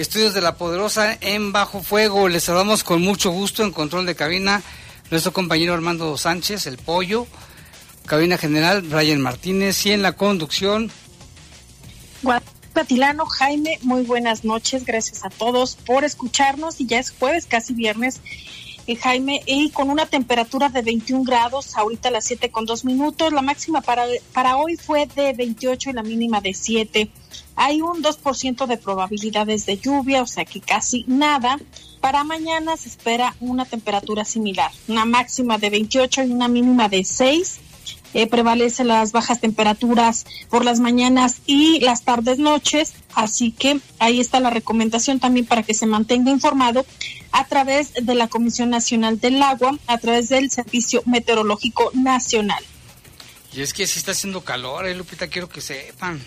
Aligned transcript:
estudios 0.00 0.32
de 0.32 0.40
La 0.40 0.56
Poderosa 0.56 1.18
en 1.20 1.52
Bajo 1.52 1.82
Fuego. 1.82 2.28
Les 2.28 2.44
saludamos 2.44 2.84
con 2.84 3.02
mucho 3.02 3.30
gusto 3.30 3.62
en 3.62 3.70
control 3.70 4.06
de 4.06 4.14
cabina 4.14 4.62
nuestro 5.10 5.32
compañero 5.32 5.74
Armando 5.74 6.16
Sánchez, 6.16 6.66
el 6.66 6.78
pollo, 6.78 7.26
cabina 8.06 8.38
general 8.38 8.82
Brian 8.82 9.20
Martínez 9.20 9.84
y 9.84 9.92
en 9.92 10.02
la 10.02 10.12
conducción. 10.12 10.90
Tilano, 12.86 13.26
Jaime, 13.26 13.78
muy 13.82 14.04
buenas 14.04 14.42
noches, 14.42 14.86
gracias 14.86 15.22
a 15.24 15.28
todos 15.28 15.76
por 15.76 16.04
escucharnos 16.04 16.80
y 16.80 16.86
ya 16.86 16.98
es 16.98 17.10
jueves, 17.10 17.44
casi 17.44 17.74
viernes 17.74 18.20
eh, 18.86 18.96
Jaime, 18.96 19.42
y 19.46 19.70
con 19.70 19.90
una 19.90 20.06
temperatura 20.06 20.68
de 20.68 20.82
21 20.82 21.24
grados, 21.24 21.76
ahorita 21.76 22.08
a 22.08 22.12
las 22.12 22.24
7 22.24 22.50
con 22.50 22.66
2 22.66 22.84
minutos. 22.84 23.32
La 23.32 23.42
máxima 23.42 23.80
para, 23.80 24.04
para 24.32 24.56
hoy 24.56 24.76
fue 24.76 25.06
de 25.06 25.32
28 25.32 25.90
y 25.90 25.92
la 25.92 26.02
mínima 26.02 26.40
de 26.40 26.54
7. 26.54 27.10
Hay 27.56 27.82
un 27.82 28.02
2% 28.02 28.66
de 28.66 28.76
probabilidades 28.76 29.66
de 29.66 29.78
lluvia, 29.78 30.22
o 30.22 30.26
sea 30.26 30.44
que 30.44 30.60
casi 30.60 31.04
nada. 31.06 31.58
Para 32.00 32.24
mañana 32.24 32.76
se 32.76 32.88
espera 32.88 33.36
una 33.40 33.66
temperatura 33.66 34.24
similar, 34.24 34.70
una 34.88 35.04
máxima 35.04 35.58
de 35.58 35.70
28 35.70 36.24
y 36.24 36.30
una 36.30 36.48
mínima 36.48 36.88
de 36.88 37.04
6 37.04 37.60
eh, 38.14 38.26
prevalecen 38.26 38.88
las 38.88 39.12
bajas 39.12 39.40
temperaturas 39.40 40.26
por 40.48 40.64
las 40.64 40.80
mañanas 40.80 41.40
y 41.46 41.80
las 41.80 42.02
tardes 42.02 42.38
noches, 42.38 42.94
así 43.14 43.52
que 43.52 43.80
ahí 43.98 44.20
está 44.20 44.40
la 44.40 44.50
recomendación 44.50 45.20
también 45.20 45.46
para 45.46 45.62
que 45.62 45.74
se 45.74 45.86
mantenga 45.86 46.30
informado 46.30 46.84
a 47.32 47.46
través 47.46 47.92
de 47.94 48.14
la 48.14 48.28
Comisión 48.28 48.70
Nacional 48.70 49.20
del 49.20 49.42
Agua, 49.42 49.78
a 49.86 49.98
través 49.98 50.28
del 50.28 50.50
Servicio 50.50 51.02
Meteorológico 51.06 51.90
Nacional. 51.94 52.64
Y 53.52 53.62
es 53.62 53.72
que 53.72 53.86
si 53.86 53.98
está 53.98 54.12
haciendo 54.12 54.42
calor, 54.42 54.86
eh, 54.86 54.94
Lupita, 54.94 55.26
quiero 55.26 55.48
que 55.48 55.60
sepan. 55.60 56.20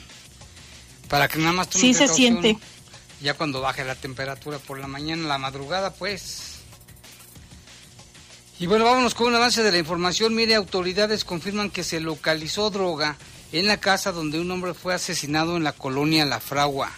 Para 1.10 1.28
que 1.28 1.38
nada 1.38 1.54
más 1.54 1.68
Sí 1.72 1.94
se 1.94 2.08
siente. 2.08 2.58
Ya 3.22 3.36
cuando 3.36 3.62
baje 3.62 3.86
la 3.86 3.96
temperatura 3.96 4.60
por 4.60 4.80
la 4.80 4.88
mañana, 4.88 5.28
la 5.28 5.38
madrugada, 5.38 5.94
pues 5.94 6.53
y 8.64 8.66
bueno, 8.66 8.86
vámonos 8.86 9.14
con 9.14 9.28
un 9.28 9.36
avance 9.36 9.62
de 9.62 9.74
la 9.74 9.78
información. 9.78 10.34
Mire, 10.34 10.56
autoridades 10.56 11.26
confirman 11.26 11.70
que 11.70 11.84
se 11.84 12.00
localizó 12.00 12.70
droga 12.70 13.18
en 13.52 13.68
la 13.68 13.76
casa 13.76 14.14
donde 14.14 14.40
un 14.40 14.50
hombre 14.52 14.74
fue 14.74 14.94
asesinado 14.94 15.58
en 15.58 15.66
la 15.66 15.74
colonia 15.74 16.24
La 16.24 16.40
Fragua. 16.40 16.90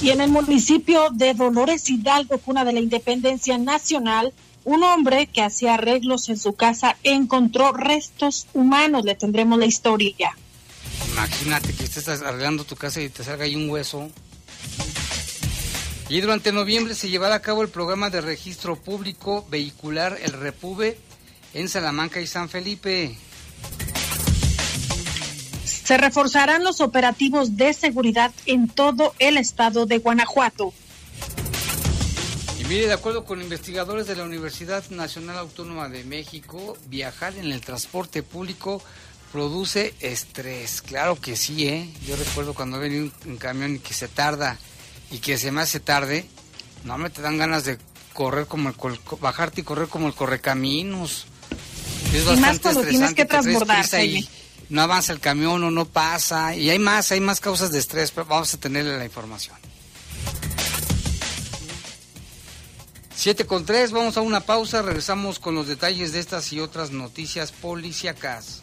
Y 0.00 0.10
en 0.10 0.20
el 0.20 0.30
municipio 0.30 1.08
de 1.10 1.34
Dolores 1.34 1.90
Hidalgo, 1.90 2.38
cuna 2.38 2.64
de 2.64 2.74
la 2.74 2.78
independencia 2.78 3.58
nacional, 3.58 4.32
un 4.64 4.84
hombre 4.84 5.26
que 5.26 5.42
hacía 5.42 5.74
arreglos 5.74 6.28
en 6.28 6.38
su 6.38 6.52
casa 6.52 6.96
encontró 7.02 7.72
restos 7.72 8.46
humanos. 8.54 9.04
Le 9.04 9.16
tendremos 9.16 9.58
la 9.58 9.66
historia. 9.66 10.30
Imagínate 11.10 11.72
que 11.72 11.82
estés 11.82 12.06
arreglando 12.06 12.62
tu 12.62 12.76
casa 12.76 13.00
y 13.00 13.08
te 13.08 13.24
salga 13.24 13.46
ahí 13.46 13.56
un 13.56 13.68
hueso. 13.68 14.12
Y 16.12 16.20
durante 16.20 16.52
noviembre 16.52 16.94
se 16.94 17.08
llevará 17.08 17.36
a 17.36 17.40
cabo 17.40 17.62
el 17.62 17.70
programa 17.70 18.10
de 18.10 18.20
registro 18.20 18.76
público 18.76 19.46
vehicular, 19.48 20.18
el 20.22 20.34
Repube, 20.34 20.98
en 21.54 21.70
Salamanca 21.70 22.20
y 22.20 22.26
San 22.26 22.50
Felipe. 22.50 23.16
Se 25.64 25.96
reforzarán 25.96 26.64
los 26.64 26.82
operativos 26.82 27.56
de 27.56 27.72
seguridad 27.72 28.30
en 28.44 28.68
todo 28.68 29.14
el 29.20 29.38
estado 29.38 29.86
de 29.86 30.00
Guanajuato. 30.00 30.74
Y 32.60 32.64
mire, 32.64 32.88
de 32.88 32.92
acuerdo 32.92 33.24
con 33.24 33.40
investigadores 33.40 34.06
de 34.06 34.14
la 34.14 34.24
Universidad 34.24 34.84
Nacional 34.90 35.38
Autónoma 35.38 35.88
de 35.88 36.04
México, 36.04 36.76
viajar 36.88 37.36
en 37.36 37.50
el 37.50 37.62
transporte 37.62 38.22
público 38.22 38.82
produce 39.32 39.94
estrés. 40.00 40.82
Claro 40.82 41.18
que 41.18 41.36
sí, 41.36 41.66
¿eh? 41.68 41.90
Yo 42.06 42.16
recuerdo 42.16 42.52
cuando 42.52 42.78
venía 42.78 43.10
un 43.24 43.38
camión 43.38 43.76
y 43.76 43.78
que 43.78 43.94
se 43.94 44.08
tarda 44.08 44.58
y 45.12 45.18
que 45.18 45.38
se 45.38 45.52
me 45.52 45.60
hace 45.60 45.78
tarde, 45.78 46.26
no 46.84 46.98
me 46.98 47.10
te 47.10 47.22
dan 47.22 47.38
ganas 47.38 47.64
de 47.64 47.78
correr 48.14 48.46
como 48.46 48.70
el 48.70 48.74
bajarte 49.20 49.60
y 49.60 49.64
correr 49.64 49.88
como 49.88 50.08
el 50.08 50.14
correcaminos. 50.14 51.26
Es 52.12 52.24
bastante 52.24 52.72
y 52.80 52.90
tienes 52.90 53.14
que 53.14 53.24
transbordarse. 53.24 54.26
No 54.68 54.82
avanza 54.82 55.12
el 55.12 55.20
camión 55.20 55.62
o 55.64 55.70
no 55.70 55.84
pasa. 55.84 56.56
Y 56.56 56.70
hay 56.70 56.78
más, 56.78 57.12
hay 57.12 57.20
más 57.20 57.40
causas 57.40 57.72
de 57.72 57.78
estrés, 57.78 58.10
pero 58.10 58.26
vamos 58.26 58.54
a 58.54 58.58
tenerle 58.58 58.96
la 58.96 59.04
información. 59.04 59.56
7 63.14 63.46
con 63.46 63.64
3, 63.64 63.92
vamos 63.92 64.16
a 64.16 64.22
una 64.22 64.40
pausa, 64.40 64.82
regresamos 64.82 65.38
con 65.38 65.54
los 65.54 65.68
detalles 65.68 66.12
de 66.12 66.18
estas 66.20 66.52
y 66.52 66.58
otras 66.58 66.90
noticias 66.90 67.52
policíacas. 67.52 68.62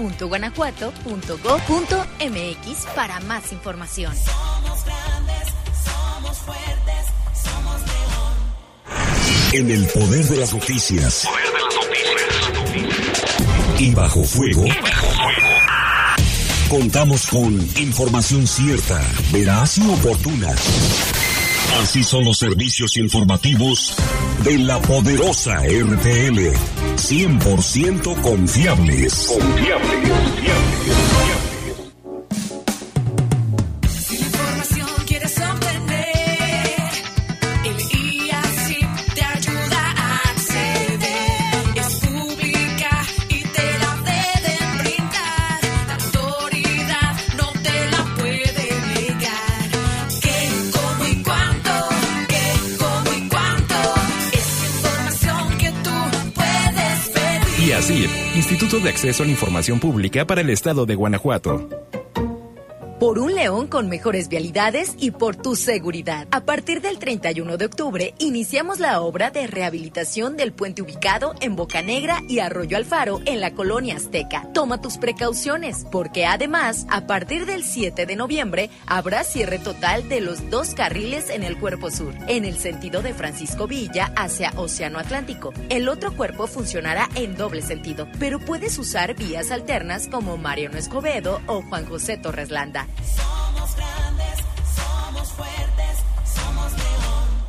contigosi.guanajuato.go.mx 0.00 2.86
para 2.94 3.20
más 3.20 3.52
información. 3.52 4.14
Somos 4.16 4.82
grandes, 4.84 5.52
somos 5.84 6.38
fuertes, 6.38 7.04
somos 7.44 7.80
León. 7.82 8.32
En 9.52 9.70
el 9.70 9.86
poder 9.88 10.24
de 10.24 10.38
las 10.38 10.54
noticias. 10.54 11.28
Y 13.78 13.94
bajo 13.94 14.24
fuego. 14.24 14.64
Contamos 16.68 17.26
con 17.26 17.54
información 17.76 18.46
cierta, 18.46 19.02
veraz 19.32 19.76
y 19.78 19.90
oportuna. 19.90 20.54
Así 21.78 22.02
son 22.02 22.24
los 22.24 22.38
servicios 22.38 22.96
informativos 22.96 23.94
de 24.44 24.58
la 24.58 24.80
poderosa 24.82 25.58
RTL. 25.60 26.52
100% 26.96 28.20
confiables. 28.20 29.26
Confiables, 29.28 30.10
confiables, 30.10 31.09
De 58.78 58.88
Acceso 58.88 59.24
a 59.24 59.26
la 59.26 59.32
Información 59.32 59.80
Pública 59.80 60.24
para 60.24 60.42
el 60.42 60.48
Estado 60.48 60.86
de 60.86 60.94
Guanajuato. 60.94 61.79
Por 63.00 63.18
un 63.18 63.34
León 63.34 63.66
con 63.66 63.88
mejores 63.88 64.28
vialidades 64.28 64.94
y 64.98 65.10
por 65.10 65.34
tu 65.34 65.56
seguridad. 65.56 66.28
A 66.32 66.42
partir 66.42 66.82
del 66.82 66.98
31 66.98 67.56
de 67.56 67.64
octubre 67.64 68.14
iniciamos 68.18 68.78
la 68.78 69.00
obra 69.00 69.30
de 69.30 69.46
rehabilitación 69.46 70.36
del 70.36 70.52
puente 70.52 70.82
ubicado 70.82 71.34
en 71.40 71.56
Boca 71.56 71.80
Negra 71.80 72.20
y 72.28 72.40
Arroyo 72.40 72.76
Alfaro 72.76 73.22
en 73.24 73.40
la 73.40 73.54
colonia 73.54 73.96
Azteca. 73.96 74.46
Toma 74.52 74.82
tus 74.82 74.98
precauciones 74.98 75.86
porque 75.90 76.26
además 76.26 76.84
a 76.90 77.06
partir 77.06 77.46
del 77.46 77.64
7 77.64 78.04
de 78.04 78.16
noviembre 78.16 78.68
habrá 78.84 79.24
cierre 79.24 79.58
total 79.58 80.06
de 80.10 80.20
los 80.20 80.50
dos 80.50 80.74
carriles 80.74 81.30
en 81.30 81.42
el 81.42 81.58
cuerpo 81.58 81.90
sur, 81.90 82.12
en 82.28 82.44
el 82.44 82.58
sentido 82.58 83.00
de 83.00 83.14
Francisco 83.14 83.66
Villa 83.66 84.12
hacia 84.14 84.52
Océano 84.56 84.98
Atlántico. 84.98 85.54
El 85.70 85.88
otro 85.88 86.14
cuerpo 86.14 86.46
funcionará 86.46 87.08
en 87.14 87.34
doble 87.34 87.62
sentido, 87.62 88.06
pero 88.18 88.38
puedes 88.40 88.78
usar 88.78 89.14
vías 89.14 89.50
alternas 89.50 90.06
como 90.06 90.36
Mariano 90.36 90.76
Escobedo 90.76 91.40
o 91.46 91.62
Juan 91.62 91.86
José 91.86 92.18
Torres 92.18 92.50
Landa. 92.50 92.88
Somos 93.16 93.76
grandes, 93.76 94.38
somos 94.74 95.32
fuertes, 95.32 96.04
somos 96.24 96.72
León. 96.72 97.39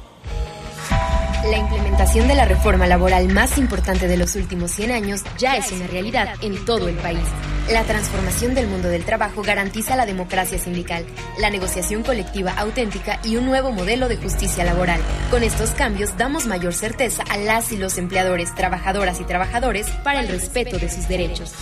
La 1.50 1.58
implementación 1.58 2.28
de 2.28 2.36
la 2.36 2.46
reforma 2.46 2.86
laboral 2.86 3.34
más 3.34 3.58
importante 3.58 4.08
de 4.08 4.16
los 4.16 4.36
últimos 4.36 4.70
100 4.72 4.92
años 4.92 5.22
ya 5.40 5.58
es 5.58 5.72
una 5.72 5.88
realidad 5.88 6.36
en 6.42 6.64
todo 6.66 6.88
el 6.88 6.96
país. 6.98 7.24
La 7.70 7.84
transformación 7.84 8.54
del 8.54 8.68
mundo 8.68 8.90
del 8.90 9.06
trabajo 9.06 9.42
garantiza 9.42 9.96
la 9.96 10.06
democracia 10.06 10.60
sindical, 10.60 11.04
la 11.40 11.50
negociación 11.50 12.04
colectiva 12.04 12.52
auténtica 12.52 13.20
y 13.24 13.38
un 13.38 13.46
nuevo 13.46 13.72
modelo 13.72 14.08
de 14.08 14.18
justicia 14.18 14.64
laboral. 14.64 15.02
Con 15.32 15.42
estos 15.42 15.72
cambios 15.72 16.16
damos 16.16 16.46
mayor 16.46 16.74
certeza 16.74 17.24
a 17.30 17.38
las 17.38 17.72
y 17.72 17.78
los 17.78 17.98
empleadores, 17.98 18.54
trabajadoras 18.54 19.20
y 19.20 19.24
trabajadores 19.24 19.88
para 20.04 20.20
el 20.20 20.28
respeto 20.28 20.78
de 20.78 20.90
sus 20.90 21.08
derechos. 21.08 21.54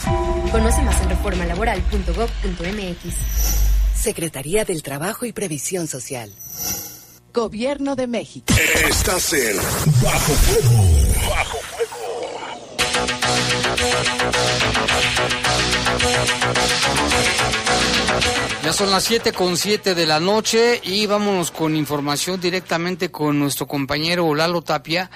Conoce 0.52 0.82
más 0.82 1.02
en 1.02 1.10
reformalaboral.gov.mx. 1.10 3.16
Secretaría 3.96 4.66
del 4.66 4.84
Trabajo 4.84 5.26
y 5.26 5.32
Previsión 5.32 5.88
Social. 5.88 6.32
Gobierno 7.34 7.96
de 7.96 8.08
México. 8.08 8.54
Estás 8.90 9.34
en 9.34 9.58
Bajo 10.02 10.34
Fuego. 10.34 11.30
Bajo 11.30 11.60
Ya 18.64 18.74
son 18.74 18.92
las 18.92 19.04
7 19.06 19.32
con 19.32 19.58
7 19.58 19.96
de 19.96 20.06
la 20.06 20.20
noche 20.20 20.80
y 20.84 21.06
vámonos 21.06 21.52
con 21.52 21.76
información 21.76 22.40
directamente 22.42 23.10
con 23.10 23.40
nuestro 23.40 23.68
compañero 23.68 24.34
Lalo 24.36 24.62
Tapia, 24.62 25.10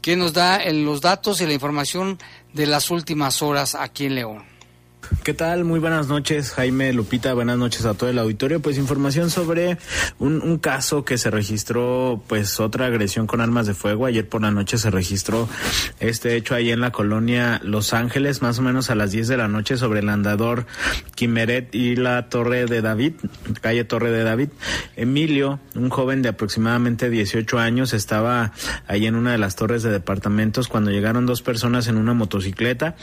que 0.00 0.16
nos 0.16 0.32
da 0.32 0.56
el- 0.56 0.84
los 0.84 1.00
datos 1.00 1.40
y 1.40 1.46
la 1.46 1.52
información 1.52 2.18
de 2.54 2.66
las 2.66 2.90
últimas 2.90 3.42
horas 3.42 3.74
aquí 3.74 4.06
en 4.06 4.14
León. 4.14 4.57
¿Qué 5.22 5.32
tal? 5.32 5.64
Muy 5.64 5.80
buenas 5.80 6.08
noches, 6.08 6.52
Jaime 6.52 6.92
Lupita. 6.92 7.32
Buenas 7.32 7.56
noches 7.56 7.86
a 7.86 7.94
todo 7.94 8.10
el 8.10 8.18
auditorio. 8.18 8.60
Pues 8.60 8.76
información 8.76 9.30
sobre 9.30 9.78
un, 10.18 10.58
caso 10.58 11.04
que 11.04 11.16
se 11.16 11.30
registró, 11.30 12.22
pues 12.26 12.60
otra 12.60 12.86
agresión 12.86 13.26
con 13.26 13.40
armas 13.40 13.66
de 13.66 13.74
fuego. 13.74 14.06
Ayer 14.06 14.28
por 14.28 14.42
la 14.42 14.50
noche 14.50 14.76
se 14.76 14.90
registró 14.90 15.48
este 16.00 16.36
hecho 16.36 16.54
ahí 16.54 16.70
en 16.70 16.80
la 16.80 16.92
colonia 16.92 17.60
Los 17.64 17.94
Ángeles, 17.94 18.42
más 18.42 18.58
o 18.58 18.62
menos 18.62 18.90
a 18.90 18.94
las 18.94 19.10
10 19.10 19.28
de 19.28 19.36
la 19.36 19.48
noche, 19.48 19.76
sobre 19.76 20.00
el 20.00 20.08
andador 20.08 20.66
Quimeret 21.14 21.74
y 21.74 21.96
la 21.96 22.28
Torre 22.28 22.66
de 22.66 22.82
David, 22.82 23.14
calle 23.60 23.84
Torre 23.84 24.10
de 24.10 24.24
David. 24.24 24.48
Emilio, 24.96 25.58
un 25.74 25.88
joven 25.88 26.20
de 26.22 26.30
aproximadamente 26.30 27.08
18 27.08 27.58
años, 27.58 27.94
estaba 27.94 28.52
ahí 28.86 29.06
en 29.06 29.14
una 29.14 29.32
de 29.32 29.38
las 29.38 29.56
torres 29.56 29.82
de 29.82 29.90
departamentos 29.90 30.68
cuando 30.68 30.90
llegaron 30.90 31.24
dos 31.24 31.40
personas 31.40 31.88
en 31.88 31.96
una 31.96 32.12
motocicleta. 32.12 32.96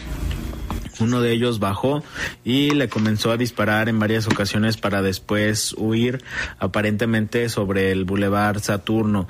Uno 0.99 1.21
de 1.21 1.31
ellos 1.31 1.59
bajó 1.59 2.03
y 2.43 2.71
le 2.71 2.89
comenzó 2.89 3.31
a 3.31 3.37
disparar 3.37 3.89
en 3.89 3.99
varias 3.99 4.27
ocasiones 4.27 4.77
para 4.77 5.01
después 5.01 5.73
huir 5.77 6.23
aparentemente 6.59 7.49
sobre 7.49 7.91
el 7.91 8.05
bulevar 8.05 8.59
Saturno. 8.59 9.27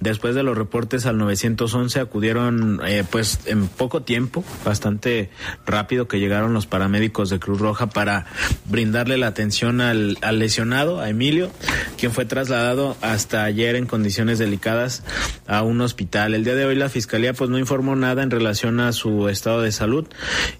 Después 0.00 0.34
de 0.34 0.42
los 0.42 0.56
reportes 0.56 1.06
al 1.06 1.18
911 1.18 2.00
acudieron 2.00 2.80
eh, 2.86 3.04
pues 3.10 3.40
en 3.46 3.68
poco 3.68 4.02
tiempo, 4.02 4.44
bastante 4.64 5.30
rápido 5.66 6.08
que 6.08 6.20
llegaron 6.20 6.54
los 6.54 6.66
paramédicos 6.66 7.30
de 7.30 7.38
Cruz 7.38 7.58
Roja 7.58 7.88
para 7.88 8.26
brindarle 8.66 9.18
la 9.18 9.28
atención 9.28 9.80
al, 9.80 10.18
al 10.22 10.38
lesionado, 10.38 11.00
a 11.00 11.08
Emilio, 11.08 11.50
quien 11.98 12.12
fue 12.12 12.24
trasladado 12.24 12.96
hasta 13.00 13.44
ayer 13.44 13.74
en 13.76 13.86
condiciones 13.86 14.38
delicadas 14.38 15.02
a 15.46 15.62
un 15.62 15.80
hospital. 15.80 16.34
El 16.34 16.44
día 16.44 16.54
de 16.54 16.66
hoy 16.66 16.76
la 16.76 16.88
fiscalía 16.88 17.32
pues 17.32 17.50
no 17.50 17.58
informó 17.58 17.96
nada 17.96 18.22
en 18.22 18.30
relación 18.30 18.80
a 18.80 18.92
su 18.92 19.28
estado 19.28 19.62
de 19.62 19.72
salud 19.72 20.06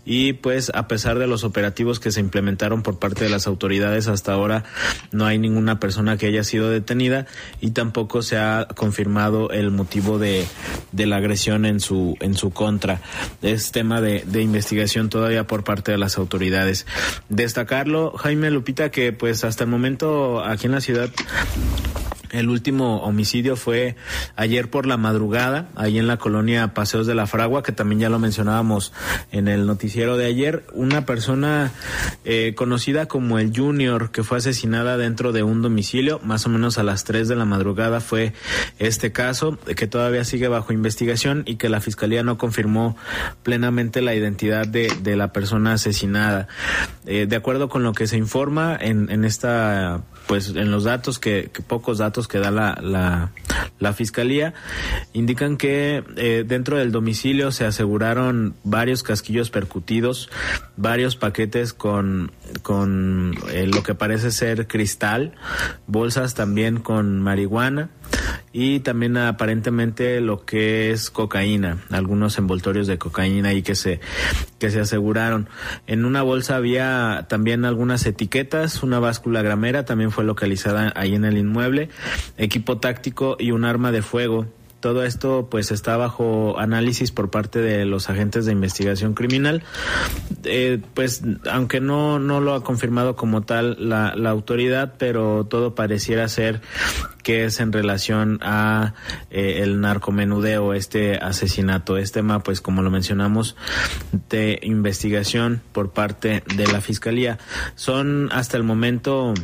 y 0.05 0.33
pues 0.33 0.48
a 0.75 0.89
pesar 0.89 1.19
de 1.19 1.27
los 1.27 1.45
operativos 1.45 2.01
que 2.01 2.11
se 2.11 2.21
implementaron 2.21 2.83
por 2.83 2.99
parte 2.99 3.25
de 3.25 3.31
las 3.31 3.47
autoridades 3.47 4.09
hasta 4.09 4.33
ahora 4.33 4.65
no 5.13 5.27
hay 5.27 5.39
ninguna 5.39 5.79
persona 5.81 6.17
que 6.17 6.27
haya 6.27 6.45
sido 6.45 6.71
detenida 6.71 7.27
y 7.61 7.71
tampoco 7.71 8.23
se 8.23 8.37
ha 8.37 8.67
confirmado 8.75 9.51
el 9.51 9.71
motivo 9.71 10.19
de, 10.19 10.47
de 10.93 11.07
la 11.07 11.17
agresión 11.17 11.65
en 11.65 11.81
su 11.81 12.17
en 12.21 12.35
su 12.35 12.51
contra. 12.51 13.01
Es 13.43 13.73
tema 13.73 14.01
de, 14.01 14.25
de 14.27 14.43
investigación 14.43 15.09
todavía 15.09 15.47
por 15.47 15.65
parte 15.65 15.93
de 15.93 15.99
las 15.99 16.19
autoridades. 16.19 16.87
Destacarlo, 17.29 18.13
Jaime 18.17 18.51
Lupita, 18.51 18.91
que 18.91 19.13
pues 19.13 19.45
hasta 19.45 19.65
el 19.65 19.71
momento 19.71 20.43
aquí 20.45 20.67
en 20.67 20.73
la 20.73 20.81
ciudad 20.81 21.11
el 22.31 22.49
último 22.49 22.99
homicidio 22.99 23.57
fue 23.57 23.97
ayer 24.37 24.71
por 24.71 24.87
la 24.87 24.97
madrugada, 24.97 25.69
ahí 25.77 25.99
en 25.99 26.07
la 26.07 26.17
colonia 26.17 26.75
Paseos 26.75 27.07
de 27.07 27.15
la 27.15 27.27
Fragua, 27.27 27.63
que 27.63 27.73
también 27.73 28.01
ya 28.01 28.11
lo 28.11 28.19
mencionábamos 28.19 28.93
en 29.33 29.49
el 29.49 29.67
noticiero 29.67 30.17
de 30.17 30.27
ayer. 30.27 30.65
Una 30.73 31.07
persona 31.07 31.73
eh, 32.25 32.55
conocida 32.57 33.07
como 33.07 33.39
el 33.39 33.53
Junior, 33.55 34.11
que 34.11 34.23
fue 34.23 34.39
asesinada 34.39 34.97
dentro 34.97 35.33
de 35.33 35.43
un 35.43 35.63
domicilio, 35.63 36.21
más 36.23 36.47
o 36.47 36.49
menos 36.49 36.79
a 36.79 36.83
las 36.83 37.05
3 37.05 37.29
de 37.29 37.37
la 37.37 37.45
madrugada 37.45 38.01
fue 38.01 38.33
este 38.79 39.13
caso, 39.13 39.59
que 39.77 39.87
todavía 39.87 40.25
sigue 40.25 40.49
bajo 40.49 40.73
investigación 40.73 41.43
y 41.47 41.57
que 41.57 41.69
la 41.69 41.81
fiscalía 41.81 42.23
no 42.23 42.39
confirmó 42.39 42.97
plenamente 43.43 44.03
la 44.03 44.15
identidad 44.15 44.67
de, 44.67 44.93
de 45.03 45.17
la 45.17 45.33
persona 45.33 45.75
asesinada. 45.75 46.49
Eh, 47.07 47.27
de 47.27 47.37
acuerdo 47.37 47.69
con 47.69 47.83
lo 47.83 47.93
que 47.93 48.07
se 48.07 48.17
informa 48.17 48.77
en, 48.79 49.11
en 49.11 49.25
esta 49.25 50.03
pues 50.27 50.51
en 50.51 50.71
los 50.71 50.85
datos 50.85 51.19
que, 51.19 51.51
que 51.53 51.63
pocos 51.63 51.99
datos 51.99 52.18
que 52.27 52.39
da 52.39 52.51
la, 52.51 52.79
la, 52.83 53.31
la 53.79 53.93
fiscalía 53.93 54.55
indican 55.13 55.57
que 55.57 56.03
eh, 56.17 56.45
dentro 56.47 56.79
del 56.79 56.91
domicilio 56.91 57.53
se 57.53 57.65
aseguraron 57.65 58.55
varios 58.65 59.03
casquillos 59.03 59.51
percutidos, 59.51 60.31
varios 60.77 61.17
paquetes 61.17 61.73
con, 61.73 62.33
con 62.63 63.35
eh, 63.51 63.67
lo 63.67 63.83
que 63.83 63.95
parece 63.95 64.31
ser 64.31 64.67
cristal, 64.67 65.35
bolsas 65.87 66.35
también 66.35 66.79
con 66.81 67.21
marihuana, 67.21 67.91
y 68.53 68.81
también 68.81 69.17
aparentemente 69.17 70.21
lo 70.21 70.45
que 70.45 70.91
es 70.91 71.11
cocaína, 71.11 71.79
algunos 71.91 72.39
envoltorios 72.39 72.87
de 72.87 72.99
cocaína 72.99 73.51
ahí 73.51 73.63
que 73.63 73.75
se 73.75 74.01
que 74.59 74.71
se 74.71 74.81
aseguraron. 74.81 75.49
En 75.87 76.05
una 76.05 76.23
bolsa 76.23 76.57
había 76.57 77.27
también 77.29 77.65
algunas 77.65 78.05
etiquetas, 78.07 78.83
una 78.83 78.99
báscula 78.99 79.43
gramera 79.43 79.85
también 79.85 80.11
fue 80.11 80.25
localizada 80.25 80.93
ahí 80.97 81.15
en 81.15 81.25
el 81.25 81.39
inmueble, 81.39 81.91
equipo 82.37 82.79
táctico 82.79 83.37
y 83.39 83.53
un 83.53 83.65
arma 83.65 83.93
de 83.93 84.03
fuego. 84.03 84.47
Todo 84.81 85.05
esto 85.05 85.49
pues 85.51 85.71
está 85.71 85.97
bajo 85.97 86.59
análisis 86.59 87.11
por 87.11 87.31
parte 87.31 87.61
de 87.61 87.85
los 87.85 88.11
agentes 88.11 88.47
de 88.47 88.53
investigación 88.53 89.15
criminal. 89.15 89.63
Eh, 90.45 90.81
pues 90.95 91.23
aunque 91.51 91.81
no, 91.81 92.19
no 92.19 92.41
lo 92.41 92.55
ha 92.55 92.63
confirmado 92.63 93.17
como 93.17 93.43
tal 93.43 93.77
la, 93.89 94.15
la 94.15 94.31
autoridad, 94.31 94.95
pero 94.99 95.47
todo 95.49 95.75
pareciera 95.75 96.29
ser 96.29 96.61
que 97.23 97.45
es 97.45 97.61
en 97.61 97.73
relación 97.73 98.39
a 98.43 98.95
eh, 99.31 99.61
el 99.63 99.81
narcomenudeo, 99.81 100.73
este 100.73 101.17
asesinato, 101.17 101.99
este 101.99 102.21
tema, 102.21 102.43
pues 102.43 102.61
como 102.61 102.83
lo 102.83 102.91
mencionamos, 102.91 103.55
de 104.31 104.59
investigación 104.63 105.61
por 105.73 105.91
parte 105.91 106.43
de 106.57 106.67
la 106.67 106.81
fiscalía. 106.81 107.39
Son 107.75 108.31
hasta 108.33 108.57
el 108.57 108.63
momento 108.63 109.35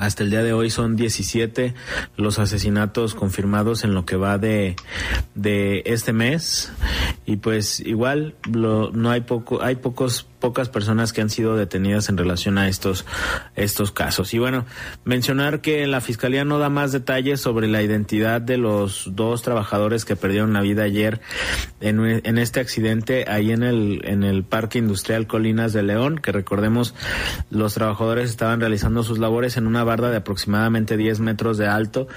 hasta 0.00 0.22
el 0.22 0.30
día 0.30 0.42
de 0.42 0.54
hoy 0.54 0.70
son 0.70 0.96
17 0.96 1.74
los 2.16 2.38
asesinatos 2.38 3.14
confirmados 3.14 3.84
en 3.84 3.92
lo 3.92 4.06
que 4.06 4.16
va 4.16 4.38
de, 4.38 4.74
de 5.34 5.82
este 5.84 6.14
mes. 6.14 6.72
Y 7.26 7.36
pues 7.36 7.80
igual 7.80 8.34
lo, 8.50 8.90
no 8.92 9.10
hay 9.10 9.20
poco 9.20 9.62
hay 9.62 9.76
pocos 9.76 10.26
pocas 10.40 10.68
personas 10.68 11.12
que 11.12 11.20
han 11.20 11.30
sido 11.30 11.56
detenidas 11.56 12.08
en 12.08 12.16
relación 12.16 12.58
a 12.58 12.68
estos 12.68 13.04
estos 13.54 13.92
casos. 13.92 14.34
Y 14.34 14.38
bueno 14.38 14.64
mencionar 15.04 15.60
que 15.60 15.86
la 15.86 16.00
fiscalía 16.00 16.44
no 16.44 16.58
da 16.58 16.68
más 16.68 16.92
detalles 16.92 17.40
sobre 17.40 17.68
la 17.68 17.82
identidad 17.82 18.40
de 18.40 18.56
los 18.56 19.10
dos 19.14 19.42
trabajadores 19.42 20.04
que 20.04 20.16
perdieron 20.16 20.52
la 20.52 20.60
vida 20.60 20.82
ayer 20.82 21.20
en, 21.80 22.00
en 22.24 22.38
este 22.38 22.60
accidente 22.60 23.26
ahí 23.28 23.52
en 23.52 23.62
el 23.62 24.00
en 24.04 24.24
el 24.24 24.44
parque 24.44 24.78
industrial 24.78 25.26
Colinas 25.26 25.72
de 25.72 25.82
León 25.82 26.18
que 26.18 26.32
recordemos 26.32 26.94
los 27.50 27.74
trabajadores 27.74 28.30
estaban 28.30 28.60
realizando 28.60 29.02
sus 29.02 29.18
labores 29.18 29.56
en 29.56 29.66
una 29.66 29.84
barda 29.84 30.10
de 30.10 30.16
aproximadamente 30.16 30.96
10 30.96 31.20
metros 31.20 31.58
de 31.58 31.68
alto 31.68 32.08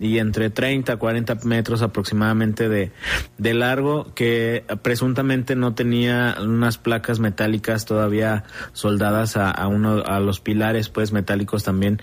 y 0.00 0.18
entre 0.18 0.50
30 0.50 0.94
a 0.94 0.96
40 0.96 1.38
metros 1.44 1.82
aproximadamente 1.82 2.68
de, 2.68 2.92
de 3.38 3.54
largo 3.54 4.14
que 4.14 4.64
presuntamente 4.82 5.56
no 5.56 5.74
tenía 5.74 6.36
unas 6.40 6.78
placas 6.78 7.18
metálicas 7.18 7.65
todavía 7.84 8.44
soldadas 8.72 9.36
a, 9.36 9.50
a 9.50 9.66
uno 9.66 10.02
a 10.04 10.20
los 10.20 10.40
pilares 10.40 10.88
pues 10.88 11.12
metálicos 11.12 11.64
también 11.64 12.00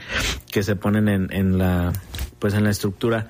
que 0.51 0.63
se 0.63 0.75
ponen 0.75 1.07
en, 1.07 1.31
en 1.31 1.57
la 1.57 1.93
pues 2.43 2.55
en 2.55 2.65
la 2.65 2.71
estructura. 2.71 3.29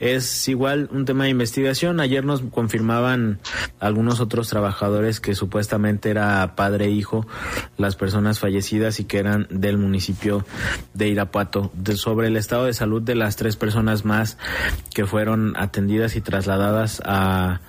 Es 0.00 0.46
igual 0.46 0.90
un 0.92 1.06
tema 1.06 1.24
de 1.24 1.30
investigación. 1.30 1.98
Ayer 1.98 2.26
nos 2.26 2.42
confirmaban 2.42 3.38
algunos 3.78 4.20
otros 4.20 4.50
trabajadores 4.50 5.18
que 5.18 5.34
supuestamente 5.34 6.10
era 6.10 6.56
padre 6.56 6.84
e 6.84 6.90
hijo 6.90 7.26
las 7.78 7.96
personas 7.96 8.38
fallecidas 8.38 9.00
y 9.00 9.04
que 9.04 9.16
eran 9.16 9.46
del 9.48 9.78
municipio 9.78 10.44
de 10.92 11.08
Irapuato. 11.08 11.72
Sobre 11.94 12.26
el 12.26 12.36
estado 12.36 12.66
de 12.66 12.74
salud 12.74 13.00
de 13.00 13.14
las 13.14 13.36
tres 13.36 13.56
personas 13.56 14.04
más 14.04 14.36
que 14.92 15.06
fueron 15.06 15.54
atendidas 15.56 16.14
y 16.14 16.20
trasladadas 16.20 17.00
a 17.06 17.60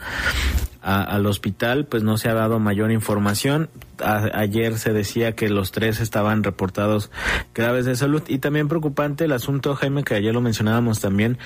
a, 0.81 1.03
al 1.03 1.25
hospital, 1.25 1.85
pues 1.85 2.03
no 2.03 2.17
se 2.17 2.29
ha 2.29 2.33
dado 2.33 2.59
mayor 2.59 2.91
información. 2.91 3.69
A, 3.99 4.29
ayer 4.33 4.77
se 4.77 4.93
decía 4.93 5.33
que 5.33 5.49
los 5.49 5.71
tres 5.71 5.99
estaban 5.99 6.43
reportados 6.43 7.11
graves 7.53 7.85
de 7.85 7.95
salud 7.95 8.23
y 8.27 8.39
también 8.39 8.67
preocupante 8.67 9.25
el 9.25 9.31
asunto, 9.31 9.75
Jaime, 9.75 10.03
que 10.03 10.15
ayer 10.15 10.33
lo 10.33 10.41
mencionábamos 10.41 10.99
también, 10.99 11.37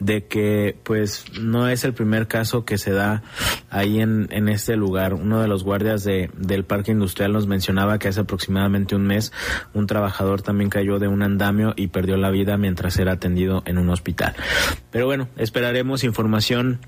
de 0.00 0.26
que 0.26 0.76
pues 0.82 1.24
no 1.40 1.68
es 1.68 1.84
el 1.84 1.94
primer 1.94 2.26
caso 2.26 2.64
que 2.64 2.78
se 2.78 2.92
da 2.92 3.22
ahí 3.70 4.00
en, 4.00 4.28
en 4.30 4.48
este 4.48 4.76
lugar. 4.76 5.14
Uno 5.14 5.40
de 5.40 5.48
los 5.48 5.62
guardias 5.62 6.02
de, 6.04 6.30
del 6.36 6.64
parque 6.64 6.92
industrial 6.92 7.32
nos 7.32 7.46
mencionaba 7.46 7.98
que 7.98 8.08
hace 8.08 8.20
aproximadamente 8.20 8.96
un 8.96 9.06
mes 9.06 9.32
un 9.72 9.86
trabajador 9.86 10.42
también 10.42 10.70
cayó 10.70 10.98
de 10.98 11.08
un 11.08 11.22
andamio 11.22 11.74
y 11.76 11.88
perdió 11.88 12.16
la 12.16 12.30
vida 12.30 12.56
mientras 12.56 12.98
era 12.98 13.12
atendido 13.12 13.62
en 13.66 13.78
un 13.78 13.90
hospital. 13.90 14.34
Pero 14.90 15.06
bueno, 15.06 15.28
esperaremos 15.36 16.04
información 16.04 16.80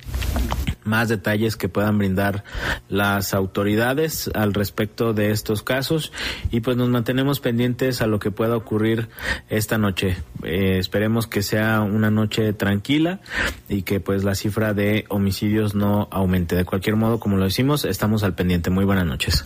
más 0.84 1.08
detalles 1.08 1.56
que 1.56 1.68
puedan 1.68 1.98
brindar 1.98 2.44
las 2.88 3.34
autoridades 3.34 4.30
al 4.34 4.54
respecto 4.54 5.12
de 5.12 5.30
estos 5.30 5.62
casos 5.62 6.12
y 6.50 6.60
pues 6.60 6.76
nos 6.76 6.88
mantenemos 6.88 7.40
pendientes 7.40 8.02
a 8.02 8.06
lo 8.06 8.18
que 8.18 8.30
pueda 8.30 8.56
ocurrir 8.56 9.08
esta 9.48 9.78
noche. 9.78 10.16
Eh, 10.42 10.78
esperemos 10.78 11.26
que 11.26 11.42
sea 11.42 11.80
una 11.80 12.10
noche 12.10 12.52
tranquila 12.52 13.20
y 13.68 13.82
que 13.82 14.00
pues 14.00 14.24
la 14.24 14.34
cifra 14.34 14.74
de 14.74 15.04
homicidios 15.08 15.74
no 15.74 16.08
aumente. 16.10 16.56
De 16.56 16.64
cualquier 16.64 16.96
modo, 16.96 17.18
como 17.20 17.36
lo 17.36 17.44
decimos, 17.44 17.84
estamos 17.84 18.22
al 18.22 18.34
pendiente. 18.34 18.70
Muy 18.70 18.84
buenas 18.84 19.06
noches. 19.06 19.44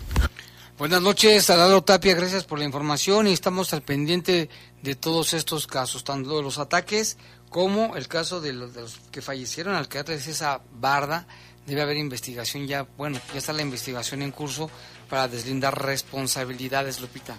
Buenas 0.77 1.01
noches, 1.01 1.49
Adado 1.49 1.83
Tapia, 1.83 2.13
gracias 2.13 2.43
por 2.43 2.59
la 2.59 2.65
información 2.65 3.25
y 3.25 3.33
estamos 3.33 3.73
al 3.73 3.81
pendiente 3.81 4.47
de 4.83 4.93
todos 4.93 5.33
estos 5.33 5.65
casos, 5.65 6.03
tanto 6.03 6.37
de 6.37 6.43
los 6.43 6.59
ataques 6.59 7.17
como 7.49 7.95
el 7.95 8.07
caso 8.07 8.41
de 8.41 8.53
los, 8.53 8.73
de 8.73 8.81
los 8.81 8.99
que 9.11 9.21
fallecieron 9.21 9.75
al 9.75 9.87
quedarles 9.87 10.27
esa 10.27 10.61
barda. 10.79 11.25
Debe 11.65 11.81
haber 11.81 11.97
investigación 11.97 12.65
ya, 12.65 12.87
bueno, 12.97 13.19
ya 13.33 13.39
está 13.39 13.51
la 13.51 13.61
investigación 13.61 14.21
en 14.21 14.31
curso 14.31 14.69
para 15.09 15.27
deslindar 15.27 15.83
responsabilidades, 15.83 17.01
Lupita. 17.01 17.37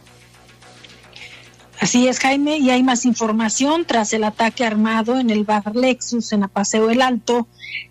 Así 1.80 2.08
es, 2.08 2.18
Jaime, 2.18 2.58
y 2.58 2.70
hay 2.70 2.82
más 2.82 3.04
información 3.04 3.84
tras 3.84 4.12
el 4.12 4.24
ataque 4.24 4.64
armado 4.64 5.20
en 5.20 5.30
el 5.30 5.44
bar 5.44 5.76
Lexus 5.76 6.32
en 6.32 6.42
Apaseo 6.42 6.90
El 6.90 7.00
Alto. 7.00 7.46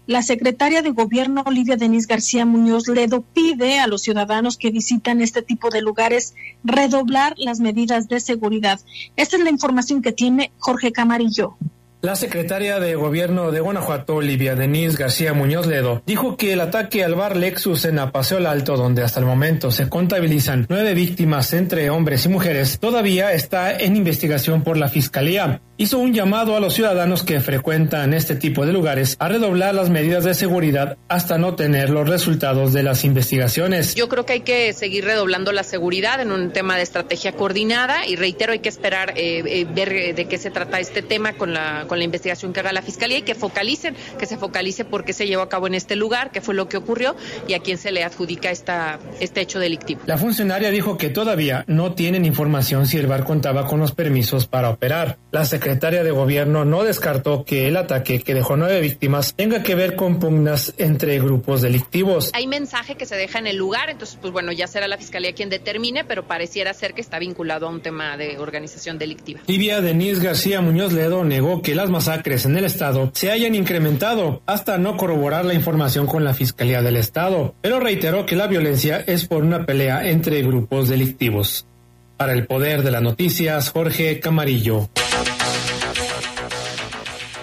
La 0.07 0.24
secretaria 0.24 0.81
de 0.81 0.91
Gobierno, 0.91 1.43
Olivia 1.45 1.77
Denise 1.77 2.07
García 2.07 2.45
Muñoz 2.45 2.89
Ledo, 2.89 3.21
pide 3.21 3.79
a 3.79 3.88
los 3.88 4.01
ciudadanos 4.01 4.57
que 4.57 4.71
visitan 4.71 5.21
este 5.21 5.41
tipo 5.41 5.69
de 5.69 5.81
lugares 5.81 6.36
redoblar 6.65 7.36
las 7.38 7.62
medidas 7.62 8.09
de 8.09 8.19
seguridad. 8.19 8.81
Esta 9.15 9.38
es 9.38 9.43
la 9.43 9.51
información 9.51 10.01
que 10.01 10.12
tiene 10.12 10.51
Jorge 10.57 10.91
Camarillo. 10.91 11.55
La 12.00 12.16
secretaria 12.16 12.80
de 12.80 12.94
Gobierno 12.94 13.51
de 13.51 13.60
Guanajuato, 13.60 14.18
Olivia 14.18 14.56
Denise 14.56 14.96
García 14.96 15.34
Muñoz 15.34 15.66
Ledo, 15.66 16.04
dijo 16.06 16.38
que 16.38 16.54
el 16.54 16.62
ataque 16.62 17.04
al 17.04 17.16
bar 17.16 17.36
Lexus 17.36 17.86
en 17.86 17.98
Apaseo 17.98 18.48
Alto, 18.48 18.77
donde 18.77 19.01
hasta 19.01 19.20
el 19.20 19.25
momento 19.25 19.72
se 19.72 19.89
contabilizan 19.89 20.68
nueve 20.70 20.94
víctimas 20.94 21.54
entre 21.54 21.89
hombres 21.89 22.24
y 22.27 22.30
mujeres, 22.30 22.77
todavía 22.80 23.34
está 23.34 23.75
en 23.75 23.96
investigación 23.96 24.62
por 24.62 24.77
la 24.77 24.89
Fiscalía. 24.89 25.60
Hizo 25.79 26.00
un 26.00 26.12
llamado 26.12 26.55
a 26.55 26.60
los 26.60 26.74
ciudadanos 26.74 27.22
que 27.22 27.39
frecuentan 27.39 28.15
este 28.15 28.36
tipo 28.36 28.65
de 28.65 28.74
lugares 28.74 29.15
a 29.19 29.27
redoblar 29.27 29.75
las 29.75 29.91
medidas 29.91 30.24
de 30.24 30.34
seguridad 30.34 30.98
hasta 31.07 31.38
no 31.38 31.53
tener 31.53 31.91
los 31.91 32.10
resultados 32.10 32.74
de 32.74 32.81
las 32.81 33.05
investigaciones. 33.05 33.93
Yo 33.93 34.10
creo 34.10 34.25
que 34.25 34.34
hay 34.34 34.39
que 34.39 34.74
seguir 34.74 35.05
redoblando 35.05 35.51
la 35.51 35.62
seguridad 35.62 36.19
en 36.19 36.31
un 36.31 36.51
tema 36.51 36.77
de 36.77 36.81
estrategia 36.81 37.34
coordinada 37.34 38.07
y 38.07 38.15
reitero, 38.15 38.53
hay 38.53 38.60
que 38.60 38.69
esperar 38.69 39.13
eh, 39.17 39.43
eh, 39.46 39.67
ver 39.72 40.15
de 40.15 40.25
qué 40.25 40.39
se 40.39 40.50
trata 40.50 40.79
este 40.79 41.03
tema 41.03 41.34
con 41.34 41.53
la 41.53 41.86
con 41.88 42.00
la 42.00 42.05
investigación 42.05 42.53
que 42.53 42.62
haga 42.62 42.74
la 42.74 42.81
fiscalía 42.81 43.19
y 43.19 43.22
que 43.22 43.36
focalicen, 43.36 43.96
que 44.17 44.25
se 44.25 44.38
focalice 44.38 44.84
por 44.84 45.05
qué 45.05 45.13
se 45.13 45.27
llevó 45.27 45.43
a 45.43 45.50
cabo 45.50 45.67
en 45.67 45.75
este 45.75 45.96
lugar, 45.96 46.31
qué 46.31 46.41
fue 46.41 46.55
lo 46.55 46.67
que 46.67 46.77
ocurrió 46.77 47.15
y 47.48 47.53
a 47.53 47.60
quién 47.60 47.77
se 47.77 47.91
le 47.91 48.03
adjudica 48.03 48.50
esta, 48.50 48.98
este 49.19 49.41
hecho 49.41 49.60
delictivo. 49.60 50.01
La 50.07 50.17
funcionaria 50.17 50.72
dijo 50.72 50.98
que 50.98 51.10
todavía 51.10 51.65
no 51.67 51.93
tienen 51.93 52.25
información 52.25 52.88
si 52.88 52.98
el 52.98 53.05
bar 53.05 53.25
contaba 53.25 53.67
con 53.67 53.79
los 53.79 53.91
permisos 53.91 54.48
para 54.48 54.72
operar. 54.72 55.19
La 55.31 55.46
secretaria 55.67 56.01
de 56.01 56.12
gobierno 56.12 56.63
no 56.63 56.86
descartó 56.86 57.43
que 57.43 57.67
el 57.67 57.75
ataque 57.75 58.21
que 58.21 58.33
dejó 58.33 58.55
nueve 58.55 58.79
víctimas 58.79 59.33
tenga 59.33 59.63
que 59.63 59.75
ver 59.75 59.97
con 59.97 60.17
pugnas 60.17 60.74
entre 60.77 61.19
grupos 61.19 61.62
delictivos. 61.62 62.31
Hay 62.33 62.47
mensaje 62.47 62.95
que 62.95 63.05
se 63.05 63.17
deja 63.17 63.39
en 63.39 63.47
el 63.47 63.57
lugar, 63.57 63.89
entonces 63.89 64.17
pues 64.21 64.31
bueno, 64.31 64.53
ya 64.53 64.65
será 64.67 64.88
la 64.88 64.97
fiscalía 64.97 65.33
quien 65.33 65.50
determine, 65.50 66.05
pero 66.05 66.25
pareciera 66.25 66.74
ser 66.74 66.93
que 66.93 67.01
está 67.01 67.19
vinculado 67.19 67.67
a 67.67 67.69
un 67.69 67.81
tema 67.81 68.15
de 68.15 68.38
organización 68.38 68.97
delictiva. 68.97 69.41
Livia 69.45 69.81
Denise 69.81 70.24
García 70.24 70.62
Muñoz 70.62 70.93
Ledo 70.93 71.25
negó 71.25 71.62
que 71.62 71.75
las 71.75 71.89
masacres 71.89 72.45
en 72.45 72.55
el 72.55 72.63
estado 72.63 73.12
se 73.13 73.29
hayan 73.29 73.53
incrementado 73.53 74.41
hasta 74.45 74.77
no 74.77 74.95
corroborar 74.95 75.43
la 75.43 75.53
información 75.53 76.07
con 76.07 76.24
la 76.24 76.33
Fiscalía 76.33 76.81
del 76.81 76.95
Estado, 76.95 77.55
pero 77.59 77.81
reiteró 77.81 78.25
que 78.25 78.38
la 78.38 78.47
violencia 78.47 79.03
es 79.05 79.27
por 79.27 79.43
una 79.43 79.65
pelea 79.65 80.07
entre 80.07 80.41
grupos 80.43 80.88
delictivos. 80.88 81.67
Para 82.15 82.31
el 82.31 82.47
poder 82.47 82.83
de 82.83 82.91
las 82.91 83.01
noticias, 83.01 83.69
Jorge 83.69 84.21
Camarillo. 84.21 84.88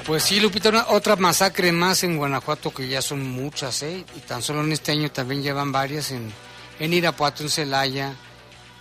Pues 0.07 0.25
sí, 0.25 0.39
Lupita, 0.39 0.87
otra 0.91 1.17
masacre 1.17 1.73
más 1.73 2.05
en 2.05 2.19
Guanajuato, 2.19 2.73
que 2.75 2.87
ya 2.87 3.01
son 3.01 3.27
muchas, 3.27 3.83
¿eh? 3.83 4.05
Y 4.15 4.21
tan 4.21 4.43
solo 4.43 4.63
en 4.63 4.73
este 4.73 4.93
año 4.93 5.11
también 5.11 5.43
llevan 5.43 5.73
varias 5.73 6.11
en, 6.11 6.31
en 6.79 6.93
Irapuato, 6.93 7.43
en 7.43 7.49
Celaya, 7.49 8.15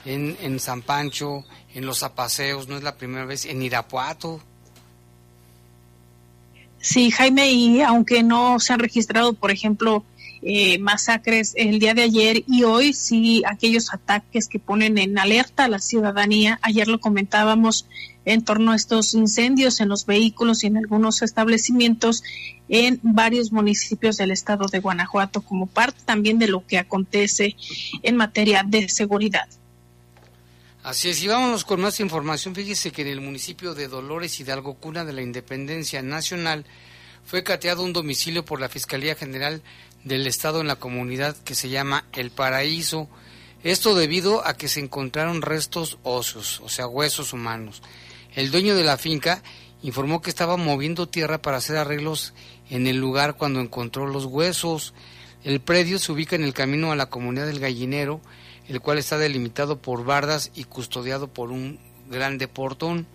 en, 0.03 0.35
en 0.41 0.59
San 0.59 0.81
Pancho, 0.81 1.45
en 1.73 1.85
Los 1.85 2.03
Apaseos, 2.03 2.67
no 2.67 2.75
es 2.75 2.83
la 2.83 2.97
primera 2.97 3.23
vez, 3.23 3.45
en 3.45 3.61
Irapuato. 3.61 4.41
Sí, 6.79 7.09
Jaime, 7.09 7.49
y 7.51 7.81
aunque 7.81 8.21
no 8.21 8.59
se 8.59 8.73
han 8.73 8.79
registrado, 8.79 9.31
por 9.31 9.49
ejemplo, 9.49 10.03
eh, 10.41 10.77
masacres 10.79 11.53
el 11.55 11.79
día 11.79 11.93
de 11.93 12.01
ayer 12.01 12.43
y 12.47 12.65
hoy 12.65 12.91
sí 12.91 13.43
aquellos 13.47 13.93
ataques 13.93 14.49
que 14.49 14.59
ponen 14.59 14.97
en 14.97 15.17
alerta 15.17 15.63
a 15.63 15.69
la 15.69 15.79
ciudadanía. 15.79 16.59
Ayer 16.61 16.89
lo 16.89 16.99
comentábamos 16.99 17.87
en 18.25 18.43
torno 18.43 18.71
a 18.71 18.75
estos 18.75 19.13
incendios 19.13 19.79
en 19.79 19.89
los 19.89 20.05
vehículos 20.05 20.63
y 20.63 20.67
en 20.67 20.77
algunos 20.77 21.21
establecimientos 21.21 22.23
en 22.69 22.99
varios 23.03 23.51
municipios 23.51 24.17
del 24.17 24.31
estado 24.31 24.67
de 24.67 24.79
Guanajuato 24.79 25.41
como 25.41 25.67
parte 25.67 26.01
también 26.05 26.39
de 26.39 26.47
lo 26.47 26.65
que 26.65 26.77
acontece 26.77 27.55
en 28.01 28.15
materia 28.15 28.63
de 28.65 28.89
seguridad. 28.89 29.47
Así 30.83 31.09
es, 31.09 31.23
y 31.23 31.27
vámonos 31.27 31.63
con 31.63 31.79
más 31.79 32.01
información. 32.01 32.53
Fíjese 32.53 32.91
que 32.91 33.03
en 33.03 33.07
el 33.07 33.21
municipio 33.21 33.73
de 33.73 33.87
Dolores 33.87 34.37
Hidalgo, 34.39 34.73
cuna 34.73 35.05
de 35.05 35.13
la 35.13 35.21
Independencia 35.21 36.01
Nacional, 36.01 36.65
fue 37.25 37.41
cateado 37.41 37.83
un 37.83 37.93
domicilio 37.93 38.43
por 38.43 38.59
la 38.59 38.67
Fiscalía 38.67 39.15
General 39.15 39.61
del 40.03 40.27
Estado 40.27 40.59
en 40.59 40.67
la 40.67 40.75
comunidad 40.75 41.37
que 41.37 41.55
se 41.55 41.69
llama 41.69 42.05
El 42.11 42.31
Paraíso. 42.31 43.07
Esto 43.63 43.95
debido 43.95 44.45
a 44.45 44.57
que 44.57 44.67
se 44.67 44.81
encontraron 44.81 45.41
restos 45.41 45.99
óseos, 46.03 46.59
o 46.65 46.67
sea, 46.67 46.85
huesos 46.87 47.31
humanos. 47.31 47.81
El 48.35 48.49
dueño 48.49 48.75
de 48.75 48.83
la 48.83 48.97
finca 48.97 49.43
informó 49.83 50.21
que 50.21 50.29
estaba 50.29 50.57
moviendo 50.57 51.07
tierra 51.07 51.41
para 51.41 51.57
hacer 51.57 51.77
arreglos 51.77 52.33
en 52.69 52.87
el 52.87 52.97
lugar 52.97 53.35
cuando 53.35 53.59
encontró 53.59 54.07
los 54.07 54.25
huesos. 54.25 54.93
El 55.43 55.59
predio 55.59 55.99
se 55.99 56.11
ubica 56.11 56.35
en 56.35 56.43
el 56.43 56.53
camino 56.53 56.91
a 56.91 56.95
la 56.95 57.09
comunidad 57.09 57.45
del 57.45 57.59
Gallinero, 57.59 58.21
el 58.67 58.81
cual 58.81 58.97
está 58.97 59.17
delimitado 59.17 59.81
por 59.81 60.03
bardas 60.03 60.51
y 60.55 60.63
custodiado 60.63 61.27
por 61.27 61.51
un 61.51 61.79
grande 62.09 62.47
portón. 62.47 63.05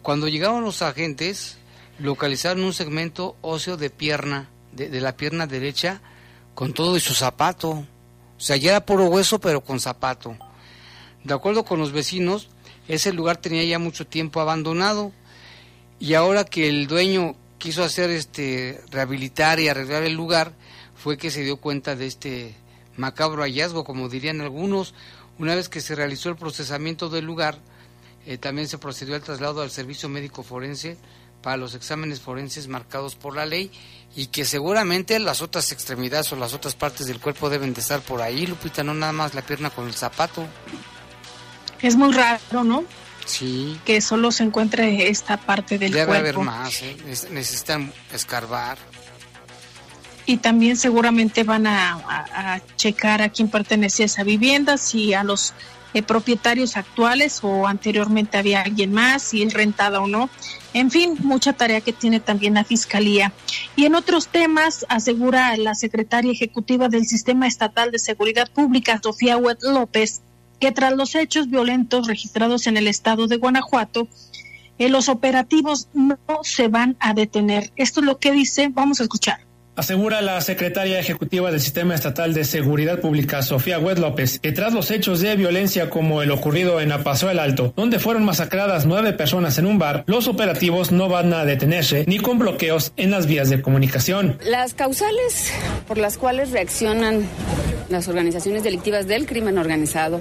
Cuando 0.00 0.28
llegaron 0.28 0.62
los 0.62 0.80
agentes, 0.80 1.58
localizaron 1.98 2.64
un 2.64 2.72
segmento 2.72 3.36
óseo 3.42 3.76
de 3.76 3.90
pierna, 3.90 4.48
de, 4.72 5.00
la 5.00 5.16
pierna 5.16 5.46
derecha, 5.46 6.00
con 6.54 6.72
todo 6.72 6.96
y 6.96 7.00
su 7.00 7.14
zapato. 7.14 7.70
O 7.70 7.86
sea, 8.40 8.56
ya 8.56 8.70
era 8.70 8.86
puro 8.86 9.06
hueso, 9.06 9.38
pero 9.38 9.62
con 9.62 9.80
zapato. 9.80 10.36
De 11.24 11.34
acuerdo 11.34 11.64
con 11.64 11.78
los 11.78 11.92
vecinos, 11.92 12.48
ese 12.88 13.12
lugar 13.12 13.38
tenía 13.38 13.64
ya 13.64 13.78
mucho 13.78 14.06
tiempo 14.06 14.40
abandonado 14.40 15.12
y 15.98 16.14
ahora 16.14 16.44
que 16.44 16.68
el 16.68 16.86
dueño 16.86 17.34
quiso 17.58 17.82
hacer 17.82 18.10
este 18.10 18.80
rehabilitar 18.90 19.60
y 19.60 19.68
arreglar 19.68 20.02
el 20.02 20.12
lugar, 20.12 20.52
fue 20.94 21.16
que 21.16 21.30
se 21.30 21.42
dio 21.42 21.56
cuenta 21.56 21.96
de 21.96 22.06
este 22.06 22.54
macabro 22.96 23.42
hallazgo, 23.42 23.84
como 23.84 24.08
dirían 24.08 24.40
algunos. 24.40 24.94
Una 25.38 25.54
vez 25.54 25.68
que 25.68 25.80
se 25.80 25.94
realizó 25.94 26.28
el 26.28 26.36
procesamiento 26.36 27.08
del 27.08 27.24
lugar, 27.24 27.58
eh, 28.26 28.38
también 28.38 28.68
se 28.68 28.78
procedió 28.78 29.14
al 29.14 29.22
traslado 29.22 29.62
al 29.62 29.70
servicio 29.70 30.08
médico 30.08 30.42
forense 30.42 30.96
para 31.42 31.56
los 31.56 31.74
exámenes 31.74 32.20
forenses 32.20 32.66
marcados 32.66 33.14
por 33.14 33.36
la 33.36 33.46
ley 33.46 33.70
y 34.16 34.26
que 34.28 34.44
seguramente 34.44 35.18
las 35.18 35.42
otras 35.42 35.70
extremidades 35.70 36.32
o 36.32 36.36
las 36.36 36.54
otras 36.54 36.74
partes 36.74 37.06
del 37.06 37.20
cuerpo 37.20 37.50
deben 37.50 37.72
de 37.74 37.80
estar 37.80 38.00
por 38.00 38.22
ahí, 38.22 38.46
Lupita, 38.46 38.82
no 38.82 38.94
nada 38.94 39.12
más 39.12 39.34
la 39.34 39.42
pierna 39.42 39.70
con 39.70 39.86
el 39.86 39.94
zapato. 39.94 40.44
Es 41.82 41.96
muy 41.96 42.12
raro, 42.12 42.64
¿no? 42.64 42.84
Sí. 43.26 43.78
Que 43.84 44.00
solo 44.00 44.30
se 44.32 44.44
encuentre 44.44 45.08
esta 45.08 45.36
parte 45.36 45.78
del 45.78 45.92
Debe 45.92 46.02
haber 46.18 46.34
cuerpo. 46.34 46.42
más, 46.42 46.82
¿eh? 46.82 46.96
Es- 47.08 47.30
necesitan 47.30 47.92
escarbar. 48.12 48.78
Y 50.26 50.38
también 50.38 50.76
seguramente 50.76 51.44
van 51.44 51.66
a, 51.66 51.92
a- 51.92 52.54
a 52.54 52.60
checar 52.76 53.22
a 53.22 53.28
quién 53.28 53.48
pertenecía 53.48 54.06
esa 54.06 54.24
vivienda, 54.24 54.76
si 54.76 55.14
a 55.14 55.22
los 55.22 55.54
eh, 55.94 56.02
propietarios 56.02 56.76
actuales 56.76 57.38
o 57.42 57.66
anteriormente 57.66 58.36
había 58.36 58.60
alguien 58.62 58.92
más, 58.92 59.22
si 59.22 59.42
es 59.42 59.54
rentada 59.54 60.00
o 60.00 60.06
no. 60.06 60.28
En 60.74 60.90
fin, 60.90 61.16
mucha 61.20 61.52
tarea 61.54 61.80
que 61.80 61.92
tiene 61.92 62.20
también 62.20 62.54
la 62.54 62.64
Fiscalía. 62.64 63.32
Y 63.76 63.86
en 63.86 63.94
otros 63.94 64.28
temas, 64.28 64.84
asegura 64.90 65.56
la 65.56 65.74
secretaria 65.74 66.32
ejecutiva 66.32 66.88
del 66.88 67.06
Sistema 67.06 67.46
Estatal 67.46 67.92
de 67.92 67.98
Seguridad 67.98 68.50
Pública, 68.50 69.00
Sofía 69.02 69.36
Huet 69.38 69.62
López, 69.62 70.20
que 70.58 70.72
tras 70.72 70.94
los 70.94 71.14
hechos 71.14 71.50
violentos 71.50 72.06
registrados 72.06 72.66
en 72.66 72.76
el 72.76 72.88
estado 72.88 73.26
de 73.26 73.36
Guanajuato, 73.36 74.08
eh, 74.78 74.88
los 74.88 75.08
operativos 75.08 75.88
no 75.94 76.18
se 76.42 76.68
van 76.68 76.96
a 77.00 77.14
detener. 77.14 77.70
Esto 77.76 78.00
es 78.00 78.06
lo 78.06 78.18
que 78.18 78.32
dice, 78.32 78.68
vamos 78.72 79.00
a 79.00 79.04
escuchar. 79.04 79.40
Asegura 79.76 80.22
la 80.22 80.40
secretaria 80.40 80.98
ejecutiva 80.98 81.50
del 81.50 81.60
Sistema 81.60 81.94
Estatal 81.94 82.32
de 82.32 82.44
Seguridad 82.44 82.98
Pública, 82.98 83.42
Sofía 83.42 83.78
Huet 83.78 83.98
López, 83.98 84.38
que 84.40 84.50
tras 84.50 84.72
los 84.72 84.90
hechos 84.90 85.20
de 85.20 85.36
violencia 85.36 85.90
como 85.90 86.22
el 86.22 86.30
ocurrido 86.30 86.80
en 86.80 86.92
Apaso 86.92 87.28
el 87.28 87.38
Alto, 87.38 87.74
donde 87.76 87.98
fueron 87.98 88.24
masacradas 88.24 88.86
nueve 88.86 89.12
personas 89.12 89.58
en 89.58 89.66
un 89.66 89.78
bar, 89.78 90.04
los 90.06 90.28
operativos 90.28 90.92
no 90.92 91.10
van 91.10 91.34
a 91.34 91.44
detenerse 91.44 92.06
ni 92.08 92.16
con 92.16 92.38
bloqueos 92.38 92.94
en 92.96 93.10
las 93.10 93.26
vías 93.26 93.50
de 93.50 93.60
comunicación. 93.60 94.38
Las 94.46 94.72
causales 94.72 95.52
por 95.86 95.98
las 95.98 96.16
cuales 96.16 96.52
reaccionan 96.52 97.28
las 97.88 98.08
organizaciones 98.08 98.62
delictivas 98.62 99.06
del 99.06 99.26
crimen 99.26 99.58
organizado 99.58 100.20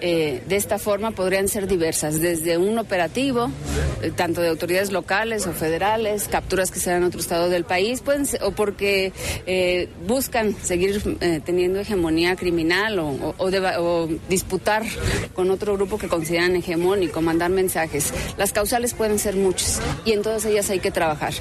eh, 0.00 0.42
de 0.48 0.56
esta 0.56 0.78
forma 0.78 1.12
podrían 1.12 1.48
ser 1.48 1.66
diversas, 1.66 2.20
desde 2.20 2.58
un 2.58 2.78
operativo, 2.78 3.50
eh, 4.02 4.10
tanto 4.14 4.40
de 4.40 4.48
autoridades 4.48 4.90
locales 4.92 5.46
o 5.46 5.52
federales, 5.52 6.28
capturas 6.28 6.70
que 6.70 6.80
se 6.80 6.90
dan 6.90 7.02
en 7.02 7.08
otro 7.08 7.20
estado 7.20 7.48
del 7.48 7.64
país, 7.64 8.00
pueden 8.00 8.26
o 8.42 8.50
porque 8.52 9.12
eh, 9.46 9.88
buscan 10.06 10.54
seguir 10.62 11.02
teniendo 11.44 11.80
hegemonía 11.80 12.36
criminal 12.36 12.98
o, 12.98 13.34
o- 13.38 14.08
disputar 14.28 14.82
con 15.34 15.50
otro 15.50 15.74
grupo 15.74 15.98
que 15.98 16.08
consideran 16.08 16.56
hegemónico, 16.56 17.20
mandar 17.22 17.50
mensajes. 17.50 18.12
Las 18.36 18.52
causales 18.52 18.94
pueden 18.94 19.18
ser 19.18 19.36
muchas 19.36 19.80
y 20.04 20.12
en 20.12 20.22
todas 20.22 20.44
ellas 20.46 20.68
hay 20.70 20.80
que 20.80 20.90
trabajar. 20.90 21.32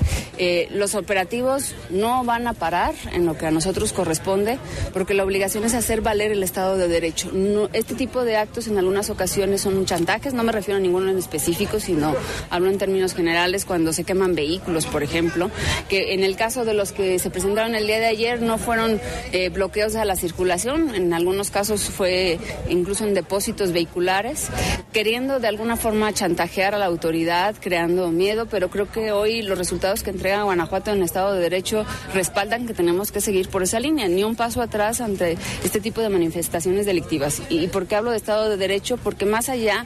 Los 0.72 0.96
operativos 0.96 1.74
no 1.90 2.24
van 2.24 2.48
a 2.48 2.54
parar 2.54 2.94
en 3.14 3.26
lo 3.26 3.38
que 3.38 3.46
a 3.48 3.52
nosotros 3.52 3.94
corresponde 3.94 4.58
porque 4.94 5.14
la 5.14 5.24
obligación 5.24 5.63
es 5.64 5.74
hacer 5.74 6.02
valer 6.02 6.32
el 6.32 6.44
Estado 6.44 6.78
de 6.78 6.88
Derecho. 6.88 7.32
Este 7.74 7.96
tipo 7.96 8.24
de 8.26 8.38
actos 8.38 8.68
en 8.68 8.78
algunas 8.78 9.10
ocasiones 9.10 9.62
son 9.62 9.86
chantajes, 9.86 10.34
no 10.34 10.44
me 10.44 10.52
refiero 10.52 10.78
a 10.78 10.82
ninguno 10.82 11.10
en 11.10 11.18
específico, 11.18 11.80
sino 11.80 12.16
hablo 12.50 12.70
en 12.70 12.78
términos 12.78 13.14
generales 13.14 13.66
cuando 13.66 13.94
se 13.94 14.04
queman 14.04 14.36
vehículos, 14.36 14.86
por 14.86 15.04
ejemplo, 15.04 15.50
que 15.90 16.14
en 16.14 16.24
el 16.24 16.36
caso 16.36 16.66
de 16.66 16.74
los 16.74 16.92
que 16.92 17.18
se 17.20 17.30
presentaron 17.30 17.76
el 17.76 17.88
día 17.88 18.00
de 18.00 18.08
ayer 18.08 18.42
no 18.42 18.58
fueron 18.58 19.00
eh, 19.32 19.50
bloqueos 19.50 19.96
a 19.96 20.06
la 20.06 20.16
circulación, 20.16 20.94
en 20.96 21.14
algunos 21.14 21.50
casos 21.50 21.84
fue 21.84 22.40
incluso 22.70 23.06
en 23.06 23.14
depósitos 23.14 23.72
vehiculares, 23.72 24.50
queriendo 24.92 25.40
de 25.40 25.48
alguna 25.48 25.78
forma 25.78 26.12
chantajear 26.14 26.76
a 26.76 26.78
la 26.78 26.86
autoridad, 26.86 27.56
creando 27.60 28.12
miedo, 28.12 28.48
pero 28.48 28.70
creo 28.70 28.92
que 28.92 29.12
hoy 29.12 29.42
los 29.42 29.58
resultados 29.58 30.04
que 30.04 30.10
entrega 30.10 30.44
Guanajuato 30.44 30.92
en 30.92 31.04
Estado 31.04 31.34
de 31.34 31.42
Derecho 31.42 31.86
respaldan 32.14 32.68
que 32.68 32.74
tenemos 32.74 33.12
que 33.12 33.22
seguir 33.22 33.50
por 33.50 33.64
esa 33.64 33.80
línea, 33.80 34.08
ni 34.08 34.24
un 34.24 34.36
paso 34.36 34.62
atrás 34.62 35.02
ante 35.02 35.38
este 35.64 35.80
tipo 35.80 36.02
de 36.02 36.10
manifestaciones 36.10 36.86
delictivas. 36.86 37.42
¿Y 37.50 37.68
por 37.68 37.88
qué 37.88 37.96
hablo 37.96 38.12
de 38.12 38.18
Estado 38.18 38.50
de 38.50 38.58
Derecho? 38.58 38.98
Porque 38.98 39.26
más 39.26 39.50
allá 39.50 39.86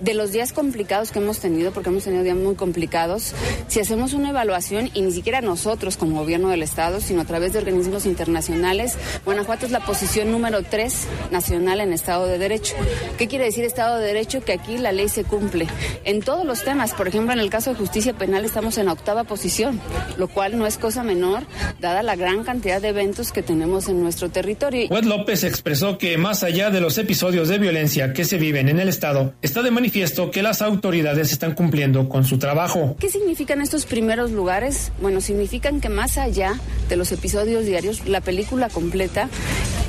de 0.00 0.14
los 0.14 0.32
días 0.32 0.52
complicados 0.52 1.10
que 1.10 1.18
hemos 1.18 1.40
tenido, 1.40 1.72
porque 1.72 1.90
hemos 1.90 2.04
tenido 2.04 2.22
días 2.22 2.36
muy 2.36 2.54
complicados, 2.54 3.34
si 3.66 3.80
hacemos 3.80 4.12
una 4.12 4.30
evaluación, 4.30 4.90
y 4.94 5.02
ni 5.02 5.12
siquiera 5.12 5.40
nosotros 5.40 5.96
como 5.96 6.20
gobierno 6.20 6.48
del 6.48 6.62
Estado, 6.62 7.00
sino 7.00 7.22
a 7.22 7.24
través 7.24 7.52
de 7.52 7.58
organismos 7.58 8.06
internacionales, 8.06 8.96
Guanajuato 9.24 9.66
es 9.66 9.72
la 9.72 9.80
posición 9.80 10.30
número 10.30 10.62
tres 10.62 11.06
nacional 11.30 11.80
en 11.80 11.92
Estado 11.92 12.26
de 12.26 12.38
Derecho. 12.38 12.74
¿Qué 13.16 13.26
quiere 13.26 13.46
decir 13.46 13.64
Estado 13.64 13.98
de 13.98 14.06
Derecho? 14.06 14.42
Que 14.42 14.52
aquí 14.52 14.78
la 14.78 14.92
ley 14.92 15.08
se 15.08 15.24
cumple. 15.24 15.66
En 16.04 16.20
todos 16.20 16.46
los 16.46 16.62
temas, 16.62 16.94
por 16.94 17.08
ejemplo, 17.08 17.32
en 17.32 17.40
el 17.40 17.50
caso 17.50 17.70
de 17.70 17.76
justicia 17.76 18.14
penal 18.14 18.44
estamos 18.44 18.78
en 18.78 18.86
la 18.86 18.92
octava 18.92 19.24
posición, 19.24 19.80
lo 20.16 20.28
cual 20.28 20.56
no 20.58 20.66
es 20.66 20.78
cosa 20.78 21.02
menor, 21.02 21.42
dada 21.80 22.02
la 22.02 22.16
gran 22.16 22.44
cantidad 22.44 22.80
de 22.80 22.88
eventos 22.88 23.32
que 23.32 23.42
tenemos 23.42 23.88
en 23.88 24.00
nuestro 24.00 24.30
territorio. 24.30 24.86
Huet 24.90 25.04
López 25.04 25.44
expresó 25.44 25.98
que 25.98 26.16
más 26.18 26.42
allá 26.42 26.70
de 26.70 26.80
los 26.80 26.98
episodios 26.98 27.48
de 27.48 27.58
violencia 27.58 28.12
que 28.12 28.24
se 28.24 28.38
viven 28.38 28.68
en 28.68 28.78
el 28.78 28.88
Estado, 28.88 29.34
está 29.42 29.62
de 29.62 29.70
manifiesto 29.70 29.87
que 29.90 30.42
las 30.42 30.62
autoridades 30.62 31.32
están 31.32 31.54
cumpliendo 31.54 32.08
con 32.08 32.24
su 32.24 32.38
trabajo. 32.38 32.96
¿Qué 32.98 33.08
significan 33.08 33.60
estos 33.60 33.86
primeros 33.86 34.30
lugares? 34.30 34.92
Bueno, 35.00 35.20
significan 35.20 35.80
que 35.80 35.88
más 35.88 36.18
allá 36.18 36.58
de 36.88 36.96
los 36.96 37.12
episodios 37.12 37.64
diarios, 37.64 38.06
la 38.06 38.20
película 38.20 38.68
completa 38.68 39.28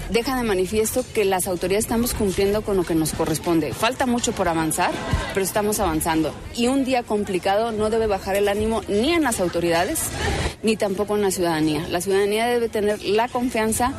deja 0.10 0.36
de 0.38 0.44
manifiesto 0.44 1.04
que 1.14 1.26
las 1.26 1.48
autoridades 1.48 1.86
estamos 1.86 2.14
cumpliendo 2.14 2.62
con 2.62 2.78
lo 2.78 2.84
que 2.84 2.96
nos 2.96 3.14
corresponde. 3.14 3.74
Falta 3.74 4.06
mucho 4.06 4.32
por 4.32 4.48
avanzar, 4.48 4.92
pero 5.34 5.44
estamos 5.46 5.80
avanzando. 5.80 6.34
Y 6.56 6.68
un 6.68 6.86
día 6.86 7.04
complicado 7.04 7.72
no 7.72 7.90
debe 7.90 8.08
bajar 8.08 8.36
el 8.36 8.48
ánimo 8.48 8.82
ni 8.88 9.14
en 9.14 9.24
las 9.24 9.40
autoridades, 9.40 10.00
ni 10.64 10.78
tampoco 10.78 11.16
en 11.16 11.22
la 11.22 11.32
ciudadanía. 11.32 11.88
La 11.90 12.02
ciudadanía 12.02 12.48
debe 12.48 12.70
tener 12.70 13.04
la 13.04 13.28
confianza 13.28 13.94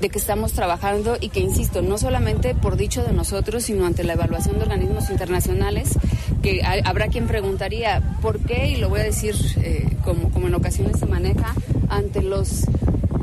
de 0.00 0.08
que 0.08 0.18
estamos 0.18 0.52
trabajando 0.52 1.16
y 1.20 1.28
que, 1.28 1.40
insisto, 1.40 1.82
no 1.82 1.98
solamente 1.98 2.54
por 2.54 2.76
dicho 2.76 3.02
de 3.04 3.12
nosotros, 3.12 3.64
sino 3.64 3.86
ante 3.86 4.02
la 4.04 4.14
evaluación 4.14 4.56
de 4.58 4.62
organismos 4.64 5.10
internacionales, 5.10 5.90
que 6.42 6.62
habrá 6.84 7.08
quien 7.08 7.26
preguntaría 7.26 8.02
por 8.22 8.38
qué, 8.40 8.68
y 8.68 8.76
lo 8.76 8.88
voy 8.88 9.00
a 9.00 9.04
decir 9.04 9.34
eh, 9.62 9.86
como, 10.04 10.30
como 10.30 10.46
en 10.46 10.54
ocasiones 10.54 10.98
se 10.98 11.06
maneja, 11.06 11.54
ante 11.88 12.22
los 12.22 12.64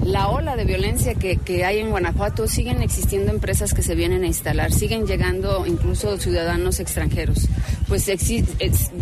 la 0.05 0.29
ola 0.29 0.55
de 0.55 0.63
violencia 0.63 1.15
que, 1.15 1.35
que 1.35 1.65
hay 1.65 1.79
en 1.79 1.89
Guanajuato, 1.89 2.47
siguen 2.47 2.81
existiendo 2.81 3.29
empresas 3.29 3.73
que 3.73 3.81
se 3.81 3.93
vienen 3.93 4.23
a 4.23 4.27
instalar, 4.27 4.71
siguen 4.71 5.05
llegando 5.05 5.65
incluso 5.65 6.17
ciudadanos 6.17 6.79
extranjeros. 6.79 7.49
Pues 7.89 8.05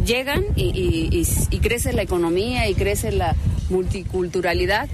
llegan 0.05 0.43
y, 0.55 0.63
y- 0.63 1.09
y- 1.21 1.55
y 1.55 1.59
crece 1.59 1.93
la 1.93 2.01
economía 2.01 2.67
y 2.69 2.73
crece 2.73 3.11
la 3.11 3.35
multiculturalidad, 3.69 4.87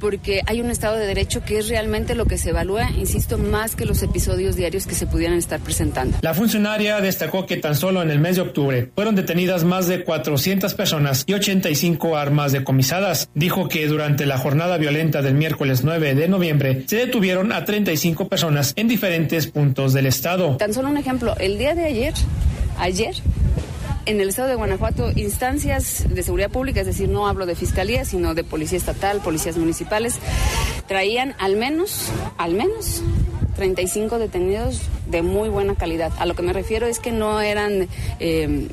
porque 0.00 0.42
hay 0.46 0.60
un 0.60 0.70
Estado 0.70 0.96
de 0.96 1.06
Derecho 1.06 1.42
que 1.44 1.58
es 1.58 1.68
realmente 1.68 2.14
lo 2.14 2.26
que 2.26 2.38
se 2.38 2.50
evalúa, 2.50 2.90
insisto, 2.90 3.38
más 3.38 3.76
que 3.76 3.84
los 3.84 4.02
episodios 4.02 4.56
diarios 4.56 4.86
que 4.86 4.94
se 4.94 5.06
pudieran 5.06 5.38
estar 5.38 5.60
presentando. 5.60 6.18
La 6.20 6.34
funcionaria 6.34 7.00
destacó 7.00 7.46
que 7.46 7.56
tan 7.56 7.74
solo 7.74 8.02
en 8.02 8.10
el 8.10 8.20
mes 8.20 8.36
de 8.36 8.42
octubre 8.42 8.90
fueron 8.94 9.14
detenidas 9.14 9.64
más 9.64 9.88
de 9.88 10.04
400 10.04 10.74
personas 10.74 11.24
y 11.26 11.34
85 11.34 12.16
armas 12.16 12.52
decomisadas. 12.52 13.28
Dijo 13.34 13.68
que 13.68 13.86
durante 13.86 14.26
la 14.26 14.38
jornada 14.38 14.76
violenta 14.78 15.22
del 15.22 15.34
miércoles 15.34 15.82
9 15.84 16.14
de 16.14 16.28
noviembre 16.28 16.84
se 16.86 16.96
detuvieron 16.96 17.52
a 17.52 17.64
35 17.64 18.28
personas 18.28 18.72
en 18.76 18.88
diferentes 18.88 19.46
puntos 19.46 19.92
del 19.92 20.06
estado. 20.06 20.56
Tan 20.56 20.74
solo 20.74 20.88
un 20.88 20.96
ejemplo, 20.96 21.34
el 21.38 21.58
día 21.58 21.74
de 21.74 21.84
ayer, 21.84 22.14
ayer, 22.78 23.14
en 24.08 24.22
el 24.22 24.30
estado 24.30 24.48
de 24.48 24.54
Guanajuato, 24.54 25.12
instancias 25.16 26.06
de 26.08 26.22
seguridad 26.22 26.50
pública, 26.50 26.80
es 26.80 26.86
decir, 26.86 27.10
no 27.10 27.28
hablo 27.28 27.44
de 27.44 27.54
fiscalía, 27.54 28.06
sino 28.06 28.34
de 28.34 28.42
policía 28.42 28.78
estatal, 28.78 29.20
policías 29.20 29.58
municipales, 29.58 30.18
traían 30.86 31.34
al 31.38 31.56
menos, 31.56 32.10
al 32.38 32.54
menos 32.54 33.02
35 33.56 34.18
detenidos 34.18 34.80
de 35.10 35.20
muy 35.20 35.50
buena 35.50 35.74
calidad. 35.74 36.10
A 36.18 36.24
lo 36.24 36.34
que 36.34 36.42
me 36.42 36.54
refiero 36.54 36.86
es 36.86 37.00
que 37.00 37.12
no 37.12 37.40
eran... 37.40 37.86
Eh, 38.18 38.68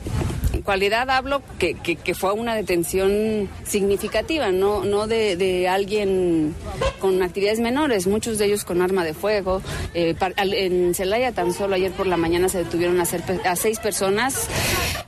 cualidad 0.65 1.09
hablo 1.09 1.41
que, 1.59 1.75
fue 2.15 2.33
una 2.33 2.55
detención 2.55 3.47
significativa, 3.63 4.51
no, 4.51 5.07
de, 5.07 5.67
alguien 5.69 6.53
con 6.99 7.21
actividades 7.21 7.59
menores, 7.59 8.07
muchos 8.07 8.37
de 8.37 8.45
ellos 8.45 8.65
con 8.65 8.81
arma 8.81 9.03
de 9.05 9.13
fuego. 9.13 9.61
Eh, 9.93 10.15
en 10.37 10.93
Celaya 10.93 11.31
tan 11.31 11.53
solo 11.53 11.75
ayer 11.75 11.91
por 11.91 12.07
la 12.07 12.17
mañana 12.17 12.49
se 12.49 12.59
detuvieron 12.59 12.99
a, 12.99 13.03
hacer, 13.03 13.21
a 13.45 13.55
seis 13.55 13.79
personas, 13.79 14.49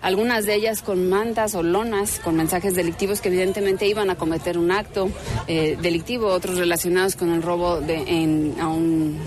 algunas 0.07 0.45
de 0.45 0.55
ellas 0.55 0.81
con 0.81 1.09
mantas 1.09 1.53
o 1.53 1.63
lonas, 1.63 2.21
con 2.23 2.37
mensajes 2.37 2.75
delictivos 2.75 3.19
que 3.19 3.27
evidentemente 3.27 3.87
iban 3.87 4.09
a 4.09 4.15
cometer 4.15 4.57
un 4.57 4.71
acto 4.71 5.09
eh, 5.47 5.77
delictivo, 5.81 6.27
otros 6.27 6.57
relacionados 6.57 7.17
con 7.17 7.29
el 7.33 7.41
robo 7.41 7.81
de, 7.81 7.95
en, 7.95 8.55
a 8.57 8.69
un 8.69 9.19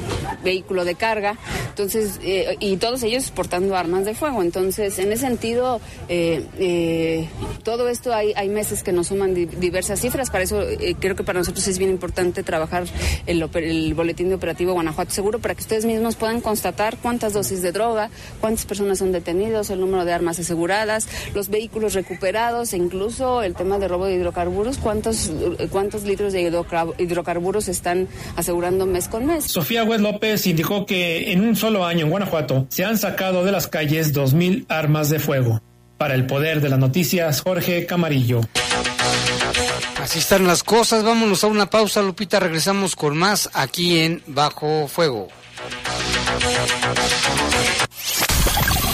vehículo 0.42 0.86
de 0.86 0.94
carga. 0.94 1.36
Entonces, 1.68 2.18
eh, 2.22 2.56
y 2.60 2.78
todos 2.78 3.02
ellos 3.02 3.30
portando 3.30 3.76
armas 3.76 4.06
de 4.06 4.14
fuego. 4.14 4.42
Entonces, 4.42 4.98
en 4.98 5.12
ese 5.12 5.26
sentido, 5.26 5.82
eh, 6.08 6.46
eh, 6.58 7.28
todo 7.62 7.88
esto 7.88 8.14
hay, 8.14 8.32
hay, 8.34 8.48
meses 8.48 8.82
que 8.82 8.92
nos 8.92 9.08
suman 9.08 9.34
di 9.34 9.44
diversas 9.46 10.00
cifras, 10.00 10.30
para 10.30 10.44
eso 10.44 10.62
eh, 10.62 10.96
creo 10.98 11.14
que 11.14 11.24
para 11.24 11.38
nosotros 11.38 11.66
es 11.68 11.78
bien 11.78 11.90
importante 11.90 12.42
trabajar 12.42 12.84
el, 13.26 13.48
el, 13.54 13.94
boletín 13.94 14.28
de 14.28 14.34
operativo 14.34 14.72
Guanajuato 14.72 15.10
Seguro 15.10 15.38
para 15.38 15.54
que 15.54 15.60
ustedes 15.60 15.84
mismos 15.84 16.16
puedan 16.16 16.40
constatar 16.40 16.96
cuántas 16.96 17.34
dosis 17.34 17.62
de 17.62 17.70
droga, 17.72 18.10
cuántas 18.40 18.64
personas 18.64 18.98
son 18.98 19.12
detenidos, 19.12 19.70
el 19.70 19.80
número 19.80 20.04
de 20.04 20.12
armas 20.12 20.38
aseguradas, 20.38 20.69
los 21.34 21.48
vehículos 21.48 21.94
recuperados 21.94 22.72
e 22.72 22.76
incluso 22.76 23.42
el 23.42 23.54
tema 23.54 23.78
de 23.78 23.88
robo 23.88 24.06
de 24.06 24.14
hidrocarburos, 24.14 24.78
cuántos, 24.78 25.30
cuántos 25.70 26.04
litros 26.04 26.32
de 26.32 26.42
hidrocarburos 26.98 27.68
están 27.68 28.08
asegurando 28.36 28.86
mes 28.86 29.08
con 29.08 29.26
mes. 29.26 29.44
Sofía 29.44 29.84
Huez 29.84 30.00
López 30.00 30.46
indicó 30.46 30.86
que 30.86 31.32
en 31.32 31.42
un 31.42 31.56
solo 31.56 31.84
año 31.84 32.04
en 32.04 32.10
Guanajuato 32.10 32.66
se 32.68 32.84
han 32.84 32.98
sacado 32.98 33.44
de 33.44 33.52
las 33.52 33.66
calles 33.66 34.14
2.000 34.14 34.66
armas 34.68 35.10
de 35.10 35.18
fuego. 35.18 35.60
Para 35.98 36.14
el 36.14 36.26
poder 36.26 36.60
de 36.60 36.70
las 36.70 36.78
noticias, 36.78 37.42
Jorge 37.42 37.84
Camarillo. 37.84 38.40
Así 40.00 40.18
están 40.18 40.46
las 40.46 40.62
cosas. 40.62 41.04
Vámonos 41.04 41.44
a 41.44 41.48
una 41.48 41.68
pausa, 41.68 42.00
Lupita. 42.00 42.40
Regresamos 42.40 42.96
con 42.96 43.18
más 43.18 43.50
aquí 43.52 43.98
en 43.98 44.22
Bajo 44.26 44.88
Fuego. 44.88 45.28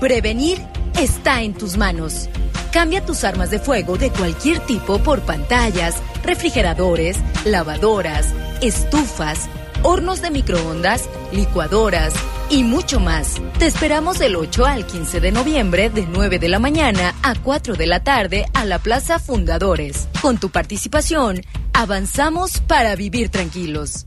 Prevenir 0.00 0.58
está 0.98 1.42
en 1.42 1.52
tus 1.52 1.76
manos. 1.76 2.30
Cambia 2.72 3.04
tus 3.04 3.22
armas 3.22 3.50
de 3.50 3.58
fuego 3.58 3.98
de 3.98 4.10
cualquier 4.10 4.60
tipo 4.60 4.98
por 4.98 5.20
pantallas, 5.20 5.96
refrigeradores, 6.24 7.18
lavadoras, 7.44 8.32
estufas, 8.62 9.50
hornos 9.82 10.22
de 10.22 10.30
microondas, 10.30 11.06
licuadoras 11.32 12.14
y 12.48 12.64
mucho 12.64 12.98
más. 12.98 13.34
Te 13.58 13.66
esperamos 13.66 14.18
del 14.18 14.36
8 14.36 14.64
al 14.64 14.86
15 14.86 15.20
de 15.20 15.32
noviembre 15.32 15.90
de 15.90 16.06
9 16.06 16.38
de 16.38 16.48
la 16.48 16.58
mañana 16.58 17.14
a 17.22 17.34
4 17.34 17.74
de 17.74 17.86
la 17.86 18.02
tarde 18.02 18.46
a 18.54 18.64
la 18.64 18.78
Plaza 18.78 19.18
Fundadores. 19.18 20.08
Con 20.22 20.38
tu 20.38 20.48
participación, 20.48 21.42
avanzamos 21.74 22.62
para 22.62 22.96
vivir 22.96 23.28
tranquilos. 23.28 24.06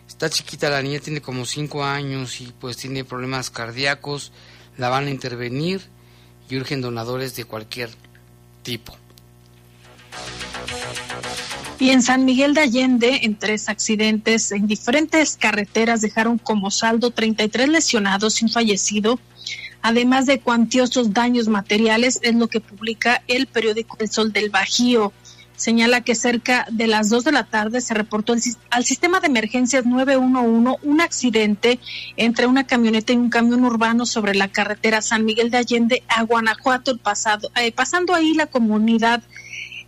Está 0.08 0.30
chiquita 0.30 0.70
la 0.70 0.82
niña, 0.82 1.00
tiene 1.00 1.22
como 1.22 1.46
5 1.46 1.84
años 1.84 2.42
y 2.42 2.54
pues 2.60 2.78
tiene 2.78 3.04
problemas 3.04 3.50
cardíacos. 3.50 4.32
La 4.78 4.90
van 4.90 5.08
a 5.08 5.12
intervenir 5.12 5.82
y 6.50 6.58
urgen 6.58 6.82
donadores 6.82 7.36
de 7.36 7.46
cualquier 7.46 7.90
tipo. 8.64 8.98
Y 11.80 11.90
en 11.90 12.02
San 12.02 12.26
Miguel 12.26 12.54
de 12.54 12.62
Allende, 12.62 13.20
en 13.24 13.38
tres 13.38 13.68
accidentes 13.68 14.52
en 14.52 14.68
diferentes 14.68 15.38
carreteras, 15.38 16.02
dejaron 16.02 16.38
como 16.38 16.72
saldo 16.72 17.12
33 17.12 17.68
lesionados 17.68 18.42
y 18.42 18.46
un 18.46 18.52
fallecido, 18.52 19.20
además 19.84 20.26
de 20.26 20.40
cuantiosos 20.40 21.14
daños 21.14 21.48
materiales, 21.48 22.20
es 22.24 22.34
lo 22.34 22.48
que 22.48 22.62
publica 22.62 23.22
el 23.28 23.46
periódico 23.46 23.98
El 24.00 24.10
Sol 24.10 24.34
del 24.34 24.50
Bajío. 24.50 25.14
Señala 25.56 26.02
que 26.02 26.16
cerca 26.16 26.66
de 26.72 26.88
las 26.88 27.10
2 27.10 27.26
de 27.26 27.32
la 27.32 27.44
tarde 27.44 27.80
se 27.80 27.94
reportó 27.94 28.34
el 28.34 28.42
al 28.72 28.86
sistema 28.86 29.20
de 29.20 29.28
emergencias 29.28 29.86
911 29.86 30.80
un 30.82 31.02
accidente 31.02 31.80
entre 32.18 32.48
una 32.48 32.66
camioneta 32.66 33.14
y 33.14 33.18
un 33.18 33.30
camión 33.30 33.64
urbano 33.64 34.06
sobre 34.06 34.34
la 34.34 34.48
carretera 34.48 35.02
San 35.02 35.26
Miguel 35.26 35.52
de 35.52 35.58
Allende 35.58 36.04
a 36.08 36.24
Guanajuato, 36.24 36.92
el 36.92 37.00
pasado, 37.00 37.52
eh, 37.56 37.72
pasando 37.72 38.16
ahí 38.16 38.34
la 38.34 38.48
comunidad 38.48 39.22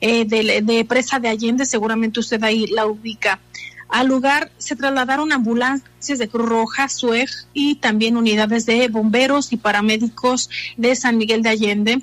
eh, 0.01 0.25
de 0.25 0.85
Presa 0.87 1.19
de 1.19 1.29
Allende, 1.29 1.65
seguramente 1.65 2.19
usted 2.19 2.43
ahí 2.43 2.67
la 2.67 2.85
ubica. 2.85 3.39
Al 3.89 4.07
lugar 4.07 4.51
se 4.57 4.75
trasladaron 4.75 5.31
ambulancias 5.31 6.17
de 6.19 6.27
Cruz 6.27 6.49
Roja, 6.49 6.89
SUEG 6.89 7.29
y 7.53 7.75
también 7.75 8.17
unidades 8.17 8.65
de 8.65 8.87
bomberos 8.87 9.53
y 9.53 9.57
paramédicos 9.57 10.49
de 10.77 10.95
San 10.95 11.17
Miguel 11.17 11.43
de 11.43 11.49
Allende. 11.49 12.01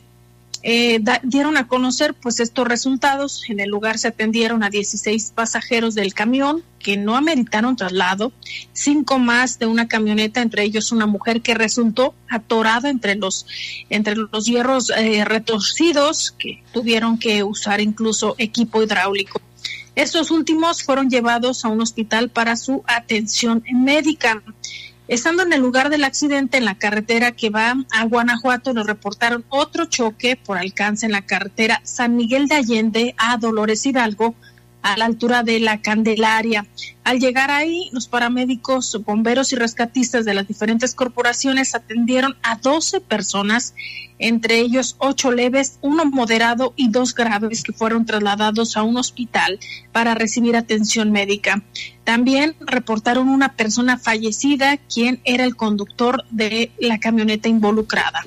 Eh, 0.65 1.01
da- 1.03 1.21
dieron 1.25 1.57
a 1.57 1.67
conocer 1.67 2.15
pues 2.15 2.39
estos 2.39 2.69
resultados. 2.69 3.43
En 3.49 3.59
el 3.59 3.69
lugar 3.69 3.99
se 3.99 4.07
atendieron 4.07 4.63
a 4.63 4.71
16 4.71 5.33
pasajeros 5.35 5.97
del 5.97 6.15
camión 6.15 6.63
que 6.79 6.97
no 6.97 7.17
ameritaron 7.17 7.75
traslado, 7.75 8.33
cinco 8.73 9.19
más 9.19 9.59
de 9.59 9.67
una 9.67 9.89
camioneta, 9.89 10.41
entre 10.41 10.63
ellos 10.63 10.93
una 10.93 11.07
mujer 11.07 11.43
que 11.43 11.55
resultó 11.55 12.15
atorada 12.29 12.91
entre 12.91 13.17
los 13.17 13.45
entre 13.91 14.15
los 14.15 14.47
hierros 14.47 14.91
eh, 14.91 15.25
retorcidos 15.25 16.31
que 16.39 16.63
tuvieron 16.73 17.19
que 17.19 17.43
usar 17.43 17.81
incluso 17.81 18.37
equipo 18.39 18.83
hidráulico. 18.85 19.41
Estos 19.95 20.31
últimos 20.31 20.83
fueron 20.83 21.11
llevados 21.11 21.65
a 21.65 21.69
un 21.69 21.83
hospital 21.83 22.31
para 22.31 22.57
su 22.57 22.83
atención 22.87 23.63
médica. 23.73 24.43
Estando 25.07 25.43
en 25.43 25.53
el 25.53 25.61
lugar 25.61 25.91
del 25.91 26.05
accidente 26.05 26.57
en 26.57 26.65
la 26.65 26.79
carretera 26.79 27.33
que 27.33 27.51
va 27.51 27.75
a 27.91 28.05
Guanajuato, 28.07 28.73
nos 28.73 28.87
reportaron 28.87 29.45
otro 29.51 29.85
choque 29.85 30.37
por 30.37 30.57
alcance 30.57 31.05
en 31.05 31.13
la 31.13 31.27
carretera 31.27 31.81
San 31.85 32.17
Miguel 32.17 32.49
de 32.49 32.55
Allende 32.55 33.15
a 33.19 33.37
Dolores 33.37 33.85
Hidalgo, 33.85 34.35
a 34.83 34.97
la 34.97 35.07
altura 35.07 35.43
de 35.43 35.61
la 35.61 35.81
Candelaria. 35.81 36.67
Al 37.05 37.19
llegar 37.19 37.51
ahí, 37.51 37.89
los 37.93 38.09
paramédicos, 38.09 39.01
bomberos 39.05 39.53
y 39.53 39.57
rescatistas 39.57 40.25
de 40.25 40.35
las 40.35 40.47
diferentes 40.47 40.95
corporaciones 40.95 41.75
atendieron 41.75 42.37
a 42.43 42.57
12 42.57 43.01
personas, 43.01 43.75
entre 44.19 44.59
ellos 44.59 44.97
8 44.99 45.33
leves, 45.33 45.79
uno 45.81 46.05
moderado 46.05 46.75
y 46.77 46.91
dos 46.91 47.15
graves 47.15 47.63
que 47.63 47.73
fueron 47.73 48.07
trasladados 48.07 48.77
a 48.77 48.83
un 48.83 48.97
hospital 48.97 49.59
para 49.93 50.15
recibir 50.15 50.57
atención 50.57 51.11
médica. 51.11 51.63
También 52.05 52.55
reportaron 52.61 53.29
una 53.29 53.55
persona 53.55 53.99
fallecida, 53.99 54.77
quien 54.77 55.21
era 55.25 55.45
el 55.45 55.57
conductor 55.57 56.25
de 56.31 56.71
la 56.79 56.99
camioneta 56.99 57.49
involucrada. 57.49 58.27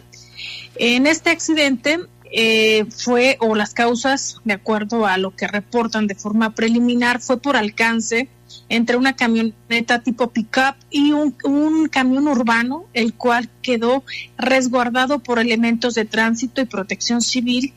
En 0.78 1.08
este 1.08 1.30
accidente 1.30 2.00
eh, 2.38 2.86
fue, 2.90 3.38
o 3.40 3.56
las 3.56 3.74
causas, 3.74 4.42
de 4.44 4.52
acuerdo 4.52 5.06
a 5.06 5.18
lo 5.18 5.34
que 5.34 5.48
reportan 5.48 6.06
de 6.06 6.16
forma 6.16 6.54
preliminar, 6.54 7.22
fue 7.22 7.40
por 7.40 7.56
alcance 7.56 8.28
entre 8.68 8.98
una 8.98 9.16
camioneta 9.16 10.04
tipo 10.04 10.32
pickup 10.32 10.76
y 10.90 11.14
un, 11.14 11.34
un 11.46 11.88
camión 11.88 12.28
urbano, 12.28 12.88
el 12.94 13.14
cual 13.14 13.50
quedó 13.62 14.04
resguardado 14.38 15.20
por 15.20 15.40
elementos 15.40 15.94
de 15.96 16.04
tránsito 16.04 16.60
y 16.60 16.66
protección 16.66 17.22
civil 17.22 17.74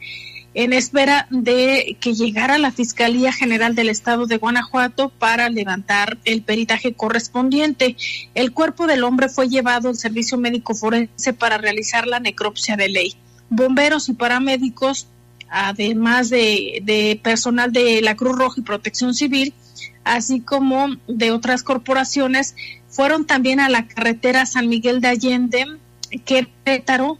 en 0.54 0.72
espera 0.72 1.28
de 1.30 1.96
que 2.00 2.14
llegara 2.14 2.58
la 2.58 2.72
Fiscalía 2.72 3.32
General 3.32 3.76
del 3.76 3.88
Estado 3.88 4.26
de 4.26 4.38
Guanajuato 4.38 5.10
para 5.10 5.50
levantar 5.50 6.18
el 6.24 6.42
peritaje 6.42 6.94
correspondiente. 6.94 7.96
El 8.34 8.52
cuerpo 8.52 8.88
del 8.88 9.04
hombre 9.04 9.28
fue 9.28 9.48
llevado 9.48 9.88
al 9.88 9.96
servicio 9.96 10.36
médico 10.36 10.74
forense 10.74 11.32
para 11.32 11.58
realizar 11.58 12.08
la 12.08 12.18
necropsia 12.18 12.76
de 12.76 12.88
ley. 12.88 13.14
Bomberos 13.50 14.08
y 14.08 14.14
paramédicos, 14.14 15.08
además 15.48 16.30
de, 16.30 16.80
de 16.82 17.20
personal 17.22 17.72
de 17.72 18.00
la 18.02 18.16
Cruz 18.16 18.36
Roja 18.36 18.60
y 18.60 18.64
Protección 18.64 19.14
Civil, 19.14 19.54
así 20.04 20.40
como 20.40 20.88
de 21.06 21.30
otras 21.30 21.62
corporaciones, 21.62 22.54
fueron 22.88 23.26
también 23.26 23.60
a 23.60 23.68
la 23.68 23.86
carretera 23.86 24.46
San 24.46 24.68
Miguel 24.68 25.00
de 25.00 25.08
Allende, 25.08 25.66
Querétaro, 26.24 27.18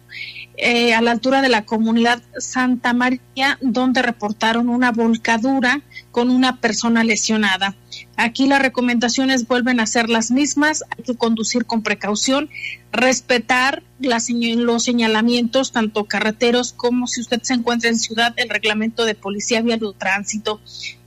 eh, 0.60 0.92
a 0.92 1.00
la 1.00 1.12
altura 1.12 1.40
de 1.40 1.48
la 1.48 1.64
comunidad 1.64 2.20
Santa 2.36 2.92
María, 2.92 3.58
donde 3.60 4.02
reportaron 4.02 4.68
una 4.68 4.90
volcadura 4.90 5.82
con 6.10 6.30
una 6.30 6.60
persona 6.60 7.04
lesionada. 7.04 7.76
Aquí 8.16 8.48
las 8.48 8.60
recomendaciones 8.60 9.46
vuelven 9.46 9.78
a 9.78 9.86
ser 9.86 10.10
las 10.10 10.32
mismas, 10.32 10.82
hay 10.90 11.04
que 11.04 11.14
conducir 11.14 11.64
con 11.64 11.84
precaución, 11.84 12.50
respetar 12.90 13.84
los 14.00 14.82
señalamientos, 14.82 15.70
tanto 15.70 16.06
carreteros 16.06 16.72
como 16.72 17.06
si 17.06 17.20
usted 17.20 17.40
se 17.42 17.54
encuentra 17.54 17.90
en 17.90 17.98
ciudad, 18.00 18.34
el 18.36 18.48
reglamento 18.48 19.04
de 19.04 19.14
policía 19.14 19.62
vial 19.62 19.84
o 19.84 19.92
tránsito. 19.92 20.60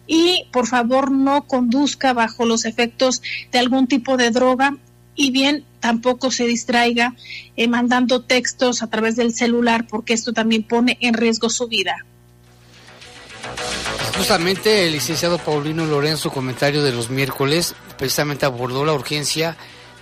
Y 0.08 0.46
por 0.54 0.66
favor 0.66 1.12
no 1.12 1.46
conduzca 1.46 2.14
bajo 2.14 2.46
los 2.46 2.64
efectos 2.64 3.22
de 3.52 3.60
algún 3.60 3.88
tipo 3.88 4.16
de 4.16 4.32
droga 4.32 4.78
y 5.22 5.32
bien 5.32 5.66
tampoco 5.80 6.32
se 6.32 6.46
distraiga 6.46 7.14
eh, 7.56 7.68
mandando 7.68 8.22
textos 8.22 8.82
a 8.82 8.88
través 8.88 9.16
del 9.16 9.34
celular 9.34 9.86
porque 9.88 10.14
esto 10.14 10.34
también 10.34 10.64
pone 10.64 10.98
en 11.02 11.14
riesgo 11.14 11.50
su 11.50 11.68
vida. 11.68 12.06
Justamente 14.18 14.88
el 14.88 14.94
licenciado 14.94 15.38
Paulino 15.38 15.86
Lorenzo, 15.86 16.32
comentario 16.32 16.84
de 16.84 16.92
los 16.92 17.10
miércoles, 17.10 17.76
precisamente 17.98 18.46
abordó 18.46 18.84
la 18.86 18.94
urgencia 18.94 19.58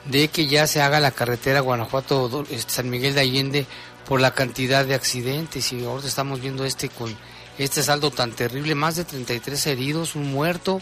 de 0.06 0.30
que 0.30 0.48
ya 0.48 0.68
se 0.68 0.82
haga 0.82 1.00
la 1.00 1.12
carretera 1.12 1.60
Guanajuato-San 1.60 2.90
Miguel 2.90 3.14
de 3.14 3.22
Allende 3.22 3.66
por 4.08 4.22
la 4.22 4.34
cantidad 4.34 4.86
de 4.86 4.96
accidentes 4.96 5.72
y 5.72 5.84
ahora 5.86 6.08
estamos 6.08 6.42
viendo 6.42 6.66
este 6.66 6.90
con 6.90 7.16
este 7.58 7.84
saldo 7.84 8.10
tan 8.10 8.32
terrible, 8.32 8.74
más 8.74 8.96
de 8.96 9.04
33 9.04 9.68
heridos, 9.68 10.16
un 10.16 10.32
muerto 10.32 10.82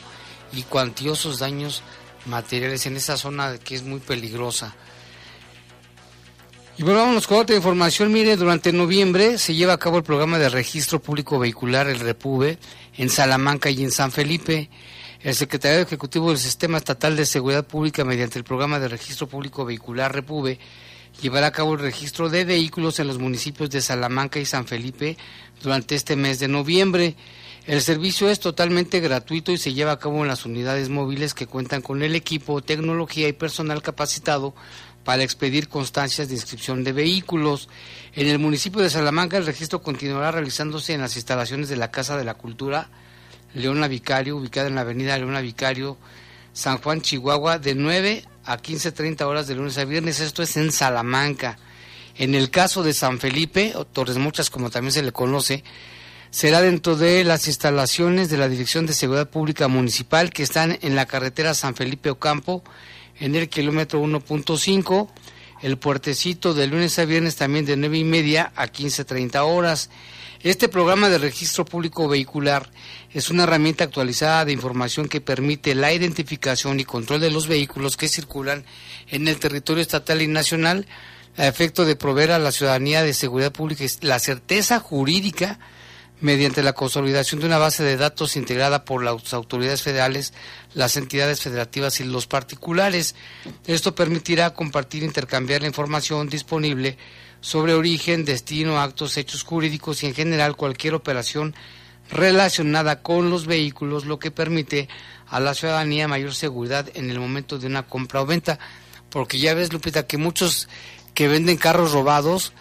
y 0.53 0.61
cuantiosos 0.61 1.39
daños 1.39 1.81
materiales 2.27 2.85
en 2.85 2.97
esa 2.97 3.17
zona 3.17 3.57
que 3.57 3.75
es 3.75 3.83
muy 3.83 3.99
peligrosa. 3.99 4.75
Y 6.79 6.83
vámonos 6.83 7.25
con 7.25 7.39
otra 7.39 7.55
información. 7.55 8.11
Mire, 8.11 8.35
durante 8.35 8.71
noviembre 8.71 9.39
se 9.39 9.55
lleva 9.55 9.73
a 9.73 9.79
cabo 9.79 9.97
el 9.97 10.03
programa 10.03 10.37
de 10.37 10.47
registro 10.47 11.01
público 11.01 11.39
vehicular, 11.39 11.87
el 11.87 11.99
REPUBE, 11.99 12.59
en 12.97 13.09
Salamanca 13.09 13.71
y 13.71 13.83
en 13.83 13.89
San 13.89 14.11
Felipe. 14.11 14.69
El 15.21 15.33
secretario 15.33 15.79
ejecutivo 15.79 16.29
del 16.29 16.37
Sistema 16.37 16.77
Estatal 16.77 17.15
de 17.15 17.25
Seguridad 17.25 17.65
Pública, 17.65 18.05
mediante 18.05 18.37
el 18.37 18.45
programa 18.45 18.79
de 18.79 18.89
registro 18.89 19.25
público 19.25 19.65
vehicular 19.65 20.13
REPUBE, 20.13 20.59
llevará 21.19 21.47
a 21.47 21.51
cabo 21.51 21.73
el 21.73 21.79
registro 21.79 22.29
de 22.29 22.45
vehículos 22.45 22.99
en 22.99 23.07
los 23.07 23.17
municipios 23.17 23.71
de 23.71 23.81
Salamanca 23.81 24.39
y 24.39 24.45
San 24.45 24.67
Felipe 24.67 25.17
durante 25.63 25.95
este 25.95 26.15
mes 26.15 26.37
de 26.37 26.47
noviembre. 26.47 27.15
El 27.67 27.81
servicio 27.81 28.29
es 28.29 28.39
totalmente 28.39 29.01
gratuito 29.01 29.51
y 29.51 29.57
se 29.57 29.73
lleva 29.73 29.91
a 29.91 29.99
cabo 29.99 30.21
en 30.21 30.29
las 30.29 30.45
unidades 30.45 30.87
móviles 30.87 31.33
que 31.33 31.47
cuentan 31.47 31.81
con 31.81 32.01
el 32.01 32.15
equipo, 32.15 32.61
tecnología 32.61 33.27
y 33.27 33.33
personal 33.33 33.81
capacitado 33.81 34.55
para 35.03 35.23
expedir 35.23 35.67
constancias 35.67 36.29
de 36.29 36.35
inscripción 36.35 36.85
de 36.85 36.93
vehículos. 36.93 37.67
En 38.13 38.27
el 38.27 38.39
municipio 38.39 38.81
de 38.81 38.89
Salamanca 38.89 39.35
el 39.35 39.45
registro 39.45 39.81
continuará 39.81 40.31
realizándose 40.31 40.93
en 40.93 41.01
las 41.01 41.17
instalaciones 41.17 41.67
de 41.67 41.75
la 41.75 41.91
Casa 41.91 42.15
de 42.15 42.23
la 42.23 42.35
Cultura 42.35 42.89
Leona 43.53 43.89
Vicario, 43.89 44.37
ubicada 44.37 44.69
en 44.69 44.75
la 44.75 44.81
avenida 44.81 45.17
Leona 45.17 45.41
Vicario, 45.41 45.97
San 46.53 46.77
Juan, 46.77 47.01
Chihuahua, 47.01 47.59
de 47.59 47.75
9 47.75 48.23
a 48.45 48.57
15.30 48.59 49.23
horas 49.23 49.45
de 49.45 49.55
lunes 49.55 49.77
a 49.77 49.83
viernes. 49.83 50.21
Esto 50.21 50.41
es 50.41 50.55
en 50.55 50.71
Salamanca. 50.71 51.59
En 52.15 52.33
el 52.33 52.49
caso 52.49 52.81
de 52.81 52.93
San 52.93 53.19
Felipe, 53.19 53.73
Torres 53.91 54.17
Muchas 54.17 54.49
como 54.49 54.69
también 54.69 54.93
se 54.93 55.03
le 55.03 55.11
conoce, 55.11 55.65
será 56.31 56.61
dentro 56.61 56.95
de 56.95 57.23
las 57.23 57.47
instalaciones 57.47 58.29
de 58.29 58.37
la 58.37 58.49
Dirección 58.49 58.85
de 58.85 58.93
Seguridad 58.93 59.29
Pública 59.29 59.67
Municipal 59.67 60.29
que 60.29 60.43
están 60.43 60.77
en 60.81 60.95
la 60.95 61.05
carretera 61.05 61.53
San 61.53 61.75
Felipe 61.75 62.09
Ocampo, 62.09 62.63
en 63.19 63.35
el 63.35 63.49
kilómetro 63.49 64.01
1.5, 64.01 65.09
el 65.61 65.77
puertecito 65.77 66.53
de 66.53 66.67
lunes 66.67 66.99
a 66.99 67.05
viernes 67.05 67.35
también 67.35 67.65
de 67.65 67.77
9 67.77 67.97
y 67.97 68.03
media 68.03 68.51
a 68.55 68.67
15.30 68.67 69.39
horas. 69.41 69.89
Este 70.43 70.69
programa 70.69 71.09
de 71.09 71.17
registro 71.17 71.65
público 71.65 72.07
vehicular 72.07 72.69
es 73.11 73.31
una 73.31 73.43
herramienta 73.43 73.85
actualizada 73.85 74.45
de 74.45 74.51
información 74.51 75.07
que 75.07 75.19
permite 75.19 75.73
la 75.73 75.91
identificación 75.93 76.79
y 76.79 76.83
control 76.83 77.21
de 77.21 77.31
los 77.31 77.47
vehículos 77.47 77.97
que 77.97 78.07
circulan 78.07 78.63
en 79.09 79.27
el 79.27 79.39
territorio 79.39 79.81
estatal 79.81 80.21
y 80.21 80.27
nacional 80.27 80.85
a 81.37 81.47
efecto 81.47 81.85
de 81.85 81.95
proveer 81.95 82.31
a 82.31 82.39
la 82.39 82.51
ciudadanía 82.51 83.01
de 83.01 83.13
seguridad 83.13 83.51
pública 83.51 83.83
la 84.01 84.19
certeza 84.19 84.79
jurídica 84.79 85.59
mediante 86.19 86.63
la 86.63 86.73
consolidación 86.73 87.39
de 87.39 87.47
una 87.47 87.57
base 87.57 87.83
de 87.83 87.97
datos 87.97 88.35
integrada 88.35 88.85
por 88.85 89.03
las 89.03 89.33
autoridades 89.33 89.83
federales, 89.83 90.33
las 90.73 90.97
entidades 90.97 91.41
federativas 91.41 91.99
y 91.99 92.05
los 92.05 92.25
particulares. 92.25 93.15
Esto 93.67 93.93
permitirá 93.93 94.53
compartir 94.53 95.03
e 95.03 95.07
intercambiar 95.07 95.61
la 95.61 95.67
información 95.67 96.27
disponible 96.27 96.97
sobre 97.39 97.73
origen, 97.73 98.25
destino, 98.25 98.79
actos, 98.79 99.17
hechos 99.17 99.43
jurídicos 99.43 100.01
y 100.01 100.07
en 100.07 100.15
general 100.15 100.55
cualquier 100.55 100.95
operación 100.95 101.53
relacionada 102.09 103.01
con 103.01 103.29
los 103.29 103.45
vehículos, 103.45 104.05
lo 104.05 104.17
que 104.17 104.31
permite 104.31 104.87
a 105.27 105.39
la 105.39 105.53
ciudadanía 105.53 106.07
mayor 106.07 106.33
seguridad 106.33 106.89
en 106.95 107.11
el 107.11 107.19
momento 107.19 107.59
de 107.59 107.67
una 107.67 107.83
compra 107.83 108.21
o 108.21 108.25
venta. 108.25 108.57
Porque 109.09 109.37
ya 109.39 109.53
ves, 109.53 109.71
Lupita, 109.71 110.07
que 110.07 110.17
muchos 110.17 110.67
que 111.13 111.27
venden 111.27 111.57
carros 111.57 111.91
robados, 111.91 112.53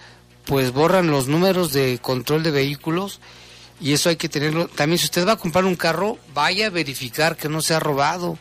pues 0.44 0.72
borran 0.72 1.10
los 1.10 1.26
números 1.28 1.72
de 1.72 1.98
control 1.98 2.42
de 2.42 2.50
vehículos 2.50 3.20
y 3.80 3.92
eso 3.92 4.08
hay 4.08 4.16
que 4.16 4.28
tenerlo. 4.28 4.68
También 4.68 4.98
si 4.98 5.06
usted 5.06 5.26
va 5.26 5.32
a 5.32 5.36
comprar 5.36 5.64
un 5.64 5.76
carro, 5.76 6.18
vaya 6.34 6.66
a 6.66 6.70
verificar 6.70 7.36
que 7.36 7.48
no 7.48 7.60
sea 7.60 7.80
robado. 7.80 8.38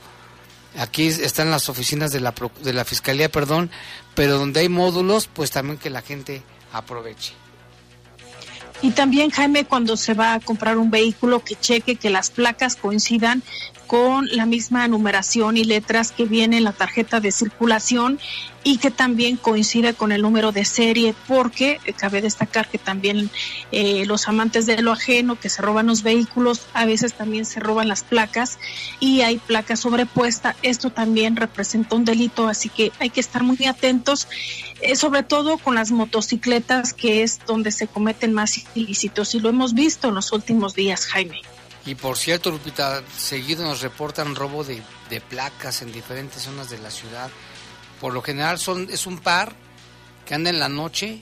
Aquí 0.78 1.08
están 1.08 1.52
las 1.52 1.69
oficinas 1.69 2.12
de 2.12 2.19
la, 2.19 2.34
de 2.63 2.74
la 2.74 2.86
Fiscalía, 2.86 3.30
perdón, 3.30 3.71
pero 4.13 4.38
donde 4.38 4.62
hay 4.62 4.69
módulos, 4.69 5.28
pues 5.28 5.52
también 5.52 5.78
que 5.78 5.89
la 5.89 6.02
gente 6.02 6.43
aproveche. 6.74 7.34
Y 8.82 8.91
también, 8.91 9.30
Jaime, 9.30 9.65
cuando 9.65 9.95
se 9.95 10.13
va 10.13 10.34
a 10.34 10.39
comprar 10.39 10.78
un 10.78 10.91
vehículo, 10.91 11.43
que 11.43 11.56
cheque 11.56 11.95
que 11.95 12.10
las 12.10 12.30
placas 12.30 12.76
coincidan 12.76 13.41
con 13.88 14.28
la 14.32 14.45
misma 14.45 14.88
numeración 14.88 15.58
y 15.58 15.63
letras 15.63 16.12
que 16.12 16.26
viene 16.26 16.58
en 16.58 16.63
la 16.63 16.71
tarjeta 16.71 17.19
de 17.19 17.32
circulación 17.32 18.19
y 18.63 18.78
que 18.78 18.89
también 18.89 19.38
coincide 19.38 19.93
con 19.93 20.12
el 20.12 20.24
número 20.24 20.52
de 20.52 20.65
serie, 20.65 21.13
porque 21.28 21.80
eh, 21.86 21.93
cabe 21.93 22.21
destacar 22.21 22.67
que 22.67 22.80
también 22.80 23.30
eh, 23.71 24.06
los 24.08 24.28
amantes 24.28 24.65
de 24.65 24.82
lo 24.82 24.91
ajeno 24.91 25.39
que 25.39 25.50
se 25.50 25.62
roban 25.62 25.86
los 25.86 26.02
vehículos, 26.02 26.65
a 26.74 26.86
veces 26.86 27.13
también 27.13 27.45
se 27.45 27.60
roban 27.60 27.88
las 27.88 28.04
placas 28.04 28.58
y 29.00 29.21
hay 29.21 29.38
placas 29.38 29.82
sobrepuesta. 29.82 30.56
Esto 30.63 30.89
también 30.89 31.36
representa 31.36 31.95
un 31.95 32.06
delito, 32.06 32.48
así 32.48 32.69
que 32.69 32.91
hay 33.00 33.12
que 33.12 33.19
estar 33.19 33.43
muy 33.43 33.63
atentos, 33.65 34.28
eh, 34.82 34.95
sobre 34.95 35.21
todo 35.21 35.60
con 35.60 35.76
las 35.76 35.91
motocicletas, 35.91 36.93
que 36.93 37.21
es 37.21 37.39
donde 37.45 37.71
se 37.71 37.86
cometen 37.86 38.34
más 38.34 38.65
ilícitos 38.74 39.36
y 39.36 39.39
lo 39.39 39.50
hemos 39.50 39.76
visto 39.76 40.08
en 40.08 40.15
los 40.15 40.32
últimos 40.32 40.74
días, 40.74 41.06
Jaime. 41.06 41.41
Y 41.86 41.93
por 41.95 42.17
cierto, 42.17 42.50
Lupita, 42.50 43.04
seguido 43.15 43.63
nos 43.63 43.82
reportan 43.82 44.36
robo 44.36 44.63
de, 44.63 44.82
placas 45.30 45.84
en 45.84 45.91
diferentes 45.91 46.43
zonas 46.43 46.69
de 46.69 46.80
la 46.80 46.89
ciudad. 46.89 47.30
Por 48.02 48.13
lo 48.13 48.24
general 48.24 48.58
son 48.58 48.88
es 48.89 49.06
un 49.06 49.19
par 49.19 49.54
que 50.26 50.34
anda 50.34 50.50
en 50.50 50.60
la 50.60 50.67
noche 50.67 51.21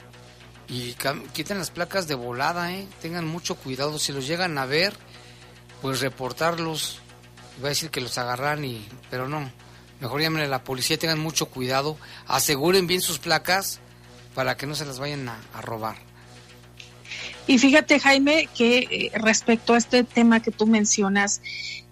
y 0.70 0.96
quiten 1.34 1.58
las 1.58 1.70
placas 1.70 2.08
de 2.08 2.16
volada, 2.16 2.72
¿eh? 2.72 2.88
Tengan 3.02 3.28
mucho 3.28 3.56
cuidado. 3.56 4.00
Si 4.00 4.14
los 4.14 4.26
llegan 4.26 4.58
a 4.58 4.66
ver, 4.66 4.96
pues 5.82 6.00
reportarlos. 6.00 7.00
Iba 7.60 7.68
a 7.68 7.70
decir 7.70 7.92
que 7.92 8.02
los 8.02 8.18
agarran, 8.18 8.64
y, 8.64 8.88
pero 9.12 9.28
no. 9.28 9.52
Mejor 10.00 10.22
llamen 10.22 10.44
a 10.44 10.48
la 10.48 10.64
policía, 10.64 10.98
tengan 10.98 11.20
mucho 11.20 11.48
cuidado. 11.48 11.98
Aseguren 12.26 12.88
bien 12.88 13.02
sus 13.02 13.20
placas 13.20 13.80
para 14.34 14.56
que 14.56 14.66
no 14.66 14.76
se 14.76 14.86
las 14.86 14.98
vayan 14.98 15.28
a 15.28 15.62
robar. 15.62 16.13
Y 17.48 17.58
fíjate, 17.58 18.00
Jaime, 18.00 18.48
que 18.56 18.78
eh, 18.80 19.12
respecto 19.16 19.74
a 19.74 19.78
este 19.78 20.04
tema 20.04 20.42
que 20.42 20.52
tú 20.52 20.66
mencionas, 20.66 21.42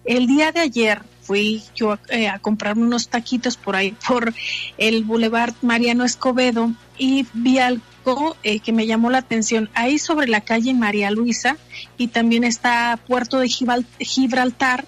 el 0.04 0.26
día 0.26 0.52
de 0.52 0.60
ayer 0.60 1.02
fui 1.22 1.62
yo 1.74 1.98
eh, 2.08 2.28
a 2.28 2.38
comprarme 2.38 2.82
unos 2.82 3.08
taquitos 3.08 3.56
por 3.56 3.76
ahí, 3.76 3.94
por 4.08 4.34
el 4.78 5.04
Boulevard 5.04 5.54
Mariano 5.62 6.04
Escobedo, 6.04 6.72
y 6.98 7.26
vi 7.32 7.58
algo 7.58 8.36
eh, 8.42 8.60
que 8.60 8.72
me 8.72 8.86
llamó 8.86 9.10
la 9.10 9.18
atención. 9.18 9.70
Ahí 9.74 9.98
sobre 9.98 10.26
la 10.26 10.40
calle 10.40 10.74
María 10.74 11.10
Luisa, 11.10 11.56
y 11.98 12.08
también 12.08 12.44
está 12.44 12.98
Puerto 13.06 13.38
de 13.38 13.48
Gibraltar, 13.48 14.86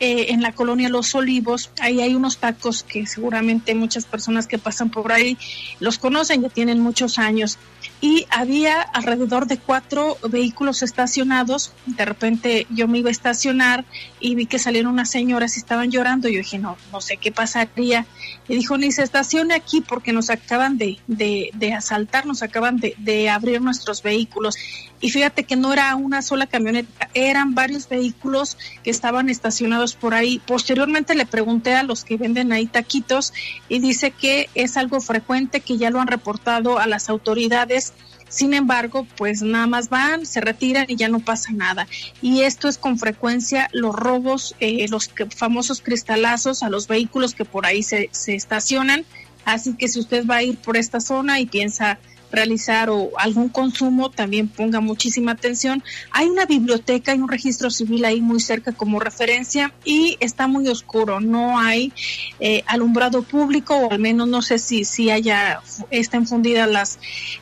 eh, 0.00 0.32
en 0.32 0.42
la 0.42 0.52
colonia 0.52 0.88
Los 0.88 1.14
Olivos, 1.14 1.70
ahí 1.80 2.00
hay 2.00 2.16
unos 2.16 2.38
tacos 2.38 2.82
que 2.82 3.06
seguramente 3.06 3.76
muchas 3.76 4.06
personas 4.06 4.48
que 4.48 4.58
pasan 4.58 4.90
por 4.90 5.12
ahí 5.12 5.38
los 5.78 5.98
conocen, 5.98 6.42
ya 6.42 6.48
tienen 6.48 6.80
muchos 6.80 7.18
años. 7.18 7.58
Y 8.04 8.26
había 8.28 8.82
alrededor 8.82 9.46
de 9.46 9.56
cuatro 9.56 10.18
vehículos 10.28 10.82
estacionados. 10.82 11.72
De 11.86 12.04
repente 12.04 12.66
yo 12.68 12.86
me 12.86 12.98
iba 12.98 13.08
a 13.08 13.12
estacionar 13.12 13.86
y 14.20 14.34
vi 14.34 14.44
que 14.44 14.58
salieron 14.58 14.92
unas 14.92 15.08
señoras 15.08 15.56
y 15.56 15.60
estaban 15.60 15.90
llorando. 15.90 16.28
Yo 16.28 16.36
dije, 16.36 16.58
no, 16.58 16.76
no 16.92 17.00
sé 17.00 17.16
qué 17.16 17.32
pasaría. 17.32 18.04
Y 18.46 18.56
dijo, 18.56 18.76
ni 18.76 18.92
se 18.92 19.02
estacione 19.02 19.54
aquí 19.54 19.80
porque 19.80 20.12
nos 20.12 20.28
acaban 20.28 20.76
de, 20.76 20.98
de, 21.06 21.48
de 21.54 21.72
asaltar, 21.72 22.26
nos 22.26 22.42
acaban 22.42 22.76
de, 22.76 22.94
de 22.98 23.30
abrir 23.30 23.62
nuestros 23.62 24.02
vehículos. 24.02 24.58
Y 25.04 25.10
fíjate 25.10 25.44
que 25.44 25.54
no 25.54 25.70
era 25.70 25.94
una 25.96 26.22
sola 26.22 26.46
camioneta, 26.46 27.10
eran 27.12 27.54
varios 27.54 27.90
vehículos 27.90 28.56
que 28.82 28.88
estaban 28.88 29.28
estacionados 29.28 29.94
por 29.94 30.14
ahí. 30.14 30.40
Posteriormente 30.46 31.14
le 31.14 31.26
pregunté 31.26 31.74
a 31.74 31.82
los 31.82 32.04
que 32.04 32.16
venden 32.16 32.52
ahí 32.52 32.66
taquitos 32.66 33.34
y 33.68 33.80
dice 33.80 34.12
que 34.12 34.48
es 34.54 34.78
algo 34.78 35.02
frecuente, 35.02 35.60
que 35.60 35.76
ya 35.76 35.90
lo 35.90 36.00
han 36.00 36.06
reportado 36.06 36.78
a 36.78 36.86
las 36.86 37.10
autoridades. 37.10 37.92
Sin 38.30 38.54
embargo, 38.54 39.06
pues 39.18 39.42
nada 39.42 39.66
más 39.66 39.90
van, 39.90 40.24
se 40.24 40.40
retiran 40.40 40.86
y 40.88 40.96
ya 40.96 41.10
no 41.10 41.20
pasa 41.20 41.52
nada. 41.52 41.86
Y 42.22 42.40
esto 42.40 42.66
es 42.66 42.78
con 42.78 42.98
frecuencia 42.98 43.68
los 43.74 43.94
robos, 43.94 44.56
eh, 44.60 44.86
los 44.88 45.10
famosos 45.36 45.82
cristalazos 45.82 46.62
a 46.62 46.70
los 46.70 46.88
vehículos 46.88 47.34
que 47.34 47.44
por 47.44 47.66
ahí 47.66 47.82
se, 47.82 48.08
se 48.12 48.34
estacionan. 48.34 49.04
Así 49.44 49.74
que 49.74 49.86
si 49.86 50.00
usted 50.00 50.24
va 50.24 50.36
a 50.36 50.42
ir 50.42 50.56
por 50.56 50.78
esta 50.78 50.98
zona 50.98 51.40
y 51.40 51.44
piensa 51.44 51.98
realizar 52.34 52.90
o 52.90 53.10
algún 53.18 53.48
consumo, 53.48 54.10
también 54.10 54.48
ponga 54.48 54.80
muchísima 54.80 55.32
atención. 55.32 55.82
Hay 56.10 56.26
una 56.26 56.46
biblioteca 56.46 57.14
y 57.14 57.18
un 57.18 57.28
registro 57.28 57.70
civil 57.70 58.04
ahí 58.04 58.20
muy 58.20 58.40
cerca 58.40 58.72
como 58.72 59.00
referencia 59.00 59.72
y 59.84 60.16
está 60.20 60.46
muy 60.46 60.68
oscuro, 60.68 61.20
no 61.20 61.58
hay 61.58 61.92
eh, 62.40 62.62
alumbrado 62.66 63.22
público 63.22 63.76
o 63.76 63.90
al 63.90 63.98
menos 63.98 64.28
no 64.28 64.42
sé 64.42 64.58
si, 64.58 64.84
si 64.84 65.10
haya, 65.10 65.60
están 65.90 66.26
fundidas 66.26 66.68
las, 66.68 66.98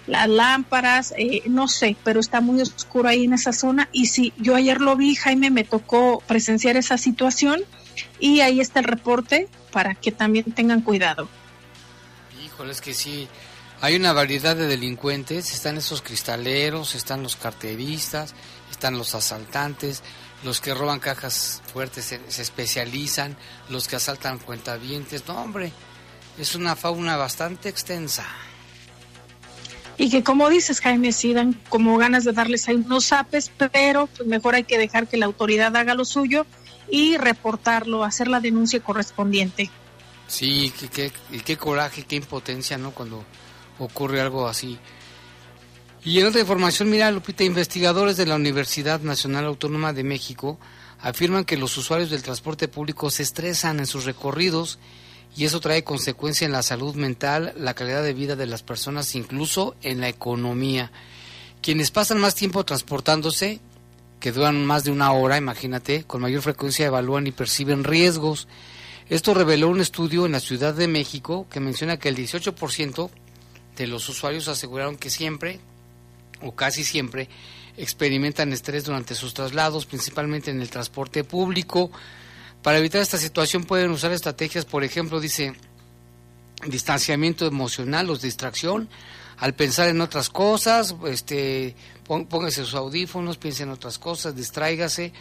las 0.06 0.28
lámparas, 0.28 1.14
eh, 1.16 1.42
no 1.46 1.68
sé, 1.68 1.96
pero 2.04 2.20
está 2.20 2.40
muy 2.40 2.60
oscuro 2.60 3.08
ahí 3.08 3.24
en 3.24 3.34
esa 3.34 3.52
zona 3.52 3.88
y 3.92 4.06
si 4.06 4.32
yo 4.38 4.54
ayer 4.54 4.80
lo 4.80 4.96
vi, 4.96 5.14
Jaime, 5.14 5.50
me 5.50 5.64
tocó 5.64 6.22
presenciar 6.26 6.76
esa 6.76 6.98
situación 6.98 7.62
y 8.18 8.40
ahí 8.40 8.60
está 8.60 8.80
el 8.80 8.86
reporte 8.86 9.48
para 9.72 9.94
que 9.94 10.12
también 10.12 10.52
tengan 10.52 10.82
cuidado. 10.82 11.28
Híjole, 12.44 12.72
es 12.72 12.80
que 12.80 12.94
sí, 12.94 13.28
hay 13.82 13.96
una 13.96 14.12
variedad 14.12 14.54
de 14.54 14.68
delincuentes, 14.68 15.52
están 15.52 15.76
esos 15.76 16.02
cristaleros, 16.02 16.94
están 16.94 17.24
los 17.24 17.34
carteristas, 17.34 18.32
están 18.70 18.96
los 18.96 19.16
asaltantes, 19.16 20.04
los 20.44 20.60
que 20.60 20.72
roban 20.72 21.00
cajas 21.00 21.60
fuertes 21.72 22.04
se, 22.04 22.20
se 22.28 22.42
especializan, 22.42 23.36
los 23.70 23.88
que 23.88 23.96
asaltan 23.96 24.38
cuentavientes, 24.38 25.26
no 25.26 25.34
hombre, 25.34 25.72
es 26.38 26.54
una 26.54 26.76
fauna 26.76 27.16
bastante 27.16 27.68
extensa. 27.68 28.24
Y 29.98 30.10
que 30.10 30.22
como 30.22 30.48
dices, 30.48 30.80
Jaime, 30.80 31.10
sí 31.10 31.34
dan 31.34 31.60
como 31.68 31.98
ganas 31.98 32.22
de 32.22 32.30
darles 32.30 32.68
ahí 32.68 32.76
unos 32.76 33.06
zapes, 33.06 33.50
pero 33.72 34.06
pues 34.06 34.28
mejor 34.28 34.54
hay 34.54 34.62
que 34.62 34.78
dejar 34.78 35.08
que 35.08 35.16
la 35.16 35.26
autoridad 35.26 35.74
haga 35.76 35.94
lo 35.94 36.04
suyo 36.04 36.46
y 36.88 37.16
reportarlo, 37.16 38.04
hacer 38.04 38.28
la 38.28 38.38
denuncia 38.38 38.78
correspondiente. 38.78 39.70
Sí, 40.28 40.72
qué, 40.78 40.88
qué, 40.88 41.12
y 41.32 41.40
qué 41.40 41.56
coraje, 41.56 42.04
qué 42.04 42.14
impotencia, 42.14 42.78
¿no? 42.78 42.92
Cuando 42.92 43.24
ocurre 43.78 44.20
algo 44.20 44.48
así. 44.48 44.78
Y 46.04 46.18
en 46.18 46.26
otra 46.26 46.40
información, 46.40 46.90
mira, 46.90 47.10
Lupita, 47.10 47.44
investigadores 47.44 48.16
de 48.16 48.26
la 48.26 48.34
Universidad 48.34 49.00
Nacional 49.00 49.44
Autónoma 49.44 49.92
de 49.92 50.02
México 50.02 50.58
afirman 51.00 51.44
que 51.44 51.56
los 51.56 51.76
usuarios 51.76 52.10
del 52.10 52.22
transporte 52.22 52.68
público 52.68 53.10
se 53.10 53.22
estresan 53.22 53.78
en 53.78 53.86
sus 53.86 54.04
recorridos 54.04 54.78
y 55.36 55.44
eso 55.44 55.60
trae 55.60 55.84
consecuencia 55.84 56.44
en 56.44 56.52
la 56.52 56.62
salud 56.62 56.94
mental, 56.94 57.54
la 57.56 57.74
calidad 57.74 58.02
de 58.02 58.14
vida 58.14 58.36
de 58.36 58.46
las 58.46 58.62
personas, 58.62 59.14
incluso 59.14 59.76
en 59.82 60.00
la 60.00 60.08
economía. 60.08 60.90
Quienes 61.62 61.90
pasan 61.90 62.18
más 62.18 62.34
tiempo 62.34 62.64
transportándose, 62.64 63.60
que 64.20 64.32
duran 64.32 64.64
más 64.66 64.84
de 64.84 64.90
una 64.90 65.12
hora, 65.12 65.36
imagínate, 65.36 66.04
con 66.04 66.20
mayor 66.20 66.42
frecuencia 66.42 66.86
evalúan 66.86 67.26
y 67.26 67.32
perciben 67.32 67.84
riesgos. 67.84 68.46
Esto 69.08 69.34
reveló 69.34 69.68
un 69.68 69.80
estudio 69.80 70.26
en 70.26 70.32
la 70.32 70.40
Ciudad 70.40 70.74
de 70.74 70.86
México 70.86 71.46
que 71.50 71.60
menciona 71.60 71.96
que 71.96 72.08
el 72.08 72.16
18% 72.16 73.10
de 73.76 73.86
los 73.86 74.08
usuarios 74.08 74.48
aseguraron 74.48 74.96
que 74.96 75.10
siempre 75.10 75.60
o 76.40 76.54
casi 76.54 76.84
siempre 76.84 77.28
experimentan 77.76 78.52
estrés 78.52 78.84
durante 78.84 79.14
sus 79.14 79.34
traslados, 79.34 79.86
principalmente 79.86 80.50
en 80.50 80.60
el 80.60 80.70
transporte 80.70 81.24
público. 81.24 81.90
Para 82.62 82.78
evitar 82.78 83.00
esta 83.00 83.18
situación 83.18 83.64
pueden 83.64 83.90
usar 83.90 84.12
estrategias, 84.12 84.64
por 84.64 84.84
ejemplo, 84.84 85.20
dice 85.20 85.54
distanciamiento 86.66 87.46
emocional 87.46 88.08
o 88.10 88.16
distracción, 88.16 88.88
al 89.38 89.54
pensar 89.54 89.88
en 89.88 90.00
otras 90.00 90.28
cosas, 90.28 90.94
este, 91.06 91.74
póngase 92.06 92.64
sus 92.64 92.74
audífonos, 92.74 93.38
piense 93.38 93.64
en 93.64 93.70
otras 93.70 93.98
cosas, 93.98 94.36
distráigase 94.36 95.12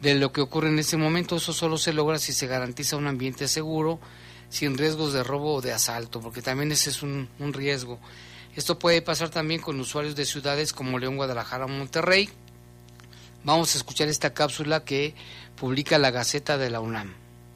de 0.00 0.14
lo 0.16 0.32
que 0.32 0.40
ocurre 0.40 0.68
en 0.68 0.78
ese 0.78 0.96
momento. 0.96 1.36
Eso 1.36 1.52
solo 1.52 1.78
se 1.78 1.92
logra 1.92 2.18
si 2.18 2.32
se 2.32 2.46
garantiza 2.46 2.96
un 2.96 3.06
ambiente 3.06 3.46
seguro, 3.46 4.00
sin 4.48 4.78
riesgos 4.78 5.12
de 5.12 5.22
robo 5.22 5.54
o 5.54 5.60
de 5.60 5.72
asalto, 5.72 6.20
porque 6.20 6.42
también 6.42 6.72
ese 6.72 6.90
es 6.90 7.02
un, 7.02 7.28
riesgo. 7.38 7.98
Esto 8.56 8.78
puede 8.78 9.02
pasar 9.02 9.30
también 9.30 9.60
con 9.60 9.78
usuarios 9.78 10.16
de 10.16 10.24
ciudades 10.24 10.72
como 10.72 10.98
León, 10.98 11.16
Guadalajara 11.16 11.66
o 11.66 11.68
Monterrey. 11.68 12.28
Vamos 13.44 13.74
a 13.74 13.78
escuchar 13.78 14.08
esta 14.08 14.34
cápsula 14.34 14.84
que 14.84 15.14
publica 15.56 15.98
la 15.98 16.10
Gaceta 16.10 16.58
de 16.58 16.70
la 16.70 16.80
UNAM. 16.80 17.14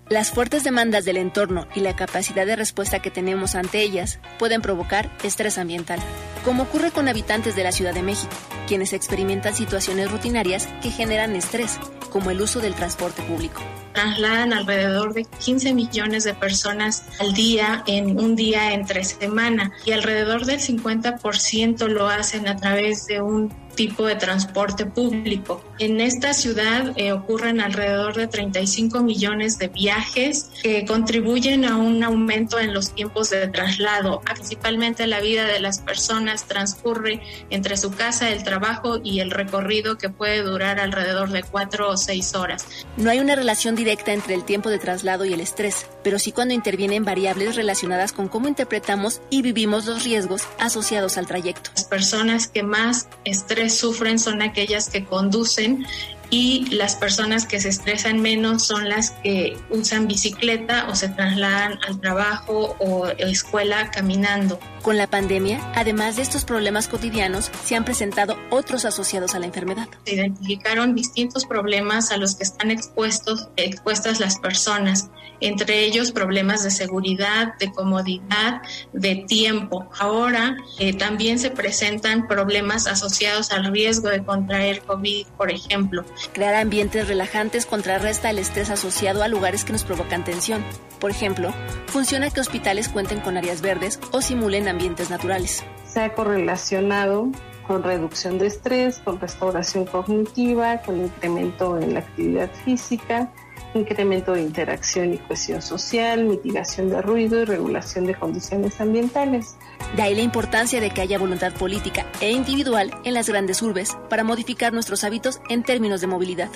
Las 0.08 0.30
fuertes 0.30 0.62
demandas 0.62 1.04
del 1.04 1.16
entorno 1.16 1.66
y 1.74 1.80
la 1.80 1.96
capacidad 1.96 2.44
de 2.44 2.56
respuesta 2.56 3.00
que 3.00 3.10
tenemos 3.10 3.54
ante 3.54 3.80
ellas 3.80 4.18
pueden 4.38 4.60
provocar 4.60 5.10
estrés 5.22 5.58
ambiental, 5.58 6.00
como 6.44 6.64
ocurre 6.64 6.90
con 6.90 7.08
habitantes 7.08 7.56
de 7.56 7.64
la 7.64 7.72
Ciudad 7.72 7.94
de 7.94 8.02
México, 8.02 8.32
quienes 8.68 8.92
experimentan 8.92 9.56
situaciones 9.56 10.10
rutinarias 10.10 10.68
que 10.82 10.90
generan 10.90 11.34
estrés, 11.34 11.78
como 12.10 12.30
el 12.30 12.42
uso 12.42 12.60
del 12.60 12.74
transporte 12.74 13.22
público. 13.22 13.62
Trasladan 13.92 14.52
alrededor 14.52 15.14
de 15.14 15.24
15 15.24 15.74
millones 15.74 16.24
de 16.24 16.34
personas 16.34 17.04
al 17.18 17.32
día 17.34 17.82
en 17.86 18.18
un 18.18 18.36
día 18.36 18.72
entre 18.72 19.04
semana 19.04 19.72
y 19.84 19.92
alrededor 19.92 20.44
del 20.44 20.60
50% 20.60 21.88
lo 21.88 22.08
hacen 22.08 22.48
a 22.48 22.56
través 22.56 23.06
de 23.06 23.20
un 23.20 23.52
tipo 23.74 24.06
de 24.06 24.16
transporte 24.16 24.86
público. 24.86 25.64
En 25.78 26.00
esta 26.00 26.32
ciudad 26.34 26.92
eh, 26.96 27.12
ocurren 27.12 27.60
alrededor 27.60 28.14
de 28.16 28.26
35 28.26 29.02
millones 29.02 29.58
de 29.58 29.68
viajes 29.68 30.50
que 30.62 30.84
contribuyen 30.84 31.64
a 31.64 31.76
un 31.76 32.04
aumento 32.04 32.58
en 32.58 32.72
los 32.72 32.94
tiempos 32.94 33.30
de 33.30 33.48
traslado. 33.48 34.20
Principalmente 34.20 35.06
la 35.06 35.20
vida 35.20 35.44
de 35.44 35.60
las 35.60 35.80
personas 35.80 36.44
transcurre 36.44 37.20
entre 37.50 37.76
su 37.76 37.92
casa, 37.92 38.30
el 38.30 38.44
trabajo 38.44 39.00
y 39.02 39.20
el 39.20 39.30
recorrido 39.30 39.98
que 39.98 40.08
puede 40.08 40.42
durar 40.42 40.78
alrededor 40.78 41.30
de 41.30 41.42
cuatro 41.42 41.90
o 41.90 41.96
seis 41.96 42.34
horas. 42.34 42.66
No 42.96 43.10
hay 43.10 43.20
una 43.20 43.34
relación 43.34 43.74
directa 43.74 44.12
entre 44.12 44.34
el 44.34 44.44
tiempo 44.44 44.70
de 44.70 44.78
traslado 44.78 45.24
y 45.24 45.32
el 45.32 45.40
estrés, 45.40 45.86
pero 46.02 46.18
sí 46.18 46.32
cuando 46.32 46.54
intervienen 46.54 47.04
variables 47.04 47.56
relacionadas 47.56 48.12
con 48.12 48.28
cómo 48.28 48.48
interpretamos 48.48 49.20
y 49.30 49.42
vivimos 49.42 49.86
los 49.86 50.04
riesgos 50.04 50.42
asociados 50.58 51.16
al 51.18 51.26
trayecto. 51.26 51.70
Las 51.74 51.84
personas 51.84 52.46
que 52.46 52.62
más 52.62 53.08
estrés 53.24 53.61
sufren 53.70 54.18
son 54.18 54.42
aquellas 54.42 54.88
que 54.88 55.04
conducen 55.04 55.86
y 56.32 56.64
las 56.70 56.96
personas 56.96 57.44
que 57.44 57.60
se 57.60 57.68
estresan 57.68 58.22
menos 58.22 58.66
son 58.66 58.88
las 58.88 59.10
que 59.10 59.54
usan 59.68 60.08
bicicleta 60.08 60.86
o 60.88 60.94
se 60.94 61.10
trasladan 61.10 61.78
al 61.86 62.00
trabajo 62.00 62.74
o 62.80 63.06
escuela 63.18 63.90
caminando. 63.90 64.58
Con 64.80 64.96
la 64.96 65.06
pandemia, 65.06 65.60
además 65.76 66.16
de 66.16 66.22
estos 66.22 66.46
problemas 66.46 66.88
cotidianos, 66.88 67.50
se 67.64 67.76
han 67.76 67.84
presentado 67.84 68.36
otros 68.50 68.86
asociados 68.86 69.34
a 69.34 69.40
la 69.40 69.46
enfermedad. 69.46 69.88
Se 70.06 70.14
identificaron 70.14 70.94
distintos 70.94 71.44
problemas 71.44 72.10
a 72.10 72.16
los 72.16 72.34
que 72.34 72.44
están 72.44 72.70
expuestos, 72.70 73.48
expuestas 73.56 74.18
las 74.18 74.38
personas, 74.38 75.10
entre 75.40 75.84
ellos 75.84 76.12
problemas 76.12 76.64
de 76.64 76.70
seguridad, 76.70 77.54
de 77.58 77.70
comodidad, 77.72 78.62
de 78.92 79.16
tiempo. 79.28 79.88
Ahora 79.98 80.56
eh, 80.78 80.94
también 80.94 81.38
se 81.38 81.50
presentan 81.50 82.26
problemas 82.26 82.86
asociados 82.86 83.52
al 83.52 83.72
riesgo 83.72 84.08
de 84.08 84.24
contraer 84.24 84.82
COVID, 84.82 85.26
por 85.36 85.50
ejemplo. 85.52 86.04
Crear 86.32 86.54
ambientes 86.54 87.08
relajantes 87.08 87.66
contrarresta 87.66 88.30
el 88.30 88.38
estrés 88.38 88.70
asociado 88.70 89.22
a 89.22 89.28
lugares 89.28 89.64
que 89.64 89.72
nos 89.72 89.84
provocan 89.84 90.24
tensión. 90.24 90.64
Por 91.00 91.10
ejemplo, 91.10 91.52
funciona 91.86 92.30
que 92.30 92.40
hospitales 92.40 92.88
cuenten 92.88 93.20
con 93.20 93.36
áreas 93.36 93.60
verdes 93.60 94.00
o 94.12 94.22
simulen 94.22 94.68
ambientes 94.68 95.10
naturales. 95.10 95.64
Se 95.86 96.00
ha 96.00 96.14
correlacionado 96.14 97.30
con 97.66 97.82
reducción 97.82 98.38
de 98.38 98.46
estrés, 98.46 98.98
con 98.98 99.20
restauración 99.20 99.84
cognitiva, 99.84 100.82
con 100.82 101.00
incremento 101.00 101.78
en 101.78 101.94
la 101.94 102.00
actividad 102.00 102.50
física, 102.64 103.32
incremento 103.74 104.32
de 104.32 104.42
interacción 104.42 105.14
y 105.14 105.18
cohesión 105.18 105.62
social, 105.62 106.24
mitigación 106.24 106.90
de 106.90 107.02
ruido 107.02 107.40
y 107.40 107.44
regulación 107.44 108.06
de 108.06 108.14
condiciones 108.14 108.80
ambientales. 108.80 109.56
De 109.96 110.02
ahí 110.02 110.14
la 110.14 110.22
importancia 110.22 110.80
de 110.80 110.90
que 110.90 111.00
haya 111.00 111.18
voluntad 111.18 111.52
política 111.52 112.06
e 112.20 112.30
individual 112.30 112.92
en 113.04 113.14
las 113.14 113.28
grandes 113.28 113.62
urbes 113.62 113.96
para 114.08 114.24
modificar 114.24 114.72
nuestros 114.72 115.04
hábitos 115.04 115.40
en 115.48 115.62
términos 115.62 116.00
de 116.00 116.06
movilidad. 116.06 116.50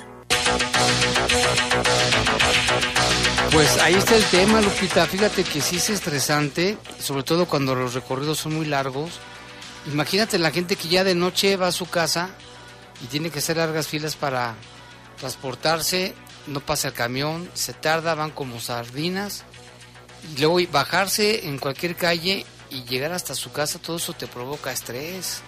Pues 3.53 3.79
ahí 3.79 3.95
está 3.95 4.17
el 4.17 4.25
tema, 4.25 4.61
Lupita. 4.61 5.07
Fíjate 5.07 5.45
que 5.45 5.61
sí 5.61 5.77
es 5.77 5.91
estresante, 5.91 6.77
sobre 6.99 7.23
todo 7.23 7.47
cuando 7.47 7.75
los 7.75 7.95
recorridos 7.95 8.39
son 8.39 8.55
muy 8.55 8.67
largos. 8.67 9.19
Imagínate 9.91 10.39
la 10.39 10.51
gente 10.51 10.77
que 10.77 10.89
ya 10.89 11.05
de 11.05 11.14
noche 11.14 11.57
va 11.57 11.69
a 11.69 11.73
su 11.73 11.87
casa 11.87 12.31
y 13.03 13.07
tiene 13.07 13.31
que 13.31 13.39
hacer 13.39 13.57
largas 13.57 13.87
filas 13.87 14.17
para 14.17 14.55
transportarse, 15.19 16.14
no 16.47 16.61
pasa 16.61 16.88
el 16.88 16.94
camión, 16.94 17.49
se 17.55 17.72
tarda, 17.72 18.14
van 18.14 18.30
como 18.30 18.61
sardinas, 18.61 19.44
y 20.34 20.40
luego 20.40 20.59
bajarse 20.72 21.47
en 21.49 21.59
cualquier 21.59 21.97
calle 21.97 22.44
y 22.70 22.84
llegar 22.84 23.12
hasta 23.12 23.34
su 23.34 23.53
casa, 23.53 23.78
todo 23.78 23.97
eso 23.97 24.12
te 24.12 24.26
provoca 24.26 24.72
estrés. 24.72 25.42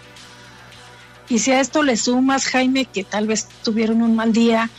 Y 1.28 1.40
si 1.40 1.50
a 1.52 1.60
esto 1.60 1.82
le 1.82 1.96
sumas, 1.96 2.46
Jaime, 2.46 2.86
que 2.86 3.04
tal 3.04 3.26
vez 3.26 3.48
tuvieron 3.62 4.00
un 4.00 4.16
mal 4.16 4.32
día 4.32 4.70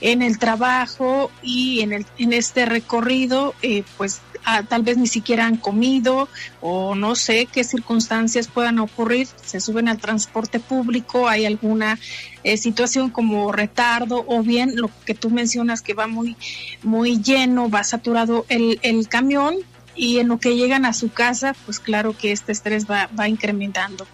en 0.00 0.22
el 0.22 0.38
trabajo 0.38 1.30
y 1.42 1.80
en, 1.80 1.92
el, 1.92 2.06
en 2.16 2.32
este 2.32 2.64
recorrido, 2.64 3.54
eh, 3.60 3.84
pues 3.98 4.20
tal 4.68 4.82
vez 4.82 4.96
ni 4.96 5.06
siquiera 5.06 5.46
han 5.46 5.56
comido 5.56 6.28
o 6.60 6.94
no 6.94 7.14
sé 7.14 7.46
qué 7.46 7.64
circunstancias 7.64 8.48
puedan 8.48 8.78
ocurrir, 8.78 9.28
se 9.44 9.60
suben 9.60 9.88
al 9.88 9.98
transporte 9.98 10.60
público, 10.60 11.28
hay 11.28 11.46
alguna 11.46 11.98
eh, 12.44 12.56
situación 12.56 13.10
como 13.10 13.52
retardo 13.52 14.24
o 14.26 14.42
bien 14.42 14.76
lo 14.76 14.90
que 15.04 15.14
tú 15.14 15.30
mencionas 15.30 15.82
que 15.82 15.94
va 15.94 16.06
muy, 16.06 16.36
muy 16.82 17.20
lleno, 17.22 17.70
va 17.70 17.84
saturado 17.84 18.46
el, 18.48 18.78
el 18.82 19.08
camión 19.08 19.56
y 19.94 20.18
en 20.18 20.28
lo 20.28 20.38
que 20.38 20.56
llegan 20.56 20.84
a 20.84 20.92
su 20.92 21.10
casa, 21.10 21.54
pues 21.66 21.80
claro 21.80 22.16
que 22.16 22.32
este 22.32 22.52
estrés 22.52 22.88
va, 22.88 23.08
va 23.18 23.28
incrementando. 23.28 24.06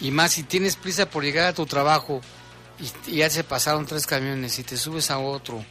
Y 0.00 0.10
más 0.10 0.32
si 0.32 0.44
tienes 0.44 0.76
prisa 0.76 1.10
por 1.10 1.24
llegar 1.24 1.46
a 1.46 1.52
tu 1.52 1.66
trabajo 1.66 2.20
y 3.06 3.16
ya 3.16 3.28
se 3.28 3.44
pasaron 3.44 3.84
tres 3.86 4.06
camiones 4.06 4.58
y 4.58 4.62
te 4.62 4.76
subes 4.76 5.10
a 5.10 5.18
otro 5.18 5.62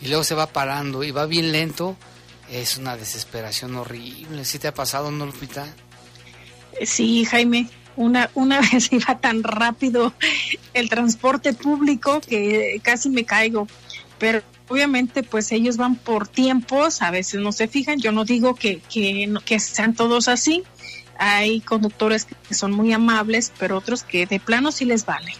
y 0.00 0.08
luego 0.08 0.24
se 0.24 0.34
va 0.34 0.46
parando 0.46 1.04
y 1.04 1.10
va 1.10 1.26
bien 1.26 1.52
lento, 1.52 1.96
es 2.50 2.76
una 2.76 2.96
desesperación 2.96 3.76
horrible. 3.76 4.44
¿Sí 4.44 4.58
te 4.58 4.68
ha 4.68 4.74
pasado, 4.74 5.10
no, 5.10 5.26
Lupita? 5.26 5.66
Sí, 6.84 7.24
Jaime, 7.24 7.68
una, 7.96 8.30
una 8.34 8.60
vez 8.72 8.92
iba 8.92 9.18
tan 9.18 9.42
rápido 9.42 10.12
el 10.74 10.88
transporte 10.88 11.52
público 11.52 12.20
que 12.20 12.80
casi 12.82 13.08
me 13.08 13.24
caigo, 13.24 13.66
pero 14.18 14.42
obviamente 14.68 15.22
pues 15.22 15.52
ellos 15.52 15.76
van 15.76 15.96
por 15.96 16.28
tiempos, 16.28 17.02
a 17.02 17.10
veces 17.10 17.40
no 17.40 17.52
se 17.52 17.68
fijan, 17.68 18.00
yo 18.00 18.12
no 18.12 18.24
digo 18.24 18.54
que, 18.54 18.80
que, 18.92 19.32
que 19.44 19.60
sean 19.60 19.94
todos 19.94 20.28
así, 20.28 20.64
hay 21.18 21.60
conductores 21.60 22.26
que 22.26 22.54
son 22.54 22.72
muy 22.72 22.92
amables, 22.92 23.52
pero 23.58 23.78
otros 23.78 24.02
que 24.02 24.26
de 24.26 24.40
plano 24.40 24.72
sí 24.72 24.84
les 24.84 25.06
vale. 25.06 25.32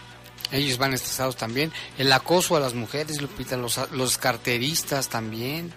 Ellos 0.52 0.78
van 0.78 0.94
estresados 0.94 1.36
también. 1.36 1.72
El 1.98 2.12
acoso 2.12 2.56
a 2.56 2.60
las 2.60 2.74
mujeres, 2.74 3.20
Lupita, 3.20 3.56
los, 3.56 3.80
los 3.90 4.16
carteristas 4.16 5.08
también. 5.08 5.74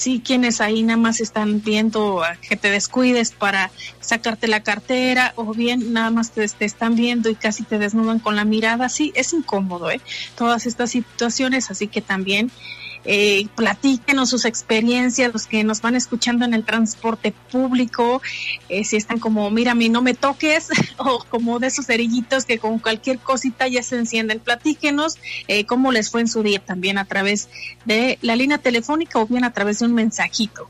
Sí, 0.00 0.22
quienes 0.24 0.62
ahí 0.62 0.82
nada 0.82 0.96
más 0.96 1.20
están 1.20 1.60
viendo 1.60 2.24
a 2.24 2.34
que 2.36 2.56
te 2.56 2.70
descuides 2.70 3.32
para 3.32 3.70
sacarte 4.00 4.48
la 4.48 4.62
cartera 4.62 5.34
o 5.36 5.52
bien 5.52 5.92
nada 5.92 6.08
más 6.08 6.30
te, 6.30 6.48
te 6.48 6.64
están 6.64 6.96
viendo 6.96 7.28
y 7.28 7.34
casi 7.34 7.64
te 7.64 7.78
desnudan 7.78 8.18
con 8.18 8.34
la 8.34 8.46
mirada. 8.46 8.88
Sí, 8.88 9.12
es 9.14 9.34
incómodo, 9.34 9.90
¿eh? 9.90 10.00
Todas 10.36 10.64
estas 10.64 10.92
situaciones, 10.92 11.70
así 11.70 11.86
que 11.86 12.00
también 12.00 12.50
eh, 13.04 13.46
platíquenos 13.56 14.30
sus 14.30 14.44
experiencias, 14.44 15.32
los 15.32 15.46
que 15.46 15.64
nos 15.64 15.80
van 15.80 15.96
escuchando 15.96 16.44
en 16.44 16.54
el 16.54 16.64
transporte 16.64 17.32
público, 17.50 18.20
eh, 18.68 18.84
si 18.84 18.96
están 18.96 19.18
como, 19.18 19.50
mira, 19.50 19.72
a 19.72 19.74
mí 19.74 19.88
no 19.88 20.02
me 20.02 20.14
toques, 20.14 20.68
o 20.98 21.24
como 21.28 21.58
de 21.58 21.68
esos 21.68 21.86
cerillitos 21.86 22.44
que 22.44 22.58
con 22.58 22.78
cualquier 22.78 23.18
cosita 23.18 23.68
ya 23.68 23.82
se 23.82 23.96
encienden. 23.96 24.40
Platíquenos 24.40 25.18
eh, 25.48 25.64
cómo 25.66 25.92
les 25.92 26.10
fue 26.10 26.20
en 26.20 26.28
su 26.28 26.42
día 26.42 26.60
también 26.60 26.98
a 26.98 27.04
través 27.04 27.48
de 27.84 28.18
la 28.22 28.36
línea 28.36 28.58
telefónica 28.58 29.18
o 29.18 29.26
bien 29.26 29.44
a 29.44 29.52
través 29.52 29.78
de 29.78 29.86
un 29.86 29.94
mensajito. 29.94 30.68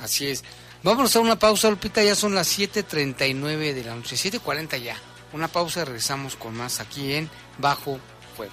Así 0.00 0.26
es. 0.26 0.44
Vamos 0.82 1.14
a 1.14 1.20
una 1.20 1.38
pausa, 1.38 1.68
Lupita, 1.68 2.02
ya 2.02 2.14
son 2.14 2.34
las 2.34 2.58
7.39 2.58 3.74
de 3.74 3.84
la 3.84 3.94
noche, 3.94 4.16
7.40 4.16 4.82
ya. 4.82 4.96
Una 5.32 5.46
pausa 5.46 5.84
regresamos 5.84 6.36
con 6.36 6.56
más 6.56 6.80
aquí 6.80 7.12
en 7.12 7.28
Bajo 7.58 8.00
Fuego. 8.34 8.52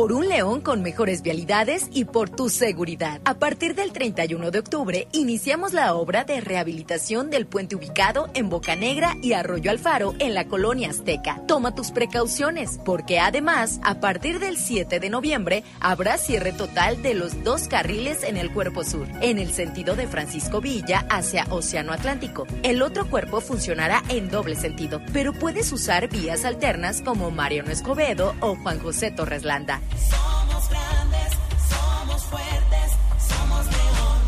Por 0.00 0.14
un 0.14 0.30
León 0.30 0.62
con 0.62 0.80
mejores 0.80 1.20
vialidades 1.20 1.88
y 1.92 2.06
por 2.06 2.30
tu 2.30 2.48
seguridad. 2.48 3.20
A 3.26 3.34
partir 3.34 3.74
del 3.74 3.92
31 3.92 4.50
de 4.50 4.58
octubre 4.58 5.08
iniciamos 5.12 5.74
la 5.74 5.94
obra 5.94 6.24
de 6.24 6.40
rehabilitación 6.40 7.28
del 7.28 7.46
puente 7.46 7.76
ubicado 7.76 8.30
en 8.32 8.48
Boca 8.48 8.76
Negra 8.76 9.14
y 9.20 9.34
Arroyo 9.34 9.70
Alfaro 9.70 10.14
en 10.18 10.32
la 10.32 10.46
colonia 10.46 10.88
Azteca. 10.88 11.42
Toma 11.46 11.74
tus 11.74 11.90
precauciones 11.90 12.80
porque 12.82 13.20
además 13.20 13.78
a 13.84 14.00
partir 14.00 14.38
del 14.38 14.56
7 14.56 15.00
de 15.00 15.10
noviembre 15.10 15.64
habrá 15.80 16.16
cierre 16.16 16.52
total 16.52 17.02
de 17.02 17.12
los 17.12 17.44
dos 17.44 17.68
carriles 17.68 18.22
en 18.22 18.38
el 18.38 18.50
cuerpo 18.54 18.84
sur, 18.84 19.06
en 19.20 19.38
el 19.38 19.52
sentido 19.52 19.96
de 19.96 20.06
Francisco 20.06 20.62
Villa 20.62 21.04
hacia 21.10 21.44
Océano 21.50 21.92
Atlántico. 21.92 22.46
El 22.62 22.80
otro 22.80 23.06
cuerpo 23.10 23.42
funcionará 23.42 24.02
en 24.08 24.30
doble 24.30 24.56
sentido, 24.56 25.02
pero 25.12 25.34
puedes 25.34 25.70
usar 25.72 26.08
vías 26.08 26.46
alternas 26.46 27.02
como 27.02 27.30
Mariano 27.30 27.70
Escobedo 27.70 28.34
o 28.40 28.56
Juan 28.56 28.78
José 28.78 29.10
Torres 29.10 29.44
Landa. 29.44 29.82
Somos 30.10 30.68
grandes, 30.68 31.32
somos 31.68 32.22
fuertes, 32.24 32.92
somos 33.28 33.66
león. 33.66 34.18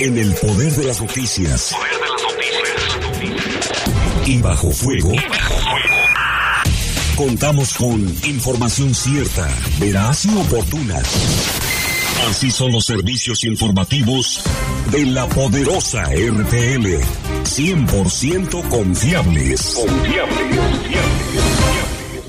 En 0.00 0.18
el 0.18 0.34
poder 0.34 0.72
de 0.72 0.84
las 0.84 1.00
noticias. 1.00 1.74
Y 4.24 4.38
bajo 4.40 4.70
fuego. 4.70 5.12
Contamos 7.16 7.74
con 7.74 8.00
información 8.24 8.94
cierta, 8.94 9.48
veraz 9.78 10.24
y 10.24 10.36
oportuna. 10.36 11.00
Así 12.30 12.50
son 12.50 12.72
los 12.72 12.86
servicios 12.86 13.44
informativos 13.44 14.42
de 14.90 15.06
la 15.06 15.28
poderosa 15.28 16.04
RTL. 16.04 17.00
100% 17.44 18.68
confiables. 18.68 19.74
Confiables. 19.74 21.31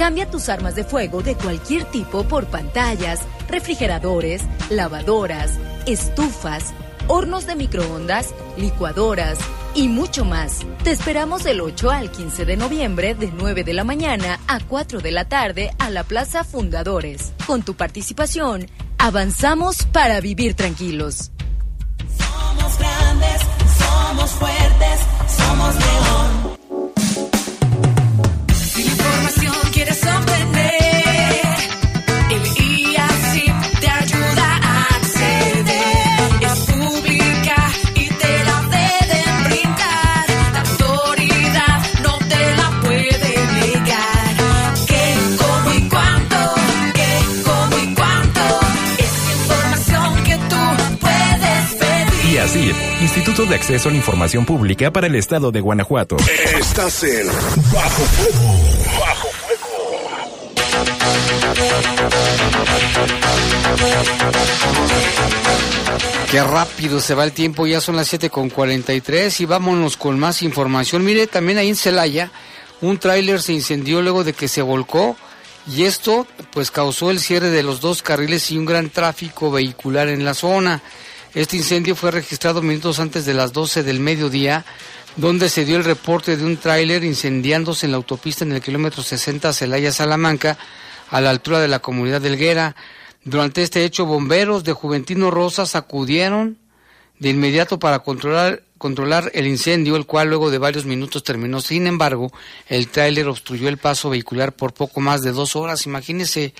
Cambia 0.00 0.24
tus 0.24 0.48
armas 0.48 0.74
de 0.74 0.82
fuego 0.82 1.22
de 1.22 1.34
cualquier 1.34 1.84
tipo 1.84 2.24
por 2.24 2.46
pantallas, 2.46 3.20
refrigeradores, 3.48 4.40
lavadoras, 4.70 5.58
estufas, 5.84 6.72
hornos 7.06 7.46
de 7.46 7.54
microondas, 7.54 8.34
licuadoras 8.56 9.36
y 9.74 9.88
mucho 9.88 10.24
más. 10.24 10.60
Te 10.84 10.90
esperamos 10.90 11.44
del 11.44 11.60
8 11.60 11.90
al 11.90 12.10
15 12.10 12.46
de 12.46 12.56
noviembre 12.56 13.14
de 13.14 13.30
9 13.30 13.62
de 13.62 13.74
la 13.74 13.84
mañana 13.84 14.40
a 14.48 14.58
4 14.60 15.00
de 15.00 15.10
la 15.10 15.26
tarde 15.26 15.70
a 15.78 15.90
la 15.90 16.02
Plaza 16.02 16.44
Fundadores. 16.44 17.34
Con 17.46 17.62
tu 17.62 17.74
participación, 17.74 18.70
avanzamos 18.96 19.84
para 19.84 20.18
vivir 20.22 20.54
tranquilos. 20.54 21.30
Somos 22.16 22.78
grandes, 22.78 23.42
somos 23.78 24.30
fuertes, 24.30 25.00
somos 25.36 25.74
león. 25.74 26.10
Instituto 53.10 53.44
de 53.44 53.54
Acceso 53.56 53.88
a 53.88 53.92
la 53.92 53.98
Información 53.98 54.44
Pública 54.44 54.92
para 54.92 55.06
el 55.06 55.14
Estado 55.14 55.50
de 55.50 55.60
Guanajuato. 55.60 56.16
Estás 56.58 57.02
en 57.02 57.26
Bajo. 57.72 58.02
Bajo 59.00 59.29
Qué 66.30 66.42
rápido 66.44 67.00
se 67.00 67.14
va 67.14 67.24
el 67.24 67.32
tiempo, 67.32 67.66
ya 67.66 67.80
son 67.80 67.96
las 67.96 68.06
7 68.06 68.30
con 68.30 68.50
43 68.50 69.40
y 69.40 69.44
vámonos 69.46 69.96
con 69.96 70.18
más 70.18 70.42
información. 70.42 71.04
Mire, 71.04 71.26
también 71.26 71.58
ahí 71.58 71.68
en 71.68 71.76
Celaya, 71.76 72.30
un 72.80 72.98
tráiler 72.98 73.42
se 73.42 73.52
incendió 73.52 74.00
luego 74.00 74.22
de 74.22 74.32
que 74.32 74.46
se 74.46 74.62
volcó 74.62 75.16
y 75.66 75.84
esto 75.84 76.26
pues 76.52 76.70
causó 76.70 77.10
el 77.10 77.20
cierre 77.20 77.50
de 77.50 77.62
los 77.62 77.80
dos 77.80 78.02
carriles 78.02 78.50
y 78.50 78.58
un 78.58 78.64
gran 78.64 78.90
tráfico 78.90 79.50
vehicular 79.50 80.08
en 80.08 80.24
la 80.24 80.34
zona. 80.34 80.80
Este 81.34 81.56
incendio 81.56 81.96
fue 81.96 82.10
registrado 82.10 82.62
minutos 82.62 82.98
antes 82.98 83.24
de 83.24 83.34
las 83.34 83.52
12 83.52 83.82
del 83.82 84.00
mediodía, 84.00 84.64
donde 85.16 85.48
se 85.48 85.64
dio 85.64 85.76
el 85.76 85.84
reporte 85.84 86.36
de 86.36 86.44
un 86.44 86.56
tráiler 86.56 87.04
incendiándose 87.04 87.86
en 87.86 87.92
la 87.92 87.98
autopista 87.98 88.44
en 88.44 88.52
el 88.52 88.62
kilómetro 88.62 89.02
60 89.02 89.52
Celaya-Salamanca, 89.52 90.58
a 91.10 91.20
la 91.20 91.30
altura 91.30 91.60
de 91.60 91.68
la 91.68 91.80
comunidad 91.80 92.20
de 92.20 92.28
Helguera. 92.28 92.76
Durante 93.24 93.62
este 93.62 93.84
hecho, 93.84 94.06
bomberos 94.06 94.64
de 94.64 94.72
Juventino 94.72 95.30
Rosas 95.30 95.76
acudieron 95.76 96.56
de 97.18 97.28
inmediato 97.28 97.78
para 97.78 97.98
controlar, 97.98 98.62
controlar 98.78 99.30
el 99.34 99.46
incendio, 99.46 99.96
el 99.96 100.06
cual 100.06 100.28
luego 100.28 100.50
de 100.50 100.58
varios 100.58 100.86
minutos 100.86 101.22
terminó. 101.22 101.60
Sin 101.60 101.86
embargo, 101.86 102.32
el 102.66 102.88
tráiler 102.88 103.28
obstruyó 103.28 103.68
el 103.68 103.76
paso 103.76 104.08
vehicular 104.08 104.52
por 104.52 104.72
poco 104.72 105.00
más 105.00 105.20
de 105.20 105.32
dos 105.32 105.54
horas. 105.54 105.84
Imagínese 105.84 106.54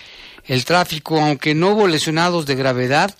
el 0.44 0.64
tráfico, 0.66 1.18
aunque 1.18 1.54
no 1.54 1.70
hubo 1.70 1.86
lesionados 1.86 2.44
de 2.44 2.56
gravedad, 2.56 3.14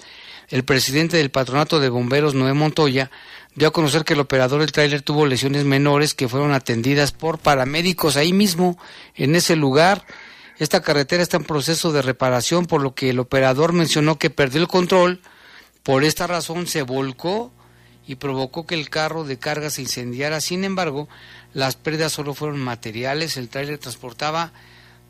el 0.48 0.64
presidente 0.64 1.16
del 1.16 1.30
patronato 1.30 1.80
de 1.80 1.88
bomberos, 1.88 2.34
Noé 2.34 2.52
Montoya, 2.52 3.10
dio 3.54 3.68
a 3.68 3.72
conocer 3.72 4.04
que 4.04 4.14
el 4.14 4.20
operador 4.20 4.60
del 4.60 4.72
tráiler 4.72 5.00
tuvo 5.00 5.26
lesiones 5.26 5.64
menores 5.64 6.12
que 6.12 6.28
fueron 6.28 6.52
atendidas 6.52 7.12
por 7.12 7.38
paramédicos 7.38 8.16
ahí 8.16 8.32
mismo, 8.32 8.78
en 9.14 9.34
ese 9.34 9.56
lugar. 9.56 10.04
Esta 10.60 10.82
carretera 10.82 11.22
está 11.22 11.38
en 11.38 11.44
proceso 11.44 11.90
de 11.90 12.02
reparación, 12.02 12.66
por 12.66 12.82
lo 12.82 12.94
que 12.94 13.08
el 13.08 13.18
operador 13.18 13.72
mencionó 13.72 14.18
que 14.18 14.28
perdió 14.28 14.60
el 14.60 14.68
control. 14.68 15.22
Por 15.82 16.04
esta 16.04 16.26
razón 16.26 16.66
se 16.66 16.82
volcó 16.82 17.50
y 18.06 18.16
provocó 18.16 18.66
que 18.66 18.74
el 18.74 18.90
carro 18.90 19.24
de 19.24 19.38
carga 19.38 19.70
se 19.70 19.80
incendiara. 19.80 20.42
Sin 20.42 20.64
embargo, 20.64 21.08
las 21.54 21.76
pérdidas 21.76 22.12
solo 22.12 22.34
fueron 22.34 22.60
materiales. 22.60 23.38
El 23.38 23.48
tráiler 23.48 23.78
transportaba 23.78 24.52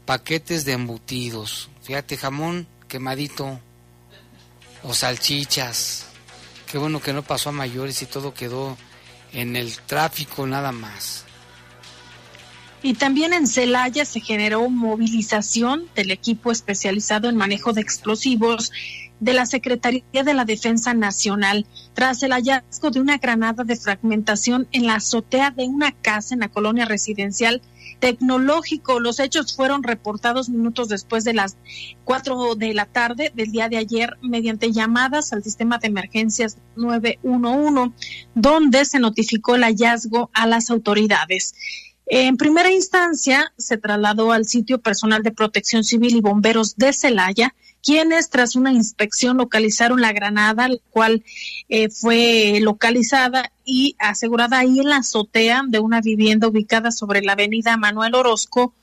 paquetes 0.06 0.64
de 0.64 0.74
embutidos. 0.74 1.68
Fíjate, 1.82 2.16
jamón 2.16 2.68
quemadito 2.86 3.58
o 4.84 4.94
salchichas. 4.94 6.06
Qué 6.70 6.78
bueno 6.78 7.02
que 7.02 7.12
no 7.12 7.22
pasó 7.24 7.48
a 7.48 7.52
mayores 7.52 8.00
y 8.02 8.06
todo 8.06 8.32
quedó 8.34 8.78
en 9.32 9.56
el 9.56 9.76
tráfico 9.80 10.46
nada 10.46 10.70
más. 10.70 11.24
Y 12.82 12.94
también 12.94 13.34
en 13.34 13.46
Celaya 13.46 14.04
se 14.04 14.20
generó 14.20 14.68
movilización 14.70 15.84
del 15.94 16.10
equipo 16.10 16.50
especializado 16.50 17.28
en 17.28 17.36
manejo 17.36 17.72
de 17.72 17.82
explosivos 17.82 18.72
de 19.20 19.34
la 19.34 19.44
Secretaría 19.44 20.02
de 20.24 20.34
la 20.34 20.46
Defensa 20.46 20.94
Nacional 20.94 21.66
tras 21.92 22.22
el 22.22 22.32
hallazgo 22.32 22.90
de 22.90 23.00
una 23.00 23.18
granada 23.18 23.64
de 23.64 23.76
fragmentación 23.76 24.66
en 24.72 24.86
la 24.86 24.94
azotea 24.94 25.50
de 25.50 25.64
una 25.64 25.92
casa 25.92 26.34
en 26.34 26.40
la 26.40 26.48
colonia 26.48 26.86
residencial 26.86 27.60
tecnológico. 27.98 28.98
Los 28.98 29.20
hechos 29.20 29.54
fueron 29.54 29.82
reportados 29.82 30.48
minutos 30.48 30.88
después 30.88 31.22
de 31.24 31.34
las 31.34 31.58
cuatro 32.04 32.54
de 32.54 32.72
la 32.72 32.86
tarde 32.86 33.30
del 33.34 33.52
día 33.52 33.68
de 33.68 33.76
ayer 33.76 34.16
mediante 34.22 34.72
llamadas 34.72 35.34
al 35.34 35.44
sistema 35.44 35.76
de 35.76 35.88
emergencias 35.88 36.56
911, 36.76 37.92
donde 38.34 38.86
se 38.86 39.00
notificó 39.00 39.56
el 39.56 39.64
hallazgo 39.64 40.30
a 40.32 40.46
las 40.46 40.70
autoridades. 40.70 41.54
En 42.06 42.36
primera 42.36 42.70
instancia, 42.70 43.52
se 43.56 43.78
trasladó 43.78 44.32
al 44.32 44.46
sitio 44.46 44.80
personal 44.80 45.22
de 45.22 45.32
protección 45.32 45.84
civil 45.84 46.16
y 46.16 46.20
bomberos 46.20 46.76
de 46.76 46.92
Celaya, 46.92 47.54
quienes 47.82 48.30
tras 48.30 48.56
una 48.56 48.72
inspección 48.72 49.38
localizaron 49.38 50.00
la 50.00 50.12
granada, 50.12 50.68
la 50.68 50.76
cual 50.90 51.24
eh, 51.68 51.88
fue 51.88 52.58
localizada 52.60 53.52
y 53.64 53.96
asegurada 53.98 54.58
ahí 54.58 54.80
en 54.80 54.88
la 54.88 54.96
azotea 54.96 55.62
de 55.66 55.78
una 55.78 56.00
vivienda 56.00 56.48
ubicada 56.48 56.90
sobre 56.90 57.22
la 57.22 57.32
avenida 57.32 57.76
Manuel 57.76 58.14
Orozco, 58.14 58.74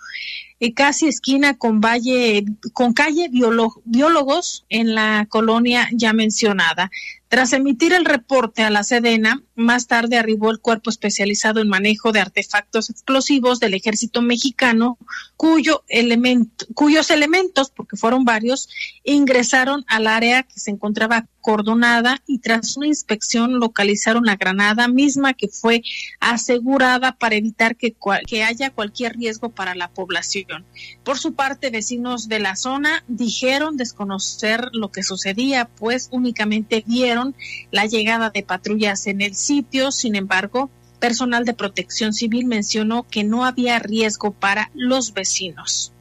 eh, 0.59 0.73
casi 0.73 1.07
esquina 1.07 1.57
con 1.57 1.81
Valle, 1.81 2.45
con 2.73 2.93
calle 2.93 3.29
Biólogos 3.29 4.65
en 4.69 4.95
la 4.95 5.25
colonia 5.29 5.87
ya 5.93 6.13
mencionada. 6.13 6.89
Tras 7.29 7.51
emitir 7.51 7.91
el 7.91 8.05
reporte 8.05 8.63
a 8.63 8.69
la 8.69 8.85
Sedena, 8.85 9.43
más 9.53 9.87
tarde 9.87 10.17
arribó 10.17 10.49
el 10.49 10.59
cuerpo 10.61 10.89
especializado 10.89 11.59
en 11.59 11.67
manejo 11.67 12.13
de 12.13 12.21
artefactos 12.21 12.89
explosivos 12.89 13.59
del 13.59 13.73
ejército 13.73 14.21
mexicano, 14.21 14.97
cuyo 15.35 15.83
elemento, 15.89 16.65
cuyos 16.73 17.11
elementos, 17.11 17.69
porque 17.69 17.97
fueron 17.97 18.23
varios, 18.23 18.69
ingresaron 19.03 19.83
al 19.87 20.07
área 20.07 20.43
que 20.43 20.57
se 20.57 20.71
encontraba 20.71 21.27
cordonada 21.41 22.21
y 22.27 22.39
tras 22.39 22.77
una 22.77 22.87
inspección 22.87 23.59
localizaron 23.59 24.23
la 24.23 24.37
granada 24.37 24.87
misma 24.87 25.33
que 25.33 25.49
fue 25.49 25.81
asegurada 26.21 27.17
para 27.17 27.35
evitar 27.35 27.75
que, 27.75 27.93
cual- 27.93 28.23
que 28.25 28.43
haya 28.45 28.69
cualquier 28.69 29.17
riesgo 29.17 29.49
para 29.49 29.75
la 29.75 29.89
población. 29.89 30.46
Por 31.03 31.17
su 31.17 31.33
parte, 31.33 31.69
vecinos 31.69 32.27
de 32.27 32.39
la 32.39 32.55
zona 32.55 33.03
dijeron 33.07 33.77
desconocer 33.77 34.69
lo 34.73 34.91
que 34.91 35.03
sucedía, 35.03 35.65
pues 35.65 36.09
únicamente 36.11 36.83
vieron 36.85 37.35
la 37.71 37.85
llegada 37.85 38.29
de 38.29 38.43
patrullas 38.43 39.07
en 39.07 39.21
el 39.21 39.35
sitio. 39.35 39.91
Sin 39.91 40.15
embargo, 40.15 40.69
personal 40.99 41.45
de 41.45 41.53
protección 41.53 42.13
civil 42.13 42.45
mencionó 42.45 43.05
que 43.09 43.23
no 43.23 43.45
había 43.45 43.79
riesgo 43.79 44.31
para 44.31 44.71
los 44.73 45.13
vecinos. 45.13 45.91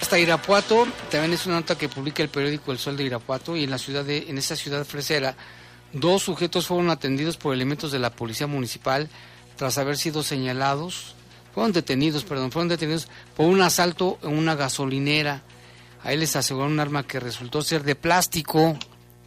Hasta 0.00 0.18
Irapuato, 0.18 0.86
también 1.10 1.32
es 1.32 1.46
una 1.46 1.56
nota 1.56 1.76
que 1.76 1.88
publica 1.88 2.22
el 2.22 2.28
periódico 2.28 2.70
El 2.70 2.78
Sol 2.78 2.96
de 2.96 3.04
Irapuato 3.04 3.56
y 3.56 3.64
en 3.64 3.70
la 3.70 3.78
ciudad 3.78 4.04
de, 4.04 4.26
en 4.28 4.38
esa 4.38 4.54
ciudad 4.54 4.84
fresera, 4.84 5.36
dos 5.92 6.22
sujetos 6.22 6.66
fueron 6.66 6.90
atendidos 6.90 7.36
por 7.36 7.52
elementos 7.52 7.90
de 7.90 7.98
la 7.98 8.10
policía 8.10 8.46
municipal 8.46 9.08
tras 9.56 9.78
haber 9.78 9.96
sido 9.96 10.22
señalados, 10.22 11.14
fueron 11.54 11.72
detenidos, 11.72 12.24
perdón, 12.24 12.52
fueron 12.52 12.68
detenidos 12.68 13.08
por 13.36 13.46
un 13.46 13.62
asalto 13.62 14.18
en 14.22 14.36
una 14.36 14.54
gasolinera. 14.54 15.42
Ahí 16.02 16.16
les 16.16 16.36
aseguraron 16.36 16.74
un 16.74 16.80
arma 16.80 17.06
que 17.06 17.18
resultó 17.18 17.62
ser 17.62 17.82
de 17.82 17.94
plástico, 17.94 18.78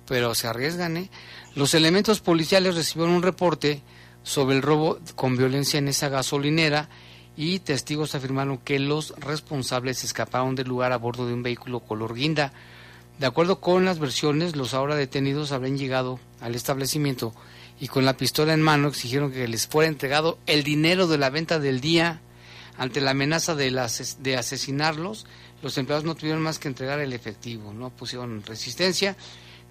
pero 0.08 0.36
se 0.36 0.48
arriesgan, 0.48 0.98
¿eh? 0.98 1.10
Los 1.56 1.74
elementos 1.74 2.20
policiales 2.20 2.76
recibieron 2.76 3.16
un 3.16 3.24
reporte 3.24 3.82
sobre 4.24 4.56
el 4.56 4.62
robo 4.62 5.00
con 5.16 5.36
violencia 5.36 5.80
en 5.80 5.88
esa 5.88 6.10
gasolinera 6.10 6.90
y 7.36 7.60
testigos 7.60 8.16
afirmaron 8.16 8.58
que 8.58 8.80
los 8.80 9.14
responsables 9.18 10.04
escaparon 10.04 10.56
del 10.56 10.68
lugar 10.68 10.92
a 10.92 10.98
bordo 10.98 11.26
de 11.26 11.34
un 11.34 11.42
vehículo 11.42 11.80
color 11.80 12.14
guinda. 12.14 12.54
De 13.18 13.26
acuerdo 13.26 13.60
con 13.60 13.86
las 13.86 13.98
versiones, 13.98 14.56
los 14.56 14.74
ahora 14.74 14.96
detenidos 14.96 15.52
habrían 15.52 15.78
llegado 15.78 16.20
al 16.42 16.54
establecimiento 16.56 17.34
y 17.80 17.88
con 17.88 18.06
la 18.06 18.18
pistola 18.18 18.54
en 18.54 18.62
mano 18.62 18.90
exigieron 18.90 19.32
que 19.32 19.48
les 19.48 19.68
fuera 19.68 19.88
entregado 19.88 20.38
el 20.46 20.64
dinero 20.64 21.08
de 21.08 21.18
la 21.18 21.30
venta 21.30 21.60
del 21.60 21.80
día. 21.80 22.22
Ante 22.78 23.02
la 23.02 23.12
amenaza 23.12 23.56
de, 23.56 23.78
asesinarlos, 24.38 25.26
los 25.62 25.78
empleados 25.78 26.06
no 26.06 26.16
tuvieron 26.16 26.42
más 26.42 26.60
que 26.60 26.68
entregar 26.68 27.00
el 27.00 27.14
efectivo, 27.14 27.74
no 27.74 27.90
pusieron 27.90 28.44
resistencia. 28.44 29.16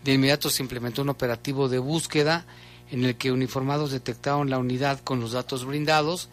De 0.04 0.14
inmediato 0.14 0.50
se 0.50 0.62
implementó 0.62 1.02
un 1.02 1.08
operativo 1.08 1.68
de 1.68 1.78
búsqueda 1.78 2.46
en 2.90 3.04
el 3.04 3.16
que 3.16 3.32
uniformados 3.32 3.90
detectaron 3.92 4.50
la 4.50 4.58
unidad 4.58 5.00
con 5.00 5.20
los 5.20 5.32
datos 5.32 5.64
brindados, 5.64 6.28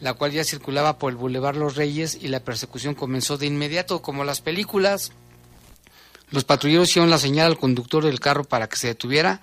la 0.00 0.14
cual 0.14 0.32
ya 0.32 0.44
circulaba 0.44 0.98
por 0.98 1.10
el 1.10 1.16
Boulevard 1.16 1.56
Los 1.56 1.76
Reyes 1.76 2.18
y 2.20 2.28
la 2.28 2.40
persecución 2.40 2.94
comenzó 2.94 3.38
de 3.38 3.46
inmediato, 3.46 4.02
como 4.02 4.24
las 4.24 4.40
películas. 4.40 5.12
Los 6.30 6.44
patrulleros 6.44 6.90
hicieron 6.90 7.10
la 7.10 7.18
señal 7.18 7.46
al 7.46 7.58
conductor 7.58 8.04
del 8.04 8.20
carro 8.20 8.44
para 8.44 8.68
que 8.68 8.76
se 8.76 8.88
detuviera, 8.88 9.40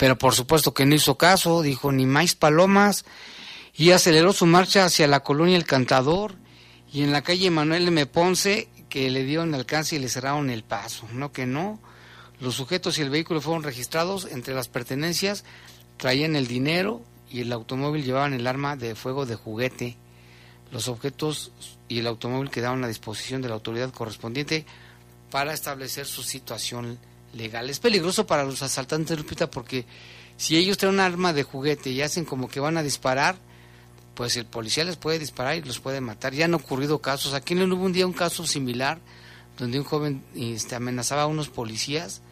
pero 0.00 0.16
por 0.16 0.34
supuesto 0.34 0.72
que 0.72 0.86
no 0.86 0.94
hizo 0.94 1.18
caso, 1.18 1.60
dijo 1.60 1.92
ni 1.92 2.06
más 2.06 2.34
palomas, 2.34 3.04
y 3.76 3.90
aceleró 3.90 4.32
su 4.32 4.46
marcha 4.46 4.86
hacia 4.86 5.06
la 5.06 5.20
colonia 5.20 5.58
El 5.58 5.66
Cantador 5.66 6.36
y 6.90 7.02
en 7.02 7.12
la 7.12 7.20
calle 7.20 7.50
Manuel 7.50 7.86
M. 7.88 8.06
Ponce, 8.06 8.70
que 8.88 9.10
le 9.10 9.24
dieron 9.24 9.54
alcance 9.54 9.96
y 9.96 9.98
le 9.98 10.08
cerraron 10.08 10.48
el 10.48 10.64
paso. 10.64 11.06
No 11.12 11.32
que 11.32 11.44
no. 11.44 11.78
Los 12.40 12.54
sujetos 12.54 12.96
y 12.96 13.02
el 13.02 13.10
vehículo 13.10 13.42
fueron 13.42 13.62
registrados. 13.62 14.24
Entre 14.24 14.54
las 14.54 14.68
pertenencias 14.68 15.44
traían 15.98 16.34
el 16.34 16.46
dinero 16.46 17.02
y 17.30 17.42
el 17.42 17.52
automóvil 17.52 18.02
llevaban 18.02 18.32
el 18.32 18.46
arma 18.46 18.76
de 18.76 18.94
fuego 18.94 19.26
de 19.26 19.34
juguete. 19.34 19.98
Los 20.72 20.88
objetos 20.88 21.52
y 21.88 21.98
el 21.98 22.06
automóvil 22.06 22.48
quedaron 22.48 22.82
a 22.84 22.88
disposición 22.88 23.42
de 23.42 23.48
la 23.48 23.54
autoridad 23.54 23.92
correspondiente 23.92 24.64
para 25.30 25.52
establecer 25.52 26.06
su 26.06 26.22
situación 26.22 26.98
legal. 27.32 27.70
Es 27.70 27.78
peligroso 27.78 28.26
para 28.26 28.44
los 28.44 28.62
asaltantes, 28.62 29.18
Lupita, 29.18 29.50
porque 29.50 29.84
si 30.36 30.56
ellos 30.56 30.78
traen 30.78 30.94
un 30.94 31.00
arma 31.00 31.32
de 31.32 31.42
juguete 31.42 31.90
y 31.90 32.02
hacen 32.02 32.24
como 32.24 32.48
que 32.48 32.60
van 32.60 32.76
a 32.76 32.82
disparar, 32.82 33.36
pues 34.14 34.36
el 34.36 34.46
policía 34.46 34.84
les 34.84 34.96
puede 34.96 35.18
disparar 35.18 35.56
y 35.56 35.62
los 35.62 35.80
puede 35.80 36.00
matar. 36.00 36.34
Ya 36.34 36.44
han 36.44 36.54
ocurrido 36.54 37.00
casos. 37.00 37.34
Aquí 37.34 37.54
en 37.54 37.72
hubo 37.72 37.84
un 37.84 37.92
día 37.92 38.06
un 38.06 38.12
caso 38.12 38.46
similar 38.46 38.98
donde 39.58 39.78
un 39.78 39.84
joven 39.84 40.24
este, 40.34 40.74
amenazaba 40.74 41.22
a 41.22 41.26
unos 41.26 41.48
policías 41.48 42.22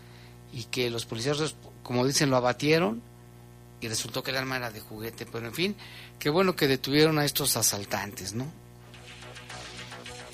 y 0.52 0.64
que 0.64 0.90
los 0.90 1.04
policías, 1.04 1.54
como 1.82 2.06
dicen, 2.06 2.30
lo 2.30 2.36
abatieron 2.36 3.02
y 3.80 3.88
resultó 3.88 4.22
que 4.22 4.30
el 4.30 4.38
arma 4.38 4.56
era 4.56 4.70
de 4.70 4.80
juguete. 4.80 5.26
Pero 5.26 5.46
en 5.46 5.54
fin, 5.54 5.76
qué 6.18 6.30
bueno 6.30 6.56
que 6.56 6.66
detuvieron 6.66 7.18
a 7.18 7.24
estos 7.24 7.56
asaltantes, 7.56 8.34
¿no? 8.34 8.46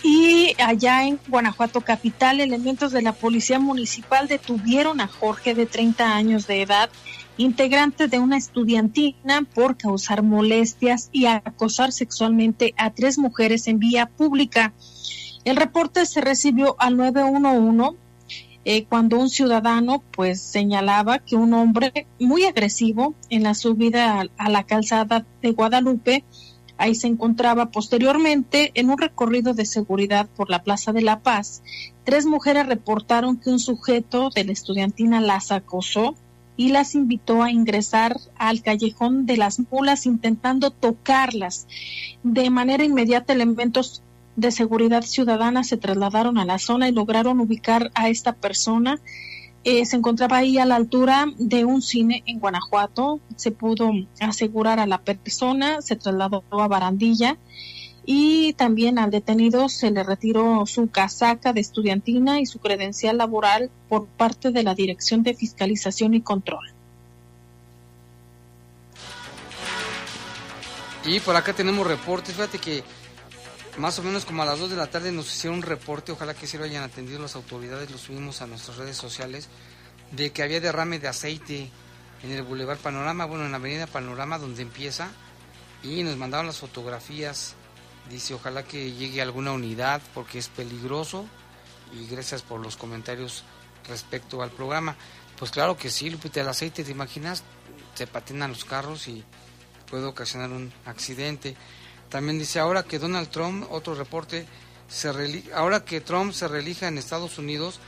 Y 0.07 0.55
allá 0.63 1.07
en 1.07 1.19
Guanajuato 1.29 1.81
capital, 1.81 2.39
elementos 2.39 2.93
de 2.93 3.01
la 3.01 3.15
policía 3.15 3.59
municipal 3.59 4.29
detuvieron 4.29 5.01
a 5.01 5.09
Jorge 5.09 5.55
de 5.55 5.65
30 5.65 6.15
años 6.15 6.47
de 6.47 6.61
edad, 6.61 6.91
integrante 7.39 8.07
de 8.07 8.19
una 8.19 8.37
estudiantina, 8.37 9.47
por 9.55 9.79
causar 9.79 10.23
molestias 10.23 11.09
y 11.11 11.25
acosar 11.25 11.91
sexualmente 11.91 12.75
a 12.77 12.91
tres 12.91 13.17
mujeres 13.17 13.67
en 13.67 13.79
vía 13.79 14.05
pública. 14.05 14.75
El 15.47 15.57
reporte 15.57 16.05
se 16.05 16.21
recibió 16.21 16.77
al 16.79 16.99
911 16.99 17.97
eh, 18.67 18.85
cuando 18.85 19.19
un 19.19 19.31
ciudadano 19.31 20.03
pues 20.11 20.39
señalaba 20.43 21.19
que 21.19 21.37
un 21.37 21.55
hombre 21.55 22.07
muy 22.21 22.45
agresivo 22.45 23.15
en 23.31 23.43
la 23.43 23.55
subida 23.55 24.21
a, 24.21 24.27
a 24.37 24.51
la 24.51 24.65
calzada 24.65 25.25
de 25.41 25.53
Guadalupe 25.53 26.25
Ahí 26.77 26.95
se 26.95 27.07
encontraba 27.07 27.67
posteriormente 27.67 28.73
en 28.75 28.91
un 28.91 28.99
recorrido 28.99 29.55
de 29.55 29.65
seguridad 29.65 30.29
por 30.37 30.51
la 30.51 30.63
Plaza 30.63 30.93
de 30.93 31.03
la 31.03 31.21
Paz. 31.21 31.63
Tres 32.05 32.27
mujeres 32.27 32.67
reportaron 32.67 33.37
que 33.37 33.51
un 33.51 33.59
sujeto 33.61 34.31
de 34.35 34.45
la 34.45 34.53
estudiantina 34.53 35.21
las 35.21 35.53
acosó 35.53 36.17
y 36.57 36.69
las 36.69 36.95
invitó 36.95 37.43
a 37.43 37.51
ingresar 37.51 38.17
al 38.37 38.63
callejón 38.63 39.27
de 39.27 39.37
las 39.37 39.61
mulas 39.71 40.07
intentando 40.07 40.71
tocarlas. 40.71 41.67
De 42.23 42.51
manera 42.51 42.85
inmediata 42.85 43.33
elementos 43.33 44.03
de 44.37 44.51
seguridad 44.51 45.03
ciudadana 45.03 45.65
se 45.65 45.77
trasladaron 45.77 46.39
a 46.39 46.45
la 46.45 46.59
zona 46.59 46.89
y 46.89 46.93
lograron 46.93 47.41
ubicar 47.41 47.91
a 47.95 48.09
esta 48.09 48.33
persona. 48.33 49.01
Eh, 49.65 49.87
se 49.87 49.97
encontraba 49.97 50.37
ahí 50.37 50.59
a 50.59 50.67
la 50.67 50.77
altura 50.77 51.27
de 51.39 51.65
un 51.65 51.81
cine 51.81 52.23
en 52.27 52.39
Guanajuato. 52.39 53.21
Se 53.37 53.51
pudo 53.51 53.91
asegurar 54.21 54.79
a 54.79 54.87
la 54.87 54.99
persona, 54.99 55.81
se 55.81 55.97
trasladó 55.97 56.45
a 56.51 56.69
Barandilla 56.69 57.39
y 58.05 58.53
también 58.53 58.99
al 58.99 59.11
detenido 59.11 59.71
se 59.71 59.91
le 59.91 60.03
retiró 60.03 60.67
su 60.67 60.91
casaca 60.91 61.55
de 61.55 61.61
estudiantina 61.61 62.41
y 62.41 62.47
su 62.47 62.59
credencial 62.59 63.17
laboral 63.17 63.71
por 63.89 64.07
parte 64.07 64.51
de 64.51 64.63
la 64.63 64.75
Dirección 64.75 65.23
de 65.23 65.33
Fiscalización 65.33 66.13
y 66.13 66.21
Control. 66.21 66.71
Y 71.07 71.21
por 71.21 71.37
acá 71.37 71.55
tenemos 71.55 71.87
reportes, 71.87 72.35
fíjate 72.35 72.59
que 72.59 72.83
más 73.79 73.99
o 73.99 74.03
menos 74.03 74.25
como 74.25 74.43
a 74.43 74.47
las 74.47 74.59
2 74.59 74.71
de 74.71 74.77
la 74.77 74.89
tarde 74.89 75.13
nos 75.13 75.35
hicieron 75.35 75.59
un 75.59 75.63
reporte, 75.63 76.13
ojalá 76.13 76.35
que 76.35 76.47
sí 76.47 76.59
lo 76.59 76.65
hayan 76.65 76.83
atendido 76.83 77.21
las 77.21 77.35
autoridades, 77.35 77.91
lo 77.91 77.99
subimos 77.99 78.41
a 78.41 78.47
nuestras 78.47 78.77
redes 78.77 78.97
sociales, 78.97 79.49
de 80.13 80.33
que 80.33 80.43
había 80.43 80.61
derrame 80.61 80.99
de 80.99 81.09
aceite 81.09 81.71
en 82.23 82.31
el 82.31 82.43
Boulevard 82.43 82.79
Panorama, 82.79 83.25
bueno, 83.25 83.45
en 83.45 83.51
la 83.51 83.59
Avenida 83.59 83.87
Panorama 83.87 84.39
donde 84.39 84.63
empieza, 84.63 85.11
y 85.83 86.03
nos 86.03 86.17
mandaron 86.17 86.47
las 86.47 86.59
fotografías, 86.59 87.55
dice 88.11 88.35
ojalá 88.35 88.63
que 88.63 88.93
llegue 88.93 89.21
alguna 89.21 89.53
unidad 89.53 90.01
porque 90.15 90.39
es 90.39 90.49
peligroso, 90.49 91.27
y 91.93 92.07
gracias 92.07 92.43
por 92.43 92.61
los 92.61 92.77
comentarios 92.77 93.45
respecto 93.89 94.43
al 94.43 94.51
programa. 94.51 94.97
Pues 95.39 95.51
claro 95.51 95.77
que 95.77 95.91
sí, 95.91 96.11
Lupita, 96.11 96.41
el 96.41 96.49
aceite, 96.49 96.85
¿te 96.85 96.91
imaginas? 96.91 97.43
Se 97.95 98.07
patinan 98.07 98.51
los 98.51 98.65
carros 98.65 99.09
y 99.09 99.25
puede 99.91 100.05
ocasionar 100.05 100.51
un 100.51 100.73
accidente. 100.87 101.57
También 102.15 102.39
dice, 102.39 102.61
ahora 102.61 102.85
que 102.85 103.01
Donald 103.01 103.29
Trump, 103.29 103.67
otro 103.73 103.97
reporte, 103.97 104.47
se 104.87 105.09
ahora 105.53 105.85
que 105.85 106.01
Trump 106.01 106.33
se 106.33 106.47
reelija 106.47 106.87
en 106.87 106.97
Estados 106.97 107.39
Unidos, 107.39 107.81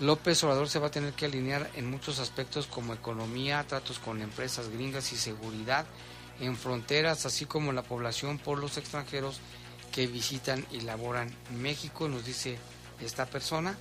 López 0.00 0.42
Obrador 0.42 0.68
se 0.68 0.80
va 0.80 0.88
a 0.88 0.90
tener 0.90 1.12
que 1.12 1.26
alinear 1.26 1.70
en 1.76 1.88
muchos 1.88 2.18
aspectos 2.18 2.66
como 2.66 2.92
economía, 2.92 3.64
tratos 3.68 4.00
con 4.00 4.20
empresas 4.20 4.68
gringas 4.68 5.12
y 5.12 5.16
seguridad 5.16 5.86
en 6.40 6.56
fronteras, 6.56 7.24
así 7.24 7.44
como 7.44 7.70
la 7.70 7.84
población 7.84 8.38
por 8.38 8.58
los 8.58 8.78
extranjeros 8.78 9.38
que 9.92 10.08
visitan 10.08 10.66
y 10.72 10.80
laboran 10.80 11.32
México, 11.56 12.08
nos 12.08 12.24
dice 12.24 12.58
esta 13.00 13.26
persona, 13.26 13.78